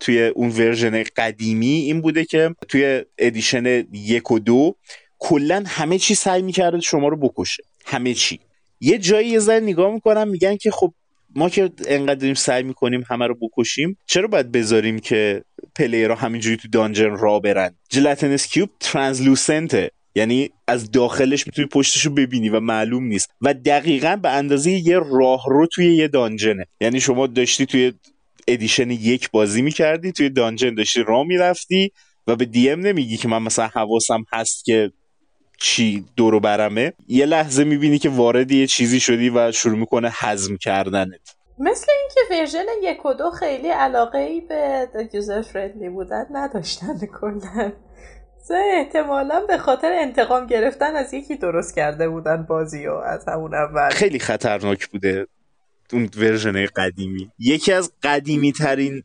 توی 0.00 0.26
اون 0.26 0.48
version 0.48 1.02
قدیمی 1.16 1.66
این 1.66 2.00
بوده 2.00 2.24
که 2.24 2.54
توی 2.68 3.04
edition 3.18 3.66
یک 3.92 4.30
و 4.30 4.38
دو 4.38 4.76
کلا 5.18 5.64
همه 5.66 5.98
چی 5.98 6.14
سعی 6.14 6.42
می‌کرده 6.42 6.80
شما 6.80 7.08
رو 7.08 7.16
بکشه. 7.16 7.62
همه 7.84 8.14
چی. 8.14 8.40
یه 8.84 8.98
جایی 8.98 9.28
یه 9.28 9.38
ذره 9.38 9.60
نگاه 9.60 9.94
می‌کنم 9.94 10.28
میگن 10.28 10.56
که 10.56 10.70
خب 10.70 10.94
ما 11.36 11.48
که 11.48 11.70
انقدر 11.86 12.14
داریم 12.14 12.34
سعی 12.34 12.62
می‌کنیم 12.62 13.04
همه 13.10 13.26
رو 13.26 13.36
بکشیم 13.40 13.98
چرا 14.06 14.28
باید 14.28 14.52
بذاریم 14.52 14.98
که 14.98 15.44
player 15.76 16.10
ها 16.10 16.16
همینجوری 16.16 16.56
تو 16.56 16.68
dungeon 16.68 17.16
راه 17.16 17.40
برن؟ 17.40 17.74
gelatinous 17.88 18.46
cube 18.46 18.70
translucent 18.80 19.81
ه 19.81 19.90
یعنی 20.14 20.50
از 20.68 20.90
داخلش 20.90 21.46
می‌تونی 21.46 21.68
پشتش 21.68 22.06
رو 22.06 22.14
ببینی 22.14 22.48
و 22.48 22.60
معلوم 22.60 23.04
نیست. 23.04 23.30
و 23.40 23.54
دقیقا 23.54 24.16
به 24.22 24.30
اندازه 24.30 24.70
یه 24.70 24.98
راه 24.98 25.44
رو 25.48 25.66
توی 25.66 25.96
یه 25.96 26.08
dungeon 26.08 26.53
ه. 26.53 26.66
یعنی 26.80 27.00
شما 27.00 27.26
داشتی 27.26 27.66
توی 27.66 27.92
edition 28.48 28.90
یک 28.90 29.30
بازی 29.30 29.62
می‌کردی 29.62 30.12
توی 30.12 30.30
dungeon 30.30 30.74
داشتی 30.74 31.02
راه 31.06 31.26
می‌رفتی 31.26 31.92
و 32.26 32.36
به 32.36 32.44
DM 32.44 32.80
نمیگی 32.80 33.16
که 33.16 33.28
من 33.28 33.42
مثلا 33.42 33.66
حواسم 33.66 34.24
هست 34.32 34.64
که 34.64 34.90
چی 35.58 36.04
دورو 36.16 36.40
برمه 36.40 36.92
یه 37.08 37.26
لحظه 37.26 37.64
می‌بینی 37.64 37.98
که 37.98 38.08
وارد 38.08 38.52
یه 38.52 38.66
چیزی 38.66 39.00
شدی 39.00 39.30
و 39.30 39.52
شروع 39.52 39.78
می‌کنه 39.78 40.12
هضم 40.20 40.56
کردنت. 40.56 41.36
مثل 41.58 41.86
اینکه 42.00 42.20
version 42.30 42.66
یک 42.82 43.06
و 43.06 43.14
دو 43.14 43.30
خیلی 43.30 43.68
علاقه 43.68 44.18
ای 44.18 44.40
به 44.40 44.88
user 45.12 45.42
friendly 45.42 45.88
بودن 45.88 46.26
نداشتن 46.32 46.98
کلا. 47.20 47.72
احتمالا 48.50 49.40
به 49.40 49.58
خاطر 49.58 49.92
انتقام 49.92 50.46
گرفتن 50.46 50.96
از 50.96 51.14
یکی 51.14 51.36
درست 51.36 51.74
کرده 51.74 52.08
بودن 52.08 52.42
بازی 52.42 52.86
و 52.86 52.92
از 52.92 53.28
همون 53.28 53.54
اول. 53.54 53.90
خیلی 53.90 54.18
خطرناک 54.18 54.86
بوده 54.86 55.26
اون 55.92 56.10
version 56.16 56.66
قدیمی. 56.66 57.30
یکی 57.38 57.72
از 57.72 57.92
قدیمی 58.02 58.52
ترین 58.52 59.02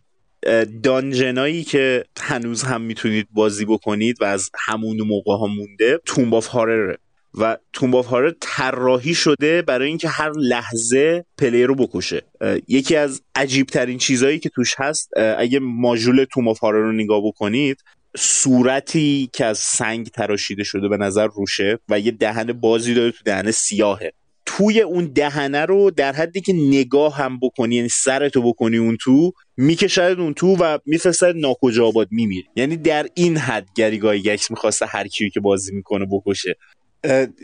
dungeon 0.84 1.46
ایی 1.46 1.64
که 1.64 2.06
هنوز 2.20 2.64
هم 2.64 2.82
می‌تونید 2.82 3.28
بازی 3.32 3.66
بکنید 3.66 4.22
و 4.22 4.26
از 4.26 4.50
همون 4.68 5.02
موقع 5.02 5.34
ها 5.38 5.48
مونده 5.48 6.00
Tomb 6.06 6.36
of 6.36 6.48
Horrors 6.48 6.91
ه 6.92 6.98
و 7.34 7.58
Tomb 7.74 7.96
of 7.96 8.06
Horrors 8.06 8.34
طراحی 8.40 9.14
شده 9.14 9.62
برای 9.62 9.88
اینکه 9.88 10.10
هر 10.10 10.32
لحظه 10.32 11.26
player 11.38 11.64
رو 11.64 11.76
بکشه. 11.76 12.22
یکی 12.68 12.96
از 12.96 13.22
عجیب 13.36 13.68
ترین 13.68 13.98
چیزهایی 13.98 14.40
که 14.40 14.50
توش 14.50 14.76
هست 14.78 15.10
اگه 15.38 15.60
module 15.60 16.26
Tomb 16.32 16.50
of 16.50 16.60
Horrors 16.60 16.82
رو 16.82 16.92
نگاه 16.92 17.22
بکنید 17.26 17.84
صورتی 18.18 19.30
که 19.34 19.46
از 19.46 19.58
سنگ 19.58 20.08
تراشیده 20.08 20.64
شده 20.64 20.88
به 20.88 20.98
نظر 20.98 21.28
روشه 21.28 21.80
و 21.90 22.00
یه 22.00 22.12
دهن 22.12 22.54
بازی 22.54 22.94
داره 22.94 23.12
تو 23.12 23.24
دهن 23.26 23.52
سیاهه. 23.52 24.12
توی 24.60 24.82
اون 24.82 25.06
دهنه 25.06 25.66
رو 25.66 25.92
در 25.92 26.14
حدی 26.14 26.42
که 26.42 26.54
نگاه 26.54 27.16
هم 27.16 27.40
بکنی 27.40 27.76
یعنی 27.76 27.90
سرتو 27.90 28.42
بکنی 28.42 28.78
اون 28.78 28.98
تو 29.02 29.32
می‌کشدت 29.58 30.16
اون 30.20 30.34
تو 30.34 30.56
و 30.56 30.78
میفرستدت 30.86 31.36
ناکجا 31.36 31.88
آباد 31.88 32.08
میمیری 32.12 32.48
یعنی 32.56 32.78
در 32.78 33.08
این 33.14 33.38
حد 33.38 33.68
گری 33.76 34.22
گایگکس 34.22 34.52
می‌خواسته 34.52 34.86
هر 34.86 35.08
کیو 35.08 35.30
که 35.30 35.40
بازی 35.40 35.76
می‌کنه 35.76 36.06
بکشه. 36.12 36.56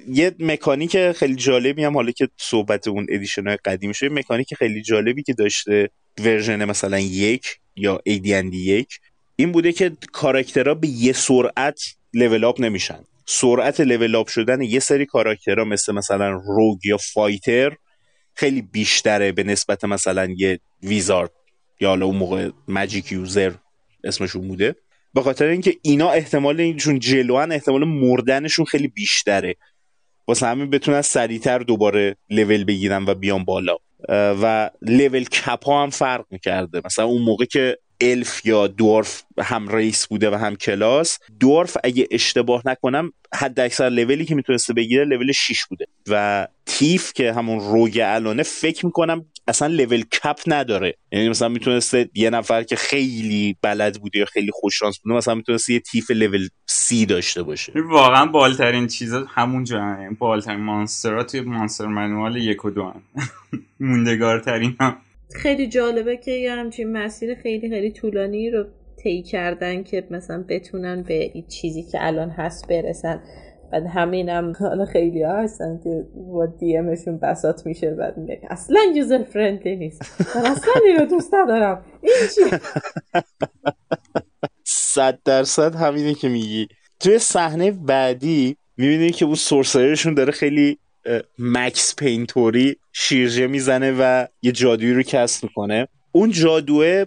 یه 0.07 0.35
مکانیک 0.39 1.11
خیلی 1.11 1.35
جالبی 1.35 1.83
هم 1.83 1.93
حالا 1.93 2.11
که 2.11 2.27
صحبت 2.37 2.87
اون 2.87 3.05
edition 3.09 3.47
های 3.47 3.57
قدیم 3.65 3.91
شده 3.91 4.09
مکانیک 4.09 4.53
خیلی 4.53 4.81
جالبی 4.81 5.23
که 5.23 5.33
داشته 5.33 5.89
version 6.19 6.65
مثلا 6.65 6.99
یک 6.99 7.45
یا 7.75 8.01
AD&D 8.09 8.55
یک 8.55 8.99
این 9.35 9.51
بوده 9.51 9.71
که 9.71 9.91
کاراکترها 10.11 10.73
به 10.73 10.87
یه 10.87 11.13
سرعت 11.13 11.81
level 12.13 12.43
up 12.43 12.61
نمیشن. 12.61 12.99
سرعت 13.25 13.81
level 13.81 14.15
up 14.15 14.27
شدن 14.27 14.61
یه 14.61 14.79
سری 14.79 15.05
کاراکترها 15.05 15.65
مثل 15.65 15.93
مثلا 15.93 16.29
rogue 16.31 16.85
یا 16.85 16.97
fighter 16.97 17.75
خیلی 18.33 18.61
بیشتره 18.61 19.31
به 19.31 19.43
نسبت 19.43 19.85
مثلا 19.85 20.33
یه 20.37 20.59
wizard 20.83 21.31
یا 21.79 21.89
حالا 21.89 22.05
اون 22.05 22.15
موقع 22.15 22.49
magic 22.67 23.11
user 23.11 23.51
اسمشون 24.03 24.47
بوده. 24.47 24.75
به 25.13 25.21
خاطر 25.21 25.45
اینکه 25.45 25.75
اینا 25.81 26.11
احتمال 26.11 26.59
اینشون 26.59 26.99
جلوان 26.99 27.51
احتمال 27.51 27.83
مردنشون 27.83 28.65
خیلی 28.65 28.87
بیشتره. 28.87 29.55
واسه 30.27 30.47
همین 30.47 30.69
بتونن 30.69 31.01
سریعتر 31.01 31.59
دوباره 31.59 32.17
لول 32.29 32.63
بگیرن 32.63 33.05
و 33.07 33.13
بیان 33.13 33.43
بالا. 33.43 33.77
و 34.09 34.69
level 34.81 35.23
cap 35.23 35.65
ها 35.65 35.83
هم 35.83 35.89
فرق 35.89 36.25
می‌کرده. 36.31 36.81
مثلا 36.85 37.05
اون 37.05 37.21
موقع 37.21 37.45
که 37.45 37.77
الف 38.01 38.45
یا 38.45 38.67
dwarf 38.67 39.23
هم 39.39 39.69
race 39.69 40.07
بوده 40.07 40.31
و 40.31 40.35
هم 40.35 40.55
کلاس. 40.55 41.19
dwarf 41.39 41.77
اگه 41.83 42.07
اشتباه 42.11 42.61
نکنم 42.65 43.13
حد 43.35 43.59
اکثر 43.59 43.89
لولی 43.89 44.25
که 44.25 44.35
می‌تونسته 44.35 44.73
بگیره 44.73 45.05
لول 45.05 45.31
6 45.31 45.65
بوده. 45.69 45.85
و 46.09 46.47
thief 46.65 47.13
که 47.13 47.33
همون 47.33 47.59
rogue 47.59 48.01
الانه 48.03 48.43
فکر 48.43 48.85
می‌کنم 48.85 49.25
اصلا 49.47 49.67
level 49.67 50.01
cap 50.01 50.39
نداره. 50.47 50.97
یعنی 51.11 51.29
مثلا 51.29 51.49
می‌تونسته 51.49 52.09
یه 52.13 52.29
نفر 52.29 52.63
که 52.63 52.75
خیلی 52.75 53.57
بلد 53.61 54.01
بوده 54.01 54.19
یا 54.19 54.25
خیلی 54.25 54.51
خوششانس 54.53 54.99
بوده 54.99 55.15
مثلا 55.15 55.35
می‌تونسته 55.35 55.73
یه 55.73 55.79
تیف 55.79 56.11
لول 56.11 56.47
سی 56.67 57.05
داشته 57.05 57.43
باشه. 57.43 57.73
واقعا 57.89 58.25
بالترین 58.25 58.87
چیزا 58.87 59.25
همونجا 59.29 59.77
یعنی 59.77 60.15
بالترین 60.15 60.59
مانسترها 60.59 61.23
توی 61.23 61.41
مانستر 61.41 61.85
منوال 61.85 62.35
یک 62.35 62.65
و 62.65 62.69
دو 62.69 62.93
موندگارترین 63.79 64.75
هم 64.79 64.97
خیلی 65.33 65.67
جالبه 65.67 66.17
که 66.17 66.31
یه 66.31 66.51
همچین 66.51 66.91
مسیر 66.91 67.35
خیلی 67.35 67.69
خیلی 67.69 67.91
طولانی 67.91 68.49
رو 68.49 68.65
طی 68.97 69.23
کردن 69.23 69.83
که 69.83 70.07
مثلا 70.09 70.45
بتونن 70.49 71.03
به 71.03 71.31
چیزی 71.47 71.83
که 71.83 71.97
الان 72.01 72.29
هست 72.29 72.67
برسن. 72.67 73.23
بعد 73.71 73.85
همینم 73.85 74.53
حالا 74.59 74.85
خیلی 74.85 75.23
ها 75.23 75.37
هستن 75.37 75.79
که 75.83 76.05
با 76.15 76.45
دی 76.45 76.77
امشون 76.77 77.17
بسات 77.17 77.65
میشه 77.65 77.91
بعد 77.91 78.17
میگه 78.17 78.41
اصلا 78.49 78.79
یوزر 78.95 79.23
فرندلی 79.23 79.75
نیست. 79.75 80.01
من 80.35 80.45
اصلا 80.45 80.73
اینو 80.85 81.05
دوست 81.05 81.33
ندارم. 81.33 81.85
این 82.01 82.13
چی؟ 82.35 82.57
صد 84.63 85.19
درصد 85.25 85.75
همینه 85.75 86.13
که 86.13 86.29
میگی. 86.29 86.67
توی 86.99 87.19
صحنه 87.19 87.71
بعدی 87.71 88.57
می‌بینی 88.77 89.11
که 89.11 89.25
اون 89.25 89.35
سورسرشون 89.35 90.13
داره 90.13 90.31
خیلی 90.31 90.77
مکس 91.39 91.95
پینتوری 91.95 92.77
شیرجه 92.97 93.47
می‌زنه 93.47 93.91
و 93.91 94.27
یه 94.41 94.51
جادویی 94.51 94.93
رو 94.93 95.03
کسب 95.03 95.43
می‌کنه. 95.43 95.87
اون 96.11 96.31
جادوه 96.31 97.05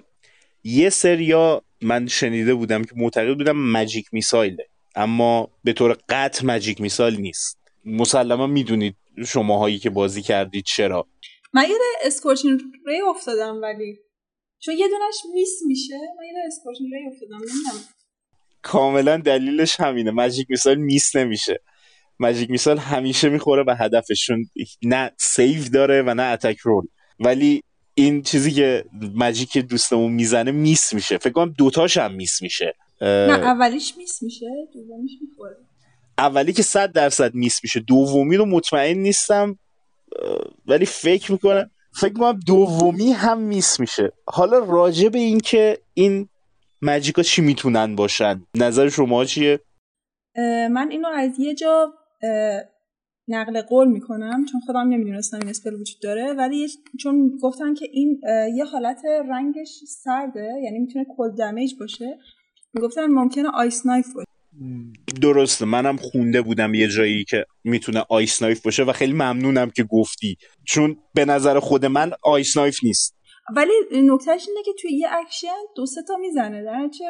یه 0.65 0.91
سریا 0.91 1.63
من 1.81 2.07
شنیده 2.07 2.55
بودم 2.55 2.85
که 2.85 2.91
معتقد 2.97 3.37
بودم 3.37 3.57
مجیک 3.57 4.07
میسایله 4.13 4.69
اما 4.97 5.51
به 5.65 5.73
طور 5.73 5.99
قطع 6.09 6.47
مجیک 6.47 6.81
میسایل 6.81 7.21
نیست. 7.21 7.59
مسلما 7.85 8.47
می‌دونید 8.47 8.97
شماهایی 9.27 9.79
که 9.79 9.91
بازی 9.91 10.23
کردید 10.23 10.65
چرا. 10.65 11.07
من 11.53 11.63
یه 11.63 11.77
Scorching 12.03 12.61
Ray 12.87 13.01
افتادم 13.01 13.63
ولی. 13.63 13.99
چون 14.59 14.75
یه 14.75 14.89
دونش 14.89 15.35
miss 15.35 15.59
میشه 15.67 15.95
من 15.95 16.25
یه 16.25 16.33
Scorching 16.47 16.87
Ray 16.93 17.07
افتادم 17.13 17.37
نمی‌دونم. 17.37 17.85
کاملا 18.63 19.17
دلیلش 19.17 19.81
همینه. 19.81 20.11
Magic 20.11 20.47
Missile 20.51 20.79
miss 20.79 21.17
نمیشه. 21.17 21.61
Magic 22.21 22.51
Missile 22.51 22.79
همیشه 22.79 23.29
می‌خوره 23.29 23.65
به 23.65 23.77
هدفشون 23.77 24.45
نه 24.83 25.13
save 25.19 25.71
داره 25.71 26.03
و 26.03 26.15
نه 26.15 26.23
attack 26.23 26.59
roll 26.59 26.87
ولی 27.21 27.63
این 27.95 28.23
چیزی 28.23 28.51
که 28.51 28.85
mage 29.15 29.59
دوستمون 29.59 30.13
می‌زنه 30.13 30.51
miss 30.51 30.93
میشه. 30.95 31.19
فکر 31.19 31.33
کنم 31.33 31.55
دوتاش 31.59 31.97
هم 31.97 32.15
miss 32.15 32.43
میشه. 32.43 32.75
نه 33.01 33.33
اولیش 33.33 33.95
miss 33.97 34.23
میشه 34.23 34.47
دومیش 34.75 35.13
می‌خوره. 35.23 35.57
اولی 36.19 36.53
که 36.53 36.63
صد 36.63 36.93
درصد 36.93 37.35
میس 37.35 37.61
میشه. 37.63 37.81
دومی 37.81 38.37
رو 38.37 38.45
مطمئن 38.45 38.99
نیستم 38.99 39.59
ولی 40.67 40.85
فکر 40.85 41.33
می‌کنم 41.33 41.71
فکر 42.01 42.13
کنم 42.13 42.41
دومی 42.47 43.13
هم 43.13 43.39
میس 43.39 43.81
میشه. 43.81 44.13
حالا 44.27 44.59
راجع 44.59 45.09
به 45.09 45.19
این 45.19 45.41
که 45.41 45.79
این 45.95 46.29
مجیکا 46.83 47.23
چی 47.23 47.43
می‌تونن 47.43 47.97
باشن؟ 47.97 48.47
نظر 48.55 48.89
شما 48.89 49.25
چیه؟ 49.25 49.61
من 50.71 50.89
اینو 50.91 51.09
از 51.09 51.39
یه 51.39 51.55
جا 51.55 51.95
نقل 53.29 53.63
قول 53.63 53.89
می‌کنم 53.89 54.45
چون 54.53 54.61
خودم 54.61 54.89
نمی‌دونستم 54.89 55.39
این 55.39 55.49
اسپل 55.49 55.75
وجود 55.75 56.03
داره. 56.03 56.33
ولی 56.33 56.69
چون 57.01 57.39
گفتن 57.43 57.75
که 57.75 57.89
این 57.93 58.21
یه 58.55 58.65
حالت 58.65 59.03
رنگش 59.31 59.69
سرده 60.05 60.49
یعنی 60.65 60.79
می‌تونه 60.79 61.07
cold 61.17 61.31
damage 61.35 61.75
باشه. 61.81 62.19
می‌گفتن 62.75 63.07
ممکنه 63.07 63.49
Ice 63.55 63.87
Knife 63.87 64.07
باشه. 64.15 64.29
درسته. 65.23 65.65
منم 65.65 65.97
خونده 65.97 66.43
بودم 66.43 66.75
یه 66.75 66.89
جایی 66.89 67.25
که 67.25 67.45
می‌تونه 67.65 68.05
Ice 68.09 68.43
Knife 68.43 68.63
باشه 68.63 68.85
و 68.85 68.93
خیلی 68.93 69.13
ممنونم 69.13 69.71
که 69.71 69.85
گفتی. 69.85 70.37
چون 70.67 70.97
به 71.15 71.25
نظر 71.25 71.59
خود 71.59 71.87
من 71.87 72.13
Ice 72.23 72.57
Knife 72.57 72.85
نیست. 72.85 73.19
ولی 73.57 73.73
نکتهش 73.93 74.49
اینه 74.49 74.63
که 74.65 74.73
توی 74.81 74.93
یه 74.93 75.09
اکشن 75.13 75.49
دو 75.77 75.87
سه 75.87 76.03
تا 76.09 76.17
می‌زنه. 76.17 76.65
گرچه 76.65 77.05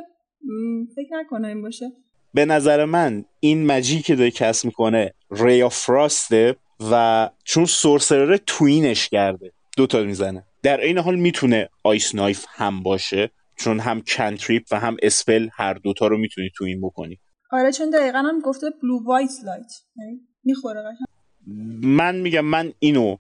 فکر 0.97 1.17
نکنم 1.17 1.49
این 1.49 1.63
باشه. 1.63 1.93
به 2.35 2.45
نظر 2.45 2.85
من 2.85 3.25
این 3.41 3.67
mage 3.67 3.96
ی 3.96 4.03
که 4.03 4.17
داره 4.17 4.31
cast 4.31 4.65
می‌کنه 4.67 5.15
Ray 5.31 5.69
of 5.69 5.91
Frost 5.91 6.46
ه 6.46 6.57
و 6.91 7.31
چون 7.45 7.65
sorcerer 7.65 8.37
twin 8.47 8.88
ش 8.88 9.09
کرده 9.09 9.53
دوتا 9.77 10.03
می‌زنه. 10.03 10.45
در 10.63 10.81
عین 10.81 10.99
حال 10.99 11.17
می‌تونه 11.17 11.69
Ice 11.85 12.15
Knife 12.15 12.45
هم 12.49 12.83
باشه 12.83 13.31
چون 13.57 13.81
هم 13.81 14.01
cantrip 14.01 14.63
و 14.71 14.81
هم 14.81 14.97
spell 15.03 15.49
هر 15.53 15.75
دوتا 15.75 16.07
رو 16.07 16.19
می‌تونی 16.19 16.51
twin 16.57 16.81
بکنی. 16.81 17.19
آره 17.51 17.73
چون 17.73 17.91
دقیقا 17.91 18.19
هم 18.19 18.41
گفته 18.41 18.67
blue 18.83 19.05
white 19.05 19.31
light 19.45 19.73
می‌خوره. 20.45 20.85
من 21.83 22.17
میگم 22.17 22.45
من 22.45 22.73
اینو 22.79 23.17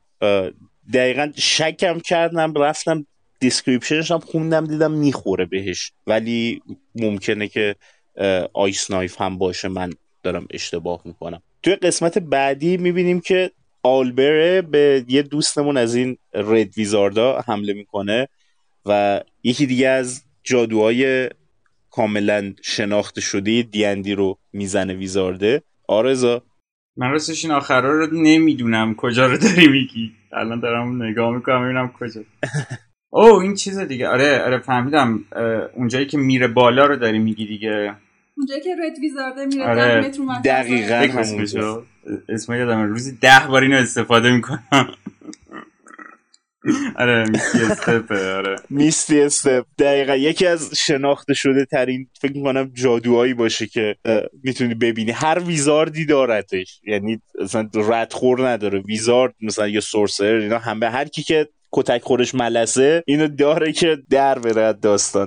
دقیقا 0.94 1.32
شک 1.36 2.00
کردم 2.00 2.54
رفتم 2.54 3.06
description 3.40 3.99
ش 3.99 4.10
هم 4.10 4.18
خوندم 4.18 4.66
دیدم 4.66 4.92
می‌خوره 4.92 5.44
بهش. 5.44 5.92
ولی 6.06 6.62
ممکنه 6.94 7.48
که 7.48 7.76
Ice 8.52 8.90
Knife 8.90 9.20
هم 9.20 9.38
باشه 9.38 9.68
من 9.68 9.90
دارم 10.22 10.46
اشتباه 10.50 11.00
می‌کنم. 11.04 11.42
توی 11.62 11.74
قسمت 11.76 12.18
بعدی 12.18 12.76
می‌بینیم 12.76 13.20
که 13.20 13.50
owlbear 13.82 14.52
ه 14.52 14.62
به 14.62 15.04
یه 15.08 15.22
دوستمون 15.22 15.76
از 15.76 15.94
این 15.94 16.16
Red 16.34 16.78
Wizard 16.78 17.31
ا 17.31 17.40
حمله 17.46 17.72
می‌کنه 17.72 18.28
و 18.86 19.20
یکی 19.42 19.66
دیگه 19.66 19.88
از 19.88 20.22
جادوهای 20.44 21.28
کاملا 21.90 22.54
شناخته 22.62 23.20
شده 23.20 23.62
دیندی 23.62 24.14
رو 24.14 24.38
می‌زنه 24.52 24.94
ویزارده. 24.94 25.62
آرزا. 25.88 26.42
من 26.96 27.10
راستش 27.10 27.44
این 27.44 27.54
آخرا 27.54 27.98
رو 27.98 28.06
نمی‌دونم 28.12 28.94
کجا 28.94 29.26
رو 29.26 29.38
داری 29.38 29.68
میگی. 29.68 30.12
الان 30.32 30.60
دارم 30.60 31.02
نگاه 31.02 31.34
می‌کنم 31.34 31.64
ببینم 31.64 31.92
کجا. 32.00 32.20
او 33.10 33.34
این 33.34 33.54
چیز 33.54 33.78
دیگه. 33.78 34.08
آره 34.08 34.42
آره 34.42 34.58
فهمیدم. 34.58 35.24
اونجایی 35.74 36.06
که 36.06 36.18
میره 36.18 36.48
بالا 36.48 36.86
رو 36.86 36.96
داری 36.96 37.18
میگی 37.18 37.46
دیگه. 37.46 37.94
اونجایی 38.38 38.60
که 38.60 38.76
رد 38.84 38.98
ویزارده 38.98 39.46
میره 39.46 39.64
آره. 39.64 40.00
متر 40.00 40.20
اون 40.20 40.40
دقیقا 40.40 40.94
همونجا 40.94 41.86
اسم 42.28 42.54
یادم 42.54 42.82
روزی 42.82 43.18
ده 43.20 43.46
بار 43.48 43.62
اینو 43.62 43.76
استفاده 43.76 44.32
می‌کنم. 44.32 44.60
آره 46.96 47.24
میستی 47.30 47.58
استپ 47.62 48.12
آره. 48.12 48.56
میستی 48.70 49.20
استپ. 49.20 49.66
دقیقا. 49.78 50.16
یکی 50.16 50.46
از 50.46 50.70
شناخته 50.76 51.34
شده 51.34 51.64
ترین 51.64 52.08
فکر 52.20 52.32
می‌کنم 52.32 52.70
جادوهایی 52.74 53.34
باشه 53.34 53.66
که 53.66 53.96
می‌تونی 54.42 54.74
ببینی. 54.74 55.10
هر 55.10 55.38
ویزاردی 55.46 56.06
دارتش. 56.06 56.80
یعنی 56.86 57.20
مثلا 57.42 57.68
ردخور 57.74 58.48
نداره. 58.48 58.80
ویزارد 58.80 59.34
مثلا 59.40 59.68
یا 59.68 59.80
سورسر 59.80 60.34
اینا 60.34 60.58
هم 60.58 60.80
به 60.80 60.90
هر 60.90 61.04
کی 61.04 61.22
که 61.22 61.48
کتک 61.72 62.02
خورش 62.02 62.34
ملسه 62.34 63.02
اینو 63.06 63.28
داره 63.28 63.72
که 63.72 63.98
در 64.10 64.38
بره 64.38 64.72
داستان. 64.72 65.26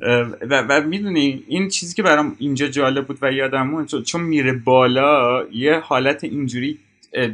و, 0.49 0.61
و 0.69 0.81
می‌دونی 0.81 1.43
این 1.47 1.69
چیزی 1.69 1.95
که 1.95 2.03
برام 2.03 2.35
اینجا 2.39 2.67
جالب 2.67 3.07
بود 3.07 3.17
و 3.21 3.31
یادم 3.31 3.85
چون 3.85 4.21
میره 4.21 4.53
بالا 4.53 5.43
یه 5.51 5.79
حالت 5.79 6.23
اینجوری 6.23 6.79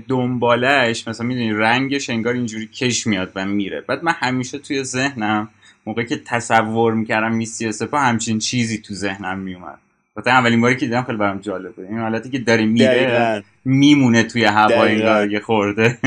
دنبالش 0.08 1.08
مثلا 1.08 1.28
می‌دونی 1.28 1.52
رنگش 1.52 2.10
انگار 2.10 2.34
اینجوری 2.34 2.68
کش 2.68 3.08
میاد 3.08 3.32
و 3.36 3.46
میره. 3.46 3.82
بعد 3.82 4.04
من 4.04 4.14
همیشه 4.16 4.58
توی 4.58 4.84
ذهنم 4.84 5.50
موقعی 5.86 6.06
که 6.06 6.22
تصور 6.26 6.94
می‌کردم 6.94 7.32
میستی 7.32 7.72
سپا 7.72 8.00
همچین 8.00 8.40
چیزی 8.40 8.78
تو 8.78 8.94
ذهنم 8.94 9.40
میومد 9.40 9.78
مثلا 10.18 10.34
اولین 10.34 10.62
باری 10.62 10.76
که 10.76 10.86
دیدم 10.86 11.04
خیلی 11.04 11.18
برام 11.18 11.40
جالب 11.40 11.74
بود. 11.74 11.86
این 11.86 11.98
حالتی 11.98 12.30
که 12.30 12.40
داره 12.40 12.66
میره 12.66 13.44
میمونه 13.66 14.24
توی 14.24 14.44
هوا 14.44 14.84
انگار 14.84 15.32
یه 15.32 15.40
خورده. 15.40 15.98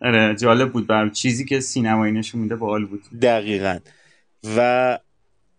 آره 0.00 0.34
جالب 0.34 0.72
بود. 0.72 0.86
برام 0.86 1.10
چیزی 1.10 1.44
که 1.44 1.60
سینمایی 1.60 2.12
نشون 2.12 2.40
میده 2.40 2.56
باحال 2.56 2.84
بود. 2.84 3.02
دقیقا. 3.22 3.78
و 4.56 4.98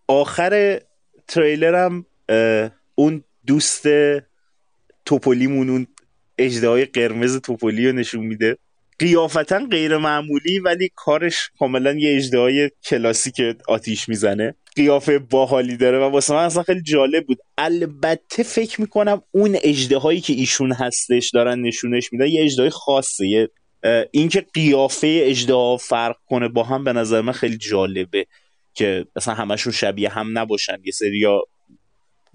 آخر 0.08 0.80
تریلرم 1.28 2.06
اون 2.96 3.24
دوست 3.46 3.88
توپولیمون 5.06 5.70
اون 5.70 5.88
اجدهای 6.38 6.86
قرمز 6.86 7.42
توپولی 7.42 7.88
رو 7.88 7.96
نشون 7.96 8.26
میده. 8.26 8.58
قیافتا 9.00 9.60
غیر 9.72 9.98
معمولی 9.98 10.60
ولی 10.60 10.90
کارش 10.96 11.50
کاملا 11.60 11.94
یه 11.94 12.16
اجدهای 12.16 12.72
کلاسیک 12.90 13.42
آتیش 13.68 14.10
می‌زنه. 14.10 14.56
قیافه 14.76 15.20
باحالی 15.20 15.78
داره 15.78 16.00
و 16.00 16.02
واسه 16.02 16.34
من 16.34 16.44
اصلا 16.44 16.64
خیلی 16.64 16.82
جالب 16.82 17.26
بود. 17.26 17.38
البته 17.58 18.44
فکر 18.44 18.82
می‌کنم 18.82 19.22
اون 19.32 19.58
اجده 19.64 20.22
که 20.22 20.34
ایشون 20.34 20.72
هستش 20.72 21.30
دارن 21.34 21.62
نشونش 21.62 22.14
میده 22.14 22.30
یه 22.30 22.44
اجدهای 22.44 22.70
خاصه 22.70 23.28
یه 23.28 23.50
اینکه 24.12 24.46
قیافه 24.54 25.22
اجده 25.24 25.78
فرق 25.78 26.16
کنه 26.30 26.48
با 26.48 26.64
هم 26.64 26.84
به 26.84 26.94
نظر 26.94 27.22
من 27.22 27.34
خیلی 27.34 27.58
جالبه 27.58 28.26
که 28.74 29.06
اصلا 29.16 29.34
همشون 29.34 29.74
شبیه 29.74 30.10
هم 30.10 30.38
نباشن. 30.38 30.78
یه 30.86 30.92
سریا 30.92 31.42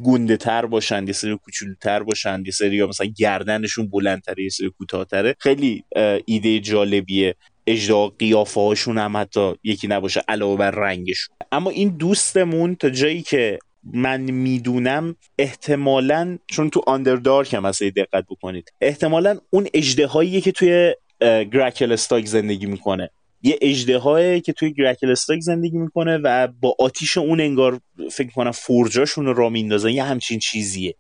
گنده 0.05 0.37
تر 0.37 0.67
باشن 0.67 1.07
یه 1.07 1.13
سری 1.13 1.37
کوچولوتر 1.37 2.03
باشن 2.03 2.43
یه 2.47 2.53
سری 2.53 2.85
مثلا 2.85 3.07
گردنشون 3.17 3.87
بلندتره 3.87 4.43
یه 4.43 4.49
سری 4.49 4.71
کوتاهتره. 4.79 5.37
خیلی 5.39 5.85
ایده 6.25 6.61
جالبیه. 6.61 7.35
اجدا 7.67 8.09
قیافه 8.09 8.61
هاشون 8.61 8.99
هم 8.99 9.17
حتی 9.17 9.55
یکی 9.65 9.89
نباشه 9.89 10.23
علاوه 10.29 10.59
بر 10.59 10.71
رنگشون. 10.71 11.37
اما 11.53 11.71
این 11.71 11.89
دوستمون 11.89 12.75
تا 12.75 12.91
جایی 12.91 13.23
که 13.23 13.59
من 13.85 14.21
می‌دونم 14.21 15.17
احتمالا 15.39 16.39
چون 16.47 16.71
تو 16.71 16.83
آندردارک 16.87 17.55
هم 17.55 17.67
هست 17.67 17.83
دقت 17.83 18.25
بکنید 18.31 18.73
احتمالا 18.81 19.39
اون 19.51 19.69
اجده 19.75 20.41
که 20.41 20.53
توی 20.53 20.95
گرکل 21.21 21.93
استاک 21.93 22.27
زندگی 22.27 22.67
می‌کنه. 22.67 23.11
یه 23.43 23.59
اجده 23.63 24.41
که 24.41 24.53
توی 24.53 24.73
گرکل 24.73 25.11
استاک 25.11 25.41
زندگی 25.41 25.79
می‌کنه 25.79 26.19
و 26.19 26.49
با 26.61 26.77
آتیش 26.79 27.19
اون 27.19 27.41
انگار 27.41 27.81
فکر 28.13 28.31
کنم 28.31 28.51
فرجاشون 28.51 29.27
رو 29.27 29.35
را 29.35 29.49
میندازن 29.49 29.91
یه 29.91 30.03
همچین 30.03 30.39
چیزیه. 30.39 30.95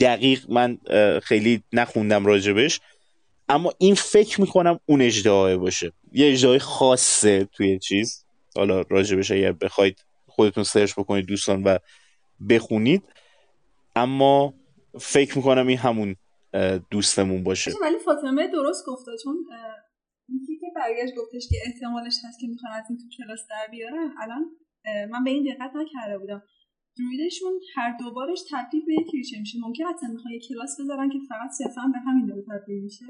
دقیق 0.00 0.44
من 0.48 0.78
خیلی 1.22 1.62
نخوندم 1.72 2.26
راجبش 2.26 2.80
اما 3.48 3.72
این 3.78 3.94
فکر 3.94 4.40
می‌کنم 4.40 4.80
اون 4.86 5.02
اجده 5.02 5.56
باشه. 5.56 5.92
یه 6.12 6.32
اجده 6.32 6.58
خاصه 6.58 7.44
توی 7.44 7.78
چیز. 7.78 8.24
حالا 8.56 8.80
راجبش 8.80 9.30
اگر 9.30 9.52
بخواید 9.52 10.04
خودتون 10.26 10.64
سرچ 10.64 10.92
بکنید 10.92 11.26
دوستان 11.26 11.62
و 11.62 11.78
بخونید. 12.48 13.02
اما 13.96 14.54
فکر 15.00 15.36
می‌کنم 15.36 15.66
این 15.66 15.78
همون 15.78 16.16
دوستمون 16.90 17.44
باشه. 17.44 17.72
ولی 17.82 17.98
فاطمه 17.98 18.48
درست 18.48 18.86
گفته 18.86 19.10
چون 19.24 19.34
یکی 20.28 20.58
که 20.60 20.66
برگشت 20.76 21.14
گفتش 21.18 21.48
که 21.48 21.56
احتمالش 21.66 22.14
هست 22.24 22.40
که 22.40 22.46
می‌خوان 22.46 22.72
از 22.72 22.84
این 22.88 22.98
تو 22.98 23.04
کلاس 23.16 23.40
در 23.50 23.70
بیارن 23.70 24.14
الان 24.22 24.44
من 25.10 25.24
به 25.24 25.30
این 25.30 25.44
دقت 25.44 25.70
نکرده 25.76 26.18
بودم. 26.18 26.42
درویدشون 26.98 27.52
هر 27.76 27.96
دوبارش 27.98 28.38
تبدیل 28.50 28.82
به 28.86 28.92
یک 28.92 29.14
ریشه 29.14 29.38
میشه. 29.40 29.58
ممکن 29.62 29.84
حتی 29.84 30.06
می‌خوان 30.12 30.34
یک 30.34 30.42
کلاس 30.48 30.76
بذارن 30.80 31.08
که 31.08 31.18
فقط 31.28 31.50
صرفا 31.58 31.82
به 31.92 31.98
همین 31.98 32.26
داره 32.26 32.42
تبدیل 32.42 32.82
میشه؟ 32.82 33.04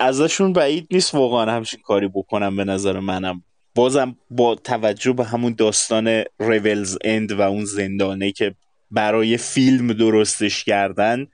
ازشون 0.00 0.52
بعید 0.52 0.86
نیست 0.90 1.14
واقعا 1.14 1.52
همچین 1.52 1.80
کاری 1.80 2.08
بکنم 2.08 2.56
به 2.56 2.64
نظر 2.64 3.00
منم. 3.00 3.42
بازم 3.74 4.16
با 4.30 4.54
توجه 4.54 5.12
به 5.12 5.24
همون 5.24 5.54
داستان 5.58 6.24
ریولز 6.40 6.98
اند 7.04 7.32
و 7.32 7.40
اون 7.40 7.64
زندانه 7.64 8.32
که 8.32 8.54
برای 8.90 9.36
فیلم 9.36 9.92
درستش 9.92 10.64
کردن 10.64 11.26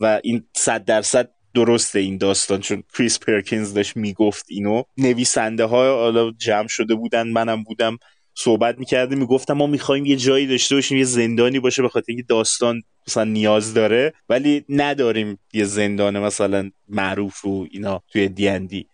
و 0.00 0.20
این 0.24 0.44
صد 0.56 0.84
درصد 0.84 1.30
درسته 1.54 1.98
این 1.98 2.18
داستان 2.18 2.60
چون 2.60 2.82
کریس 2.94 3.18
پرکینز 3.18 3.74
داشت 3.74 3.96
می‌گفت 3.96 4.46
اینو. 4.48 4.82
نویسنده 4.98 5.64
ها 5.64 5.96
حالا 5.96 6.30
جمع 6.30 6.68
شده 6.68 6.94
بودن 6.94 7.28
منم 7.28 7.62
بودم 7.62 7.98
صحبت 8.34 8.78
می‌کردیم 8.78 9.18
می‌گفتم 9.18 9.54
ما 9.54 9.66
می‌خوایم 9.66 10.06
یه 10.06 10.16
جایی 10.16 10.46
داشته 10.46 10.74
باشیم 10.74 10.98
یه 10.98 11.04
زندانی 11.04 11.60
باشه 11.60 11.82
به 11.82 11.88
خاطر 11.88 12.06
اینکه 12.08 12.24
داستان 12.28 12.82
مثلا 13.08 13.24
نیاز 13.24 13.74
داره 13.74 14.12
ولی 14.28 14.64
نداریم 14.68 15.38
یه 15.52 15.64
زندان 15.64 16.18
مثلا 16.18 16.70
معروف 16.88 17.44
و 17.44 17.66
اینا 17.70 18.02
توی 18.12 18.28
دیندی 18.28 18.86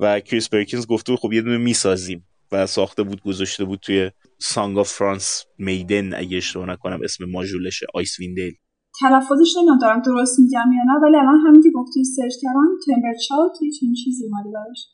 و 0.00 0.20
کریس 0.20 0.48
پرکینز 0.48 0.86
گفته 0.86 1.16
خب 1.16 1.32
یه 1.32 1.42
دونه 1.42 1.58
می‌سازیم 1.58 2.24
و 2.52 2.66
ساخته 2.66 3.02
بود 3.02 3.22
گذاشته 3.22 3.64
بود 3.64 3.80
توی 3.80 4.10
Song 4.38 4.78
of 4.78 4.92
Frostmaiden 4.92 6.14
اگه 6.14 6.36
اشتباه 6.36 6.66
نکنم 6.66 7.00
اسم 7.04 7.24
module 7.24 7.86
شه 7.94 8.18
Icewind 8.18 8.41
Dale 8.41 8.54
تلفظش 9.00 9.56
نمی‌دونم 9.56 9.78
دارم 9.78 10.02
درست 10.02 10.38
میگم 10.38 10.66
یا 10.76 10.94
نه 10.94 11.00
ولی 11.02 11.16
الان 11.16 11.40
همین 11.46 11.62
که 11.62 11.70
گفتی 11.74 12.04
search 12.04 12.32
کردم 12.42 12.68
Themberchaud 12.86 13.62
یه 13.62 13.70
چنین 13.80 13.94
چیزی 14.04 14.24
اومده 14.24 14.50
براش. 14.50 14.86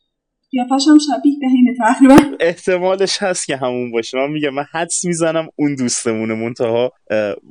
قیافش 0.50 0.88
هم 0.88 0.98
شبیه 0.98 1.36
به 1.40 1.46
اینه 1.46 1.74
تقریبا. 1.78 2.36
احتمالش 2.40 3.22
هست 3.22 3.46
که 3.46 3.56
همون 3.56 3.92
باشه. 3.92 4.18
من 4.18 4.32
میگم 4.32 4.54
من 4.54 4.64
حدس 4.72 5.04
می‌زنم 5.04 5.48
اون 5.56 5.74
دوستمونه. 5.74 6.34
منتها 6.34 6.92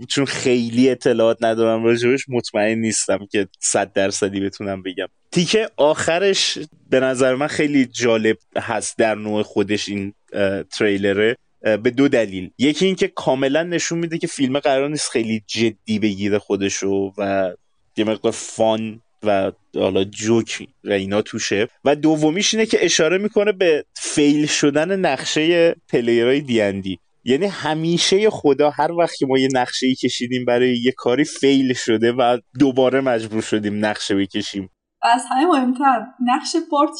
چون 0.08 0.26
خیلی 0.26 0.89
اطلاعات 0.89 1.38
ندارم 1.41 1.84
راجبش 1.84 2.26
مطمئن 2.30 2.80
نیستم 2.80 3.20
که 3.32 3.47
صد 3.60 3.93
درصدی 3.93 4.39
بتونم 4.39 4.84
بگم. 4.84 5.08
تیکه 5.32 5.70
آخرش 5.78 6.60
به 6.89 6.99
نظر 6.99 7.36
من 7.36 7.47
خیلی 7.47 7.86
جالب 7.86 8.38
هست 8.58 8.97
در 8.97 9.16
نوع 9.16 9.43
خودش 9.43 9.89
این 9.89 10.14
تریلره. 10.78 11.38
به 11.64 11.78
دو 11.78 12.07
دلیل. 12.07 12.51
یکی 12.57 12.86
اینکه 12.86 13.07
کاملا 13.07 13.64
نشون 13.64 13.99
میده 13.99 14.18
که 14.18 14.28
فیلم 14.28 14.59
قرار 14.59 14.89
نیست 14.89 15.09
خیلی 15.09 15.43
جدی 15.47 15.99
بگیره 15.99 16.39
خودشو 16.39 17.14
و 17.18 17.51
یه 17.97 18.05
مقدار 18.05 18.32
فان 18.32 19.01
و 19.24 19.51
حالا 19.76 20.03
جوک 20.03 20.68
و 20.84 20.91
اینا 20.91 21.22
توشه. 21.22 21.68
و 21.86 21.95
دومیش 21.95 22.53
اینه 22.53 22.66
که 22.66 22.86
اشاره 22.86 23.18
می‌کنه 23.18 23.51
به 23.51 23.86
فیل 23.95 24.45
شدن 24.45 24.99
نقشه 24.99 25.76
پلیرهای 25.89 26.41
دیندی 26.41 26.99
یعنی 27.24 27.45
همیشه 27.45 28.30
خدا 28.30 28.70
هر 28.70 28.91
وقت 28.91 29.16
که 29.16 29.26
ما 29.26 29.38
یه 29.38 29.47
نقشه 29.53 29.88
ای 29.88 29.95
کشیدیم 29.95 30.45
برای 30.45 30.78
یه 30.78 30.91
کاری 30.97 31.24
فیل 31.24 31.74
شده 31.74 32.11
و 32.11 32.38
دوباره 32.59 33.01
مجبور 33.01 33.41
شدیم 33.41 33.86
نقشه 33.86 34.16
بکشیم. 34.16 34.70
از 35.01 35.22
همه 35.32 35.45
مهمتر 35.45 36.05
نقشه 36.20 36.59
بارد 36.72 36.91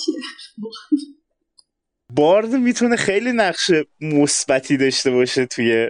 بارد 2.16 2.54
می‌تونه 2.54 2.96
خیلی 2.96 3.32
نقش 3.32 3.72
مثبتی 4.02 4.78
داشته 4.78 5.12
باشه 5.12 5.46
توی 5.46 5.90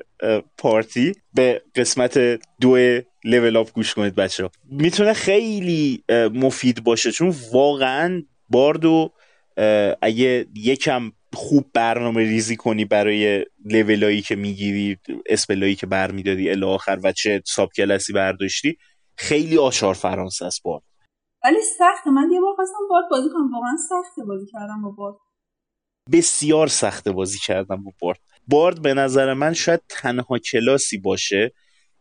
پارتی. 0.57 1.13
به 1.34 1.61
قسمت 1.76 2.17
دو 2.61 2.78
لول 3.24 3.55
اپ 3.55 3.74
گوش 3.74 3.93
کنید 3.93 4.15
بچه 4.15 4.49
می‌تونه 4.71 5.13
خیلی 5.13 6.03
مفید 6.34 6.84
باشه 6.84 7.11
چون 7.11 7.36
واقعا 7.53 8.24
باردو 8.49 9.11
اگه 10.01 10.45
یکم 10.55 11.11
خوب 11.34 11.65
برنامه 11.74 12.21
ریزی 12.21 12.55
کنی 12.55 12.86
برای 12.86 13.45
لولایی 13.65 14.21
که 14.21 14.36
می‌گیری 14.36 14.97
اسپلایی 15.26 15.76
که 15.76 15.86
برمیدادی 15.86 16.49
الی 16.49 16.65
آخر 16.65 16.99
و 17.03 17.11
چه 17.11 17.41
ساب 17.45 17.69
کلاسی 17.76 18.13
برداشتی 18.13 18.78
خیلی 19.15 19.57
آشار 19.57 19.93
فرانسه 19.93 20.45
است 20.45 20.63
بارد. 20.63 20.84
ولی 21.45 21.61
سخته. 21.78 22.09
من 22.11 22.32
یه 22.32 22.41
بار 22.41 22.55
خواستم 22.55 22.88
بارد 22.89 23.05
بازی 23.11 23.30
کنم. 23.34 23.53
واقعا 23.53 23.78
سخته 23.89 24.24
بازی 24.28 24.45
کردم 24.51 24.82
با 24.82 24.89
بارد. 24.89 25.15
بسیار 26.12 26.68
سخته 26.68 27.12
بازی 27.12 27.39
کردم 27.39 27.84
با 27.84 27.91
بارد. 27.99 28.20
بارد 28.47 28.82
به 28.82 28.93
نظر 28.93 29.34
من 29.34 29.54
شاید 29.54 29.82
تنها 29.89 30.39
کلاسی 30.39 30.97
باشه 30.97 31.51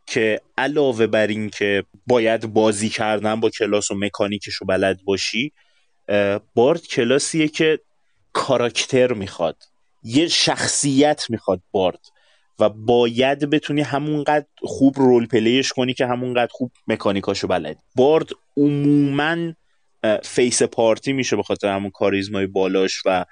که 0.07 0.40
علاوه 0.59 1.07
بر 1.07 1.26
این 1.26 1.50
که 1.50 1.84
باید 2.07 2.53
بازی 2.53 2.88
کردن 2.88 3.40
با 3.40 3.50
کلاس 3.50 3.90
و 3.90 3.94
مکانیکش 3.94 4.55
رو 4.55 4.66
بلد 4.66 5.05
باشی 5.05 5.53
بارد 6.55 6.86
کلاسیه 6.86 7.48
که 7.48 7.78
کاراکتر 8.32 9.12
می‌خواد. 9.12 9.57
یه 10.03 10.29
شخصیت 10.29 11.24
می‌خواد 11.29 11.61
بارد 11.70 12.07
و 12.58 12.68
باید 12.68 13.50
بتونی 13.50 13.80
همونقدر 13.80 14.46
خوب 14.62 14.99
رول 14.99 15.26
پلیش 15.26 15.72
کنی 15.72 15.95
که 15.95 16.07
همونقدر 16.07 16.50
خوب 16.53 16.72
مکانیکاشو 16.87 17.46
بلد 17.46 17.76
بارد 17.95 18.29
عموما 18.57 19.53
face 20.22 20.62
party 20.62 21.12
میشه 21.12 21.37
به 21.37 21.42
خاطر 21.42 21.68
همون 21.68 21.91
کاریزمای 21.91 22.46
بالاش 22.46 23.03
و 23.07 23.24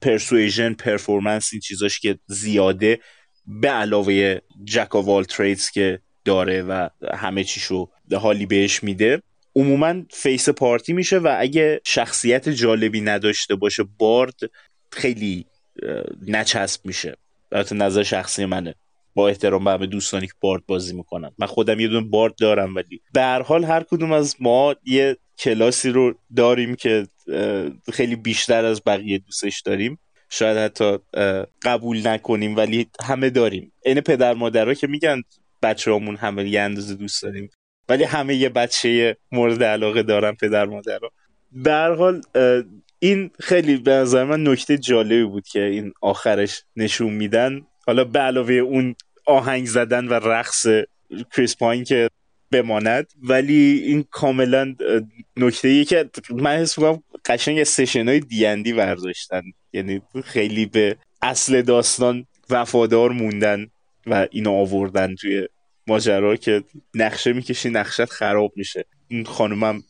persuasion 0.00 0.72
performance 0.72 1.48
این 1.52 1.60
چیزاش 1.60 2.00
که 2.00 2.18
زیاده 2.26 3.00
به 3.46 3.68
علاوه 3.68 4.38
Jack 4.64 4.94
of 4.94 5.06
All 5.06 5.24
Trades 5.24 5.70
که 5.70 6.00
داره 6.24 6.62
و 6.62 6.88
همه 7.14 7.44
چیشو 7.44 7.88
حالی 8.12 8.46
بهش 8.46 8.82
میده. 8.82 9.22
عموما 9.56 9.94
face 10.10 10.48
party 10.48 10.92
میشه 10.92 11.18
و 11.18 11.36
اگه 11.38 11.80
شخصیت 11.84 12.48
جالبی 12.48 13.00
نداشته 13.00 13.54
باشه 13.54 13.84
Bard 13.98 14.34
خیلی 14.90 15.46
نچسب 16.26 16.86
میشه. 16.86 17.16
البته 17.52 17.74
نظر 17.74 18.02
شخصی 18.02 18.44
منه. 18.44 18.74
با 19.14 19.28
احترام 19.28 19.64
به 19.64 19.70
همه 19.70 19.86
دوستانی 19.86 20.26
که 20.26 20.32
Bard 20.40 20.66
بازی 20.66 20.96
می‌کنن. 20.96 21.30
من 21.38 21.46
خودم 21.46 21.80
یه 21.80 21.88
دونه 21.88 22.06
Bard 22.08 22.34
دارم 22.40 22.74
ولی. 22.74 23.00
به 23.12 23.20
هر 23.20 23.42
حال 23.42 23.64
هر 23.64 23.82
کدوم 23.82 24.12
از 24.12 24.36
ما 24.40 24.74
یه 24.84 25.16
کلاسی 25.38 25.90
رو 25.90 26.14
داریم 26.36 26.74
که 26.74 27.06
خیلی 27.92 28.16
بیشتر 28.16 28.64
از 28.64 28.82
بقیه 28.86 29.18
دوستش 29.18 29.60
داریم. 29.60 29.98
شاید 30.30 30.58
حتی 30.58 30.98
قبول 31.62 32.06
نکنیم 32.06 32.56
ولی 32.56 32.86
همه 33.04 33.30
داریم. 33.30 33.72
این 33.84 34.00
پدر 34.00 34.34
مادرها 34.34 34.74
که 34.74 34.86
میگن 34.86 35.22
بچه 35.62 35.94
همون 35.94 36.16
همه 36.16 36.48
یه 36.48 36.60
اندازه 36.60 36.94
دوست 36.94 37.22
داریم. 37.22 37.50
ولی 37.88 38.04
همه 38.04 38.34
یه 38.34 38.48
بچه 38.48 39.16
مورد 39.32 39.62
علاقه 39.62 40.02
دارن 40.02 40.32
پدر 40.32 40.64
مادرها. 40.64 41.10
در 41.64 41.94
حال 41.94 42.22
این 42.98 43.30
خیلی 43.40 43.76
به 43.76 43.90
نظر 43.90 44.24
من 44.24 44.48
نکته 44.48 44.78
جالبی 44.78 45.24
بود 45.24 45.46
که 45.46 45.62
این 45.62 45.92
آخرش 46.00 46.64
نشون 46.76 47.12
میدن. 47.12 47.66
حالا 47.86 48.04
به 48.04 48.18
علاوه 48.18 48.54
اون 48.54 48.94
آهنگ 49.26 49.66
زدن 49.66 50.08
و 50.08 50.12
رقص 50.12 50.66
کریس 51.36 51.56
پاین 51.56 51.84
که 51.84 52.08
بماند. 52.50 53.12
ولی 53.22 53.82
این 53.86 54.04
کاملا 54.10 54.74
نکته 55.36 55.68
ای 55.68 55.84
که 55.84 56.10
من 56.30 56.56
حس 56.56 56.78
قشنگ 57.24 57.64
سشن 57.64 58.08
های 58.08 58.20
دیندی 58.20 58.72
برداشتن 58.72 59.42
یعنی 59.72 60.02
خیلی 60.24 60.66
به 60.66 60.96
اصل 61.22 61.62
داستان 61.62 62.26
وفادار 62.50 63.10
موندن 63.10 63.66
و 64.06 64.26
اینو 64.30 64.52
آوردن 64.52 65.14
توی 65.14 65.48
ماجرا 65.86 66.36
که 66.36 66.64
نقشه 66.94 67.32
می‌کشی 67.32 67.70
نقشت 67.70 68.04
خراب 68.04 68.52
میشه. 68.56 68.84
خانومم 69.26 69.82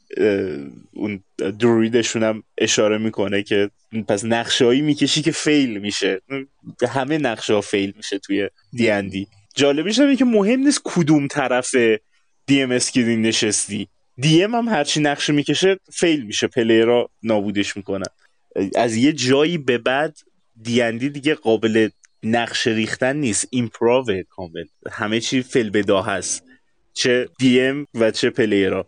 اون 0.93 1.25
درویدشون 1.59 2.23
هم 2.23 2.43
اشاره 2.59 2.99
می‌کنه 2.99 3.43
که 3.43 3.71
پس 4.09 4.25
نقشه 4.25 4.81
می‌کشی 4.81 5.23
که 5.23 5.31
فیل 5.31 5.79
میشه. 5.79 6.21
همه 6.89 7.19
نقشه 7.19 7.55
ها 7.55 7.61
فیل 7.61 7.93
میشه 7.97 8.19
توی 8.19 8.49
دیندی 8.73 9.27
جالبش 9.55 9.99
اینه 9.99 10.17
که 10.17 10.25
مهم 10.25 10.61
نیست 10.61 10.81
کدوم 10.85 11.27
طرف 11.27 11.75
دی 12.47 12.63
ام 12.63 12.73
نشستی. 12.73 13.89
دی 14.23 14.45
ام 14.45 14.55
هم 14.55 14.69
هرچی 14.69 15.01
نقشه 15.01 15.33
می‌کشه 15.33 15.77
فیل 15.93 16.23
میشه 16.27 16.47
پلیرا 16.47 17.11
نابودش 17.23 17.77
می‌کنن. 17.77 18.07
از 18.77 18.97
یه 18.97 19.13
جایی 19.13 19.59
به 19.59 19.79
بعد 19.79 20.19
دیندی 20.63 21.09
دیگه 21.11 21.35
قابل 21.35 21.89
نقشه 22.23 22.71
ریختن 22.71 23.17
نیست. 23.17 23.49
ایمپراوه 23.51 24.23
کامل. 24.23 24.65
همه 24.91 25.21
چی 25.21 25.43
فیل 25.43 25.71
بدا 25.71 26.03
هست 26.03 26.45
چه 26.93 27.29
دی 27.39 27.61
ام 27.61 27.87
و 27.95 28.11
چه 28.11 28.31
پلیرا 28.31 28.87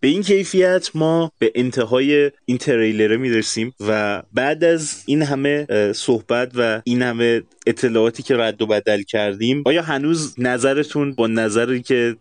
به 0.00 0.08
این 0.08 0.22
کیفیت 0.22 0.90
ما 0.94 1.32
به 1.38 1.52
انتهای 1.54 2.30
این 2.44 2.58
تریلره 2.58 3.16
می‌رسیم 3.16 3.74
و 3.80 4.22
بعد 4.34 4.64
از 4.64 5.02
این 5.06 5.22
همه 5.22 5.66
صحبت 5.92 6.52
و 6.54 6.82
این 6.84 7.02
همه 7.02 7.42
اطلاعاتی 7.66 8.22
که 8.22 8.36
رد 8.36 8.62
و 8.62 8.66
بدل 8.66 9.02
کردیم 9.02 9.62
آیا 9.66 9.82
هنوز 9.82 10.34
نظرتون 10.38 11.12
با 11.12 11.26
نظری 11.26 11.82
که 11.82 12.16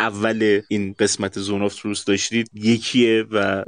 اول 0.00 0.60
این 0.68 0.94
قسمت 0.98 1.38
Zone 1.38 1.62
of 1.62 1.74
Truth 1.74 2.04
داشتید 2.04 2.50
یکیه 2.54 3.24
و 3.30 3.64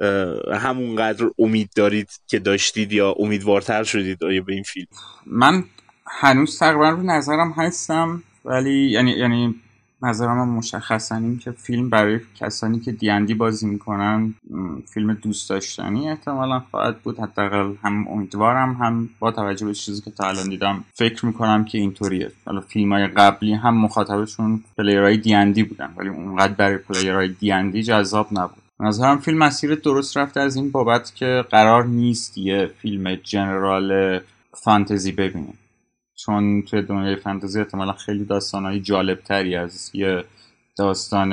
همونقدر 0.54 1.30
امید 1.38 1.70
دارید 1.76 2.08
که 2.26 2.38
داشتید 2.38 2.92
یا 2.92 3.14
امیدوارتر 3.18 3.84
شدید 3.84 4.24
آیا 4.24 4.42
به 4.42 4.52
این 4.52 4.62
فیلم؟ 4.62 4.86
من 5.26 5.64
هنوز 6.06 6.58
تقریبا 6.58 6.90
رو 6.90 7.02
نظرم 7.02 7.54
هستم 7.56 8.22
ولی 8.44 8.90
یعنی 8.90 9.10
یعنی 9.10 9.54
نظرم 10.02 10.38
هم 10.38 10.48
مشخصا 10.48 11.16
این 11.16 11.38
که 11.38 11.50
فیلم 11.50 11.90
برای 11.90 12.20
کسانی 12.34 12.80
که 12.80 12.92
دیندی 12.92 13.34
بازی 13.34 13.66
می‌کنن 13.66 14.34
فیلم 14.94 15.14
دوست 15.14 15.50
داشتنی 15.50 16.10
احتمالا 16.10 16.60
خواهد 16.70 16.98
بود. 16.98 17.20
حداقل 17.20 17.74
هم 17.82 18.08
امیدوارم 18.08 18.72
هم 18.72 19.08
با 19.18 19.30
توجه 19.30 19.66
به 19.66 19.74
چیزی 19.74 20.02
که 20.02 20.10
تا 20.10 20.28
الان 20.28 20.48
دیدم 20.48 20.84
فکر 20.94 21.26
می‌کنم 21.26 21.64
که 21.64 21.78
اینطوریه. 21.78 22.32
حالا 22.46 22.60
فیلم 22.60 22.92
های 22.92 23.06
قبلی 23.06 23.54
هم 23.54 23.76
مخاطبشون 23.76 24.64
player 24.78 25.16
های 25.16 25.35
D&D 25.35 25.62
بودن 25.62 25.90
ولی 25.96 26.08
اونقدر 26.08 26.52
برای 26.52 26.76
player 26.76 27.28
های 27.28 27.50
D&D 27.50 27.82
جذاب 27.82 28.28
نبود. 28.32 28.62
نظرم 28.80 29.18
فیلم 29.18 29.38
مسیر 29.38 29.74
درست 29.74 30.16
رفته 30.16 30.40
از 30.40 30.56
این 30.56 30.70
بابت 30.70 31.14
که 31.14 31.44
قرار 31.50 31.84
نیست 31.84 32.38
یه 32.38 32.70
فیلم 32.78 33.14
general 33.14 34.20
فانتزی 34.54 35.12
ببینیم. 35.12 35.58
چون 36.26 36.62
توی 36.62 36.82
دنیای 36.82 37.16
فانتزی 37.16 37.58
احتمالا 37.58 37.92
خیلی 37.92 38.24
داستانهای 38.24 38.80
جالب 38.80 39.20
تری 39.20 39.56
از 39.56 39.90
یه 39.94 40.24
داستان 40.78 41.32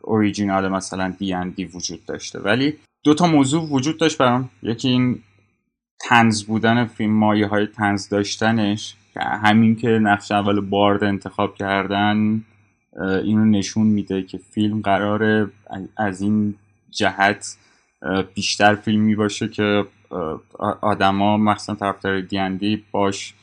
اوریجینال 0.00 0.68
مثلا 0.68 1.14
دی 1.56 1.64
وجود 1.64 2.04
داشته. 2.06 2.38
ولی 2.38 2.74
دو 3.04 3.14
تا 3.14 3.26
موضوع 3.26 3.68
وجود 3.68 3.98
داشت 3.98 4.18
برام. 4.18 4.50
یکی 4.62 4.88
این 4.88 5.18
تنز 6.00 6.44
بودن 6.44 6.84
فیلم 6.84 7.12
مایه 7.12 7.46
های 7.46 7.66
تنز 7.66 8.08
داشتنش 8.08 8.96
که 9.14 9.20
همین 9.20 9.76
که 9.76 9.88
نقش 9.88 10.32
اول 10.32 10.60
بارد 10.60 11.04
انتخاب 11.04 11.54
کردن 11.54 12.44
اینو 13.24 13.44
نشون 13.44 13.86
میده 13.86 14.22
که 14.22 14.38
فیلم 14.38 14.80
قراره 14.80 15.50
از 15.96 16.20
این 16.20 16.54
جهت 16.90 17.56
بیشتر 18.34 18.74
فیلمی 18.74 19.14
باشه 19.14 19.48
که 19.48 19.84
آدما 20.80 21.36
مثلا 21.36 21.74
طرفدار 21.74 22.20
دیندی 22.20 22.84
باش 22.90 23.34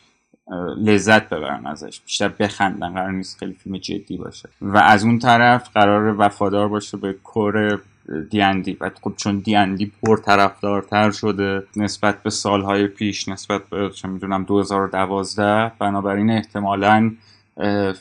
لذت 0.78 1.30
ببرن 1.30 1.66
ازش. 1.66 2.02
بیشتر 2.02 2.28
بخندن. 2.28 2.94
قرار 2.94 3.12
نیست 3.12 3.38
خیلی 3.38 3.54
فیلم 3.54 3.78
جدی 3.78 4.18
باشه. 4.18 4.50
و 4.62 4.78
از 4.78 5.04
اون 5.04 5.20
طرف 5.20 5.70
قرار 5.74 6.16
وفادار 6.20 6.68
باشه 6.68 6.98
به 6.98 7.14
کور 7.14 7.82
دیندی 8.30 8.78
و 8.82 8.92
خب 9.02 9.14
چون 9.18 9.40
دیندی 9.40 9.92
پر 10.04 10.18
طرفدارتر 10.18 11.12
شده 11.12 11.64
نسبت 11.76 12.24
به 12.24 12.30
سالهای 12.30 12.88
پیش 12.88 13.28
نسبت 13.28 13.62
به 13.70 13.90
چه 13.90 14.08
می‌دونم 14.08 14.44
2012 14.44 15.72
بنابراین 15.80 16.30
احتمالا 16.30 17.12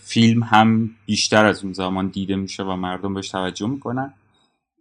فیلم 0.01 0.43
هم 0.43 0.91
بیشتر 1.07 1.45
از 1.45 1.65
اون 1.65 1.73
زمان 1.73 2.09
دیده 2.09 2.37
میشه 2.37 2.63
و 2.63 2.77
مردم 2.77 3.15
بهش 3.15 3.29
توجه 3.29 3.67
می‌کنن. 3.67 4.13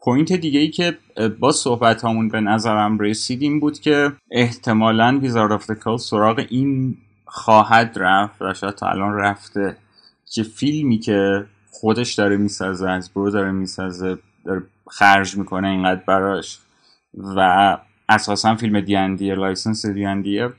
point 0.03 0.34
دیگه 0.33 0.59
ای 0.59 0.69
که 0.69 0.97
با 1.39 1.51
صحبت 1.51 2.05
همون 2.05 2.29
به 2.29 2.41
نظرم 2.41 2.99
رسیدیم 2.99 3.59
بود 3.59 3.79
که 3.79 4.11
احتمالا 4.31 5.19
Wizards 5.22 5.52
of 5.52 5.98
سراغ 5.99 6.45
این 6.49 6.97
خواهد 7.34 7.94
رفت 7.95 8.41
و 8.41 8.53
شاید 8.53 8.76
تا 8.76 8.88
الان 8.88 9.14
رفته. 9.14 9.78
که 10.34 10.44
فیلمی 10.44 10.99
که 10.99 11.45
خودش 11.72 12.14
داره 12.14 12.38
می‌سازه 12.38 12.90
از 12.90 13.14
برو 13.14 13.32
داره 13.32 13.52
می‌سازه 13.52 14.18
داره 14.45 14.64
خرج 14.90 15.38
می‌کنه 15.38 15.68
اینقدر 15.68 16.02
براش. 16.08 16.60
و 17.36 17.78
اساسا 18.10 18.56
فیلم 18.56 18.80
D&D 18.80 19.35
یه 19.35 19.47
license 19.47 19.85
D&D 19.85 20.24
یه 20.24 20.49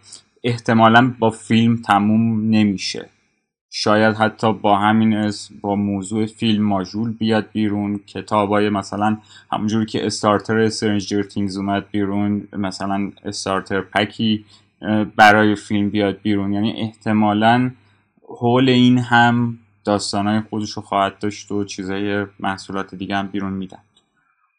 احتمالا 0.45 1.15
با 1.19 1.31
فیلم 1.31 1.77
تموم 1.77 2.51
نمیشه. 2.51 3.09
شاید 3.71 4.17
حتی 4.17 4.53
با 4.53 4.79
همین 4.79 5.15
اسم 5.15 5.55
با 5.61 5.77
موضوع 5.77 6.27
فیلم 6.27 6.65
ماژول 6.65 7.13
بیاد 7.13 7.47
بیرون 7.53 7.99
کتابای 7.99 8.69
مثلا 8.69 9.19
همونجوری 9.53 9.87
که 9.87 10.07
استارتر 10.07 10.69
سرنجر 10.69 11.23
تینگز 11.23 11.57
اومد 11.57 11.91
بیرون 11.91 12.49
مثلا 12.53 13.13
استارتر 13.25 13.81
پکی 13.81 14.45
برای 15.17 15.55
فیلم 15.55 15.91
بیاد 15.91 16.19
بیرون. 16.23 16.53
یعنی 16.53 16.73
احتمالا 16.73 17.71
حول 18.39 18.69
این 18.69 18.99
هم 18.99 19.59
داستانهای 19.85 20.41
خودش 20.51 20.71
رو 20.71 20.83
خواهد 20.83 21.19
داشت 21.19 21.53
و 21.53 21.65
چیزای 21.65 22.27
محصولات 22.41 22.95
دیگه 22.95 23.17
هم 23.17 23.27
بیرون 23.27 23.53
میدن 23.53 23.79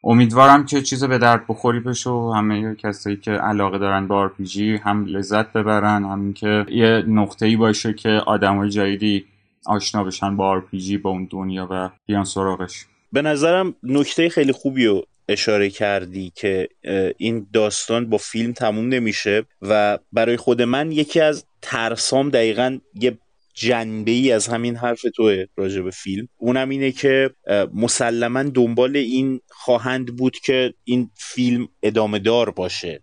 امیدوارم 0.04 0.64
که 0.66 0.82
چیز 0.82 1.04
به 1.04 1.18
درد 1.18 1.44
بخوری 1.48 1.80
بشه 1.80 2.10
و 2.10 2.32
همه 2.36 2.74
کسایی 2.74 3.16
که 3.16 3.30
علاقه 3.30 3.78
دارن 3.78 4.08
به 4.08 4.28
RPG 4.28 4.58
هم 4.58 5.04
لذت 5.04 5.52
ببرن 5.52 6.04
هم 6.04 6.32
که 6.32 6.66
یه 6.68 7.04
نقطه 7.08 7.46
ای 7.46 7.56
باشه 7.56 7.92
که 7.92 8.08
آدمای 8.08 8.70
جدیدی 8.70 9.24
آشنا 9.66 10.04
بشن 10.04 10.36
با 10.36 10.60
RPG 10.60 10.92
با 11.02 11.10
اون 11.10 11.28
دنیا 11.30 11.68
و 11.70 11.90
بیان 12.06 12.24
سراغش. 12.24 12.86
به 13.12 13.22
نظرم 13.22 13.74
نکته 13.82 14.28
خیلی 14.28 14.52
خوبی 14.52 14.86
رو 14.86 15.04
اشاره 15.28 15.70
کردی 15.70 16.32
که 16.34 16.68
این 17.16 17.46
داستان 17.52 18.10
با 18.10 18.18
فیلم 18.18 18.52
تموم 18.52 18.88
نمیشه 18.88 19.44
و 19.62 19.98
برای 20.12 20.36
خود 20.36 20.62
من 20.62 20.92
یکی 20.92 21.20
از 21.20 21.44
ترسام 21.62 22.30
دقیقا 22.30 22.78
یه 22.94 23.18
جنبه 23.54 24.10
ای 24.10 24.32
از 24.32 24.46
همین 24.46 24.76
حرف 24.76 25.02
توه 25.14 25.44
راجع 25.56 25.80
به 25.80 25.90
فیلم. 25.90 26.28
اونم 26.36 26.68
اینه 26.68 26.92
که 26.92 27.30
مسلما 27.74 28.42
دنبال 28.42 28.96
این 28.96 29.40
خواهند 29.48 30.16
بود 30.16 30.36
که 30.38 30.74
این 30.84 31.10
فیلم 31.16 31.68
ادامه 31.82 32.18
دار 32.18 32.50
باشه. 32.50 33.02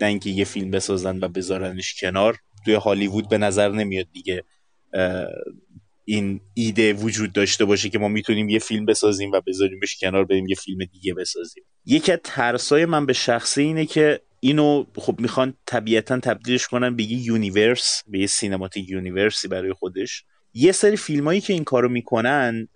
نه 0.00 0.06
اینکه 0.06 0.30
یه 0.30 0.44
فیلم 0.44 0.70
بسازن 0.70 1.18
و 1.24 1.28
بذارنش 1.28 2.00
کنار. 2.00 2.36
توی 2.64 2.74
هالیوود 2.74 3.28
به 3.28 3.38
نظر 3.38 3.68
نمیاد 3.68 4.06
دیگه 4.12 4.44
این 6.04 6.40
ایده 6.54 6.92
وجود 6.92 7.32
داشته 7.32 7.64
باشه 7.64 7.88
که 7.88 7.98
ما 7.98 8.08
می‌تونیم 8.08 8.48
یه 8.48 8.58
فیلم 8.58 8.86
بسازیم 8.86 9.30
و 9.32 9.40
بذاریمش 9.46 9.96
کنار 10.00 10.24
بریم 10.24 10.46
یه 10.48 10.54
فیلم 10.54 10.84
دیگه 10.84 11.14
بسازیم. 11.14 11.64
یکی 11.86 12.12
از 12.12 12.18
ترسای 12.24 12.84
من 12.84 13.06
به 13.06 13.12
شخصه 13.12 13.62
اینه 13.62 13.86
که 13.86 14.20
اینو 14.40 14.84
خب 14.96 15.20
می‌خوان 15.20 15.54
طبیعتا 15.66 16.18
تبدیلش 16.18 16.66
کنن 16.66 16.96
به 16.96 17.02
یه 17.02 17.26
universe 17.26 18.02
به 18.08 18.18
یه 18.18 18.26
cinematic 18.26 18.90
universe 18.90 19.42
ی 19.42 19.48
برای 19.48 19.72
خودش. 19.72 20.24
یه 20.54 20.72
سری 20.72 20.96
فیلمایی 20.96 21.40
که 21.40 21.52
این 21.52 21.64
کارو 21.64 21.88
می‌کنن 21.88 22.68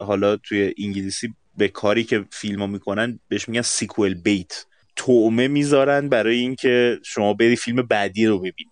حالا 0.00 0.36
توی 0.36 0.74
انگلیسی 0.78 1.34
به 1.56 1.68
کاری 1.68 2.04
که 2.04 2.24
فیلم 2.30 2.70
می‌کنن 2.70 3.18
بهش 3.28 3.48
میگن 3.48 3.62
sequel 3.62 4.14
bait 4.14 4.66
تومه 4.96 5.48
می‌ذارن 5.48 6.08
برای 6.08 6.36
اینکه 6.36 6.98
شما 7.04 7.34
بری 7.34 7.56
فیلم 7.56 7.82
بعدی 7.82 8.26
رو 8.26 8.38
ببینی. 8.38 8.70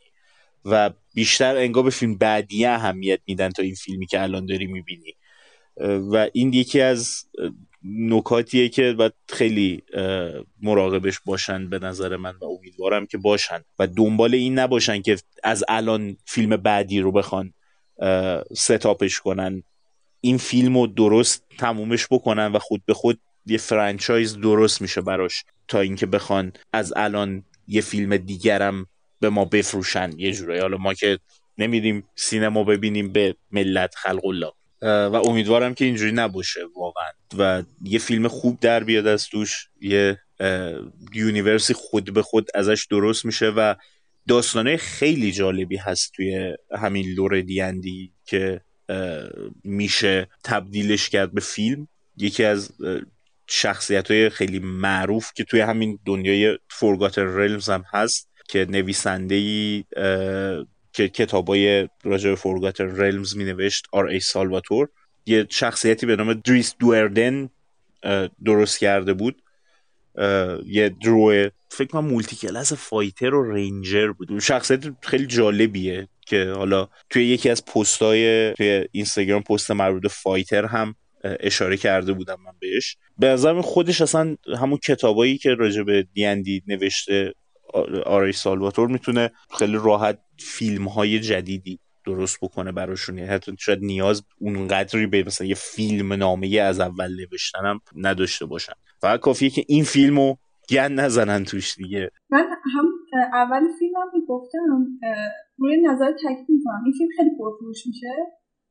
و 0.65 0.91
بیشتر 1.15 1.57
انگار 1.57 1.83
به 1.85 1.91
فیلم 1.91 2.15
بعدی 2.15 2.67
اهمیت 2.67 3.21
میدن 3.27 3.51
تا 3.51 3.63
این 3.63 3.75
فیلمی 3.75 4.07
که 4.07 4.23
الان 4.23 4.47
داری 4.47 4.67
می‌بینی. 4.67 5.15
و 6.13 6.29
این 6.33 6.53
یکی 6.53 6.81
از 6.81 7.25
نکاتیه 7.85 8.69
که 8.69 8.93
باید 8.93 9.13
خیلی 9.29 9.83
مراقبش 10.63 11.21
باشن 11.25 11.71
به 11.71 11.79
نظر 11.79 12.17
من 12.17 12.35
و 12.41 12.45
امیدوارم 12.45 13.07
که 13.07 13.19
باشن. 13.19 13.61
و 13.79 13.87
دنبال 13.87 14.35
این 14.35 14.59
نباشن 14.59 15.03
که 15.03 15.17
از 15.45 15.65
الان 15.69 16.17
فیلم 16.27 16.57
بعدی 16.57 17.01
رو 17.01 17.13
بخوان 17.13 17.55
ستاپش 18.57 19.21
کنن. 19.21 19.63
این 20.21 20.39
فیلم 20.39 20.79
رو 20.79 20.87
درست 20.87 21.45
تمومش 21.59 22.07
بکنن 22.11 22.53
و 22.53 22.59
خود 22.59 22.83
به 22.87 22.95
خود 22.95 23.21
یه 23.47 23.59
فرانچایز 23.59 24.41
درست 24.41 24.83
میشه 24.83 25.01
براش 25.01 25.45
تا 25.69 25.81
اینکه 25.81 26.07
بخوان 26.07 26.53
از 26.73 26.93
الان 26.97 27.45
یه 27.69 27.81
فیلم 27.81 28.17
دیگرم 28.17 28.87
به 29.23 29.29
ما 29.29 29.45
بفروشن 29.45 30.11
یه 30.17 30.33
جورایی. 30.33 30.61
حالا 30.61 30.77
ما 30.77 30.95
که 30.95 31.19
نمیدیم 31.59 32.05
سینما 32.17 32.65
ببینیم 32.65 33.13
به 33.13 33.35
ملت 33.51 33.95
خلق 33.95 34.25
الله. 34.27 34.53
و 34.83 35.15
امیدوارم 35.15 35.75
که 35.75 35.85
اینجوری 35.85 36.13
نباشه 36.13 36.61
واقعا. 36.77 37.11
و 37.39 37.63
یه 37.85 37.99
فیلم 37.99 38.29
خوب 38.29 38.61
در 38.61 38.85
بیاد 38.85 39.07
از 39.07 39.29
توش. 39.29 39.69
یه 39.81 40.19
universe 41.15 41.68
ی 41.68 41.75
خود 41.75 42.15
به 42.15 42.23
خود 42.23 42.49
ازش 42.55 42.87
درست 42.91 43.25
میشه 43.25 43.47
و 43.47 43.75
داستانه 44.29 44.77
خیلی 44.77 45.33
جالبی 45.33 45.77
هست 45.77 46.13
توی 46.17 46.57
همین 46.79 47.07
lore 47.15 47.41
D&D 47.41 48.13
که 48.25 48.61
میشه 49.65 50.29
تبدیلش 50.45 51.09
کرد 51.09 51.35
به 51.35 51.41
فیلم. 51.41 51.89
یکی 52.17 52.45
از 52.45 52.73
شخصیت 53.47 54.11
های 54.11 54.31
خیلی 54.31 54.59
معروف 54.59 55.33
که 55.35 55.45
توی 55.45 55.61
همین 55.61 55.99
دنیای 56.07 56.59
Forgotten 56.71 57.23
Realms 57.23 57.69
هم 57.69 57.85
هست. 57.93 58.29
که 58.53 58.67
نویسنده 58.71 59.35
ای 59.35 59.85
که 60.93 61.09
کتابای 61.09 61.89
راجع 62.05 62.35
به 62.35 62.37
Realms 62.79 63.37
می 63.37 63.45
نوشت 63.45 63.87
R. 63.93 64.07
A. 64.07 64.21
Salvatore. 64.21 64.89
یه 65.27 65.47
شخصیتی 65.51 66.07
به 66.07 66.17
نام 66.17 66.35
Drizzt 66.35 66.75
Do'Urden 66.79 67.51
درست 68.45 68.79
کرده 68.79 69.13
بود. 69.13 69.43
یه 70.67 70.89
drow 71.03 71.49
فکر 71.69 71.89
کنم 71.89 72.05
multiclass 72.05 72.73
fighter 72.73 73.35
و 73.35 73.53
ranger 73.53 74.13
بود. 74.13 74.39
شخصیت 74.39 74.81
خیلی 75.03 75.27
جالبیه 75.27 76.09
که 76.27 76.53
حالا 76.57 76.89
توی 77.11 77.25
یکی 77.25 77.51
از 77.51 77.65
پستای 77.65 78.53
توی 78.55 78.89
اینستاگرام 78.93 79.43
پست 79.43 79.71
مربوط 79.71 80.07
fighter 80.11 80.65
هم 80.65 80.95
اشاره 81.25 81.77
کرده 81.77 82.13
بودم 82.13 82.37
من 82.45 82.53
بهش. 82.61 82.97
به 83.19 83.27
نظرم 83.27 83.63
خودش 83.63 84.01
اصلا 84.01 84.37
همون 84.61 84.79
کتابایی 84.79 85.39
که 85.39 85.55
راجع 85.55 85.83
به 85.83 86.07
دیندی 86.15 86.63
نوشته 86.67 87.35
آرای 88.07 88.33
سالواتور 88.33 88.89
می‌تونه 88.89 89.31
خیلی 89.59 89.77
راحت 89.85 90.19
فیلم 90.39 90.89
های 90.89 91.21
جدیدی 91.21 91.79
درست 92.07 92.39
بکنه 92.43 92.73
براشون. 92.73 93.19
یعنی 93.19 93.31
حتی 93.31 93.53
شاید 93.59 93.79
نیاز 93.83 94.23
اونقدری 94.39 95.07
به 95.07 95.25
مثلا 95.27 95.47
یه 95.47 95.55
فیلم 95.55 96.13
نامه 96.13 96.61
از 96.61 96.81
اول 96.81 97.17
نوشتنم 97.21 97.81
نداشته 97.97 98.47
باشن. 98.47 98.73
فقط 99.01 99.21
کافیه 99.21 99.51
که 99.51 99.65
این 99.69 99.85
فیلمو 99.85 100.37
گن 100.71 100.93
نزنن 100.93 101.45
توش 101.45 101.77
دیگه. 101.77 102.11
من 102.31 102.45
هم 102.77 102.87
اول 103.33 103.61
فیلمم 103.79 104.11
که 104.13 104.19
گفتم 104.29 104.87
روی 105.59 105.77
نظر 105.81 106.13
تکمیل 106.13 106.47
می‌کنم. 106.49 106.83
این 106.85 106.95
فیلم 106.99 107.11
خیلی 107.17 107.31
پرفروش 107.39 107.87
میشه. 107.87 108.15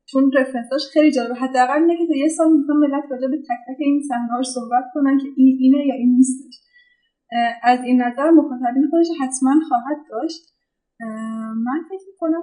چون 0.06 0.32
رفرنساش 0.34 0.82
خیلی 0.92 1.12
جالبه. 1.12 1.34
حداقل 1.34 1.78
اینه 1.82 1.96
که 1.98 2.06
تا 2.06 2.16
یه 2.18 2.28
سال 2.28 2.46
می‌خوام 2.58 2.78
ملت 2.78 3.04
راجع 3.10 3.26
به 3.28 3.36
تک 3.36 3.60
تک 3.68 3.76
این 3.78 4.02
صحنه‌هاش 4.08 4.46
صحبت 4.46 4.84
کنن 4.94 5.18
که 5.18 5.28
این 5.36 5.58
اینه 5.60 5.86
یا 5.86 5.94
این 5.94 6.14
نیستش. 6.16 6.54
از 7.62 7.78
این 7.84 8.02
نظر 8.02 8.30
مخاطبین 8.30 8.88
خودش 8.90 9.06
حتما 9.20 9.54
خواهد 9.68 9.96
داشت. 10.10 10.54
من 11.56 11.80
فکر 11.88 12.06
می‌کنم 12.12 12.42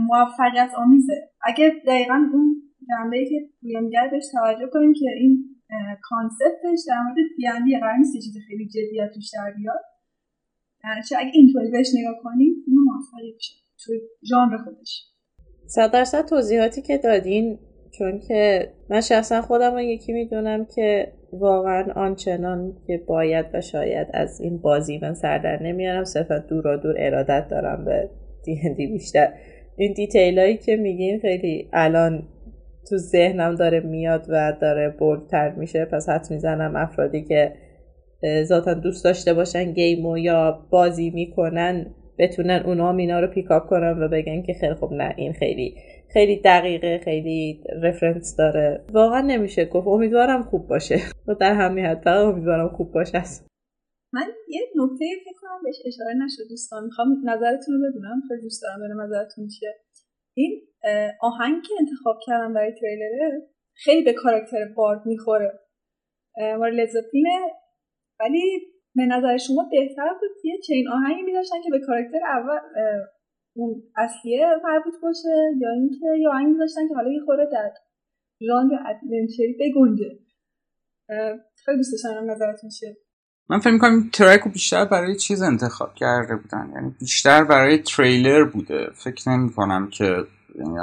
موفقیت 0.00 0.70
آمیزه. 0.76 1.30
اگه 1.42 1.72
دقیقا 1.86 2.14
اون 2.32 2.62
جنبه 2.88 3.24
که 3.24 3.50
میگه 3.62 4.08
بهش 4.10 4.24
توجه 4.32 4.70
کنیم 4.72 4.92
که 4.92 5.06
این 5.16 5.44
کانسپتش 6.02 6.78
در 6.88 7.00
مورد 7.02 7.16
دیندی 7.36 7.78
قرار 7.80 7.96
نیست 7.96 8.14
چیز 8.14 8.36
خیلی 8.48 8.68
جدیت 8.68 9.10
توش 9.14 9.30
در 9.34 9.54
بیاد. 9.56 9.80
چه 11.08 11.16
اگه 11.18 11.30
اینطوری 11.34 11.70
بهش 11.70 11.88
نگاه 11.98 12.22
کنیم 12.22 12.54
فیلم 12.64 12.78
موفقی 12.84 13.32
بشه 13.36 13.54
توی 13.84 14.00
ژانر 14.28 14.56
خودش. 14.64 15.06
صد 15.66 15.92
درصد 15.92 16.24
توضیحاتی 16.24 16.82
که 16.82 16.98
دادین 16.98 17.58
چون 18.00 18.18
که 18.28 18.68
من 18.88 19.00
شخصا 19.00 19.42
خودم 19.42 19.72
رو 19.72 19.80
یکی 19.80 20.12
می‌دونم 20.12 20.64
که 20.64 21.12
واقعا 21.32 21.92
آنچنان 21.96 22.76
که 22.86 22.98
باید 23.06 23.46
و 23.54 23.60
شاید 23.60 24.06
از 24.12 24.40
این 24.40 24.58
بازی 24.58 24.98
من 25.02 25.14
سردر 25.14 25.62
نمیارم 25.62 26.04
صرفا 26.04 26.38
دور 26.38 26.66
و 26.66 26.76
دور 26.76 26.94
ارادت 26.98 27.48
دارم 27.48 27.84
به 27.84 28.10
دی 28.76 28.86
بیشتر. 28.86 29.32
این 29.76 29.92
detail 29.92 30.38
هایی 30.38 30.56
که 30.56 30.76
میگین 30.76 31.20
خیلی 31.20 31.68
الان 31.72 32.22
تو 32.88 32.96
ذهنم 32.96 33.54
داره 33.54 33.80
میاد 33.80 34.26
و 34.28 34.52
داره 34.60 34.94
bold 34.98 35.33
تر 35.33 35.50
میشه. 35.50 35.84
پس 35.84 36.08
حد 36.08 36.26
می‌زنم 36.30 36.76
افرادی 36.76 37.22
که 37.22 37.52
ذاتا 38.42 38.74
دوست 38.74 39.04
داشته 39.04 39.34
باشن 39.34 39.72
game 39.72 40.09
و 40.09 40.18
یا 40.18 40.66
بازی 40.70 41.10
می‌کنن 41.10 41.86
بتونن 42.20 42.62
اونا 42.66 42.96
اینا 42.96 43.20
رو 43.20 43.26
pick 43.26 43.53
up 43.53 43.66
کنن 43.66 44.02
و 44.02 44.08
بگن 44.08 44.42
که 44.42 44.54
خیلی 44.60 44.74
خوب 44.74 44.92
نه 44.92 45.14
این 45.16 45.32
خیلی 45.32 45.76
خیلی 46.12 46.40
دقیقه 46.44 47.00
خیلی 47.04 47.64
reference 47.82 48.36
داره. 48.36 48.84
واقعا 48.92 49.20
نمیشه 49.20 49.64
گفت. 49.64 49.86
امیدوارم 49.86 50.42
خوب 50.42 50.68
باشه. 50.68 50.96
و 51.28 51.34
در 51.34 51.54
همین 51.54 51.84
حد 51.84 52.08
امیدوارم 52.08 52.68
خوب 52.68 52.92
باشه. 52.92 53.22
من 54.12 54.26
یه 54.48 54.60
نکته 54.76 55.04
فکر 55.24 55.34
کنم 55.40 55.60
بهش 55.64 55.76
اشاره 55.86 56.14
نشد 56.24 56.48
دوستان. 56.50 56.84
می‌خوام 56.84 57.08
نظرتون 57.24 57.74
رو 57.74 57.90
بدونم. 57.90 58.22
خیلی 58.28 58.42
دوست 58.42 58.62
دارم 58.62 58.78
ببینم 58.80 59.00
نظرتون 59.00 59.48
چیه. 59.48 59.74
این 60.36 60.60
آهنگ 61.20 61.62
که 61.62 61.74
انتخاب 61.80 62.16
کردم 62.26 62.54
برای 62.54 62.72
تریلره 62.80 63.42
خیلی 63.74 64.02
به 64.02 64.12
کاراکتر 64.12 64.64
بارد 64.76 65.06
می‌خوره. 65.06 65.60
مال 66.58 66.80
لزپینه 66.80 67.38
ولی 68.20 68.60
به 68.96 69.06
نظر 69.06 69.36
شما 69.36 69.68
بهتر 69.70 70.10
بود 70.20 70.30
یه 70.44 70.58
چین 70.66 70.88
آهنگی 70.88 71.22
میداشتن 71.22 71.56
که 71.64 71.70
به 71.70 71.80
کاراکتر 71.86 72.18
اول 72.26 72.58
اون 73.56 73.82
اصلیه 73.96 74.46
مربوط 74.64 74.94
باشه؟ 75.02 75.28
یا 75.60 75.70
اینکه 75.70 76.06
یه 76.20 76.28
آهنگ 76.28 76.52
میداشتن 76.52 76.88
که 76.88 76.94
حالا 76.94 77.10
یه 77.10 77.20
خوره 77.24 77.48
در 77.52 77.70
ژانر 78.46 78.78
ادونچری 78.86 79.56
بگنجه. 79.60 80.18
خیلی 81.64 81.76
دوست 81.76 81.92
داشتم 81.92 82.30
نظرتون 82.30 82.70
چیه؟ 82.70 82.96
من 83.48 83.58
فکر 83.58 83.72
می‌کنم 83.72 84.10
ترک 84.12 84.40
رو 84.40 84.50
بیشتر 84.50 84.84
برای 84.84 85.16
چیز 85.16 85.42
انتخاب 85.42 85.94
کرده 85.94 86.36
بودن. 86.36 86.72
یعنی 86.74 86.94
بیشتر 87.00 87.44
برای 87.44 87.78
تریلر 87.78 88.44
بوده. 88.44 88.90
فکر 88.94 89.30
نمی 89.30 89.52
کنم 89.52 89.88
که 89.90 90.04
یعنی 90.54 90.78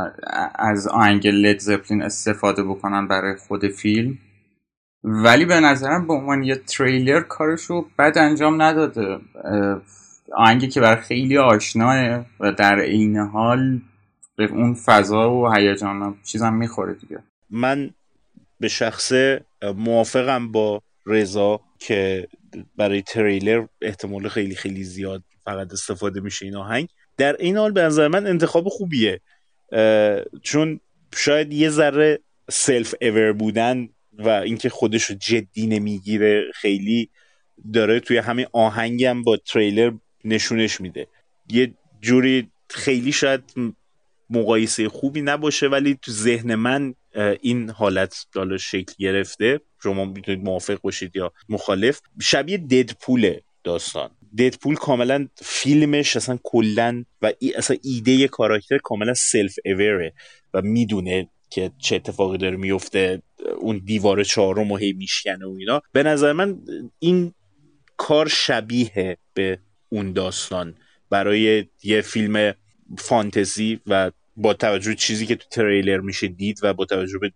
از 0.56 0.88
آهنگ 0.88 1.28
لید 1.28 1.60
زپلین 1.60 2.02
استفاده 2.02 2.64
بکنن 2.64 3.08
برای 3.08 3.36
خود 3.36 3.68
فیلم. 3.68 4.18
ولی 5.04 5.46
به 5.46 5.60
نظرم 5.60 6.08
به 6.08 6.14
عنوان 6.14 6.44
یه 6.44 6.56
تریلر 6.56 7.22
کارشو 7.22 7.86
بد 8.00 8.18
انجام 8.18 8.62
نداده. 8.62 9.20
آهنگی 10.36 10.68
که 10.68 10.82
برای 10.82 11.02
خیلی 11.02 11.38
آشناه 11.38 12.26
و 12.40 12.52
در 12.52 12.80
عین 12.80 13.18
حال 13.18 13.82
به 14.36 14.46
اون 14.46 14.74
فضا 14.74 15.32
و 15.32 15.54
هیجان 15.54 16.18
چیزم 16.24 16.54
می‌خوره 16.54 16.94
دیگه. 16.94 17.20
من 17.50 17.90
به 18.60 18.68
شخص 18.68 19.14
موافقم 19.76 20.52
با 20.52 20.82
رضا 21.06 21.62
که 21.80 22.28
برای 22.78 23.02
تریلر 23.02 23.66
احتمال 23.82 24.28
خیلی 24.28 24.56
خیلی 24.56 24.84
زیاد 24.84 25.24
فقط 25.46 25.74
استفاده 25.74 26.20
میشه 26.22 26.46
این 26.46 26.56
آهنگ. 26.56 26.88
در 27.18 27.36
این 27.40 27.58
حال 27.58 27.72
به 27.72 27.82
نظر 27.82 28.08
من 28.08 28.28
انتخاب 28.28 28.68
خوبیه. 28.68 29.22
چون 30.42 30.80
شاید 31.16 31.54
یه 31.54 31.70
ذره 31.70 32.20
سلف 32.50 32.96
اور 33.02 33.34
بودن 33.34 33.90
و 34.18 34.30
اینکه 34.30 34.70
خودش 34.70 35.04
رو 35.04 35.16
جدی 35.16 35.68
نمی‌گیره 35.68 36.44
خیلی 36.56 37.10
داره 37.74 38.00
توی 38.00 38.18
همین 38.18 38.46
آهنگم 38.54 39.24
با 39.24 39.38
تریلر 39.38 39.92
نشونش 40.26 40.82
میده. 40.82 41.08
یه 41.50 41.74
جوری 42.02 42.52
خیلی 42.70 43.12
شاید 43.12 43.44
مقایسه 44.30 44.90
خوبی 44.90 45.22
نباشه 45.22 45.68
ولی 45.68 46.00
تو 46.02 46.12
ذهن 46.12 46.56
من 46.56 46.94
این 47.42 47.70
حالت 47.70 48.26
دالا 48.34 48.58
شکل 48.58 48.94
گرفته. 49.00 49.60
شما 49.84 50.06
می‌تونید 50.06 50.44
موافق 50.44 50.82
باشید 50.82 51.16
یا 51.16 51.34
مخالف. 51.50 52.02
شبیه 52.22 52.58
ددپول 52.58 53.34
داستان. 53.64 54.10
ددپول 54.38 54.76
کاملا 54.76 55.28
فیلمش 55.36 56.16
اصلا 56.16 56.40
کلا 56.44 57.06
و 57.22 57.34
ای 57.40 57.54
اصلا 57.54 57.78
ایده 57.84 58.28
کاراکتر 58.28 58.78
کاملا 58.78 59.14
سلف 59.14 59.56
اوره 59.66 60.14
و 60.54 60.62
می‌دونه 60.62 61.30
که 61.50 61.72
چه 61.78 61.96
اتفاقی 61.96 62.38
داره 62.38 62.58
میفته 62.58 63.22
اون 63.58 63.82
دیوار 63.86 64.24
چهارم 64.24 64.72
و 64.72 64.78
هی 64.78 64.94
میشکنه 64.94 65.46
و 65.46 65.56
اینا. 65.60 65.82
به 65.92 66.04
نظر 66.04 66.34
من 66.34 66.58
این 67.00 67.34
کار 67.98 68.28
شبیه 68.28 69.18
به 69.34 69.60
اون 69.90 70.14
داستان. 70.14 70.76
برای 71.10 71.66
یه 71.84 72.02
فیلم 72.02 72.54
فانتزی 72.98 73.80
و 73.88 74.12
با 74.36 74.54
توجه 74.54 74.96
چیزی 74.96 75.26
که 75.26 75.36
تو 75.36 75.50
تریلر 75.50 76.00
میشه 76.00 76.28
دید 76.28 76.60
و 76.64 76.74
با 76.74 76.86
توجه 76.86 77.20
به 77.20 77.32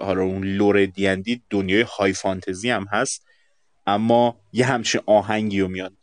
حالا 0.00 0.22
اون 0.22 0.44
lore 0.44 0.86
D&D 0.86 1.42
دنیای 1.50 1.82
های 1.98 2.12
فانتزی 2.12 2.70
هم 2.70 2.86
هست 2.92 3.26
اما 3.86 4.40
یه 4.52 4.66
همچین 4.66 5.00
آهنگی 5.06 5.60
رو 5.60 5.68
میان 5.68 5.96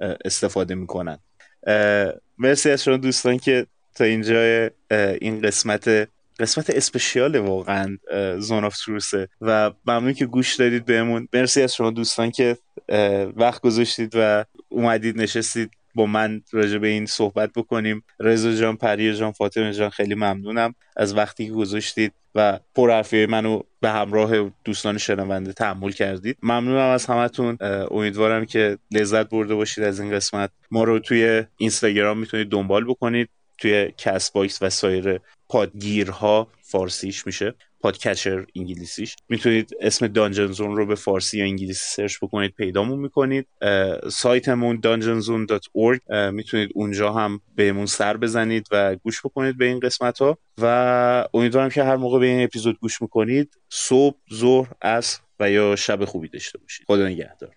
استفاده 0.00 0.74
می‌کنن. 0.74 1.18
مرسی 2.38 2.70
از 2.70 2.84
شما 2.84 2.96
دوستان 2.96 3.38
که 3.38 3.66
تا 3.94 4.04
اینجا 4.04 4.70
این 5.20 5.40
قسمت 5.40 6.08
قسمت 6.40 6.70
special 6.70 7.36
واقعا 7.36 7.98
Zone 8.38 8.64
of 8.64 8.76
Truth 8.84 9.21
ه 9.21 9.28
و 9.40 9.70
ممنون 9.86 10.12
که 10.12 10.26
گوش 10.26 10.54
دادید 10.54 10.84
بهمون. 10.84 11.28
مرسی 11.32 11.62
از 11.62 11.74
شما 11.74 11.90
دوستان 11.90 12.30
که 12.30 12.56
وقت 13.36 13.60
گذاشتید 13.62 14.12
و 14.14 14.44
اومدید 14.68 15.20
نشستید 15.20 15.70
با 15.94 16.06
من 16.06 16.42
راجع 16.52 16.78
به 16.78 16.88
این 16.88 17.06
صحبت 17.06 17.50
بکنیم. 17.56 18.04
رضا 18.20 18.52
جان 18.52 18.76
پریا 18.76 19.12
جان 19.12 19.32
فاطمه 19.32 19.72
جان 19.72 19.90
خیلی 19.90 20.14
ممنونم 20.14 20.74
از 20.96 21.16
وقتی 21.16 21.46
که 21.46 21.52
گذاشتید 21.52 22.12
و 22.34 22.60
پرحرفی 22.74 23.26
منو 23.26 23.60
به 23.80 23.90
همراه 23.90 24.50
دوستان 24.64 24.98
شنونده 24.98 25.52
تحمل 25.52 25.90
کردید. 25.90 26.38
ممنونم 26.42 26.90
از 26.90 27.06
همتون. 27.06 27.58
امیدوارم 27.90 28.44
که 28.44 28.78
لذت 28.90 29.28
برده 29.28 29.54
باشید 29.54 29.84
از 29.84 30.00
این 30.00 30.12
قسمت. 30.12 30.50
ما 30.70 30.84
رو 30.84 30.98
توی 30.98 31.44
اینستاگرام 31.56 32.18
می‌تونید 32.18 32.48
دنبال 32.48 32.84
بکنید 32.84 33.28
توی 33.58 33.92
Castbox 33.98 34.62
و 34.62 34.70
سایر 34.70 35.20
پادگیرها 35.48 36.48
فارسیش 36.60 37.26
میشه 37.26 37.54
podcatcher 37.80 38.46
انگلیسیش. 38.56 39.16
می‌تونید 39.28 39.70
اسم 39.80 40.06
Dungeon 40.06 40.50
Zone 40.50 40.76
رو 40.76 40.86
به 40.86 40.94
فارسی 40.94 41.38
یا 41.38 41.44
انگلیسی 41.44 41.84
search 41.94 42.16
بکنید 42.22 42.54
پیدامون 42.54 42.98
می‌کنید. 42.98 43.46
سایتمون 44.12 44.80
dungeonzone.org 44.80 46.14
می‌تونید 46.32 46.70
اونجا 46.74 47.12
هم 47.12 47.40
بهمون 47.56 47.86
سر 47.86 48.16
بزنید 48.16 48.68
و 48.70 48.96
گوش 48.96 49.20
بکنید 49.20 49.58
به 49.58 49.64
این 49.64 49.80
قسمت 49.80 50.18
ها 50.18 50.38
و 50.58 51.28
امیدوارم 51.34 51.68
که 51.68 51.84
هر 51.84 51.96
موقع 51.96 52.18
به 52.18 52.26
این 52.26 52.44
اپیزود 52.44 52.78
گوش 52.80 53.02
می‌کنید 53.02 53.58
صبح 53.70 54.16
ظهر 54.34 54.72
عصر 54.82 55.20
و 55.40 55.50
یا 55.50 55.76
شب 55.76 56.04
خوبی 56.04 56.28
داشته 56.28 56.58
باشید. 56.58 56.86
خدا 56.86 57.08
نگهدار. 57.08 57.54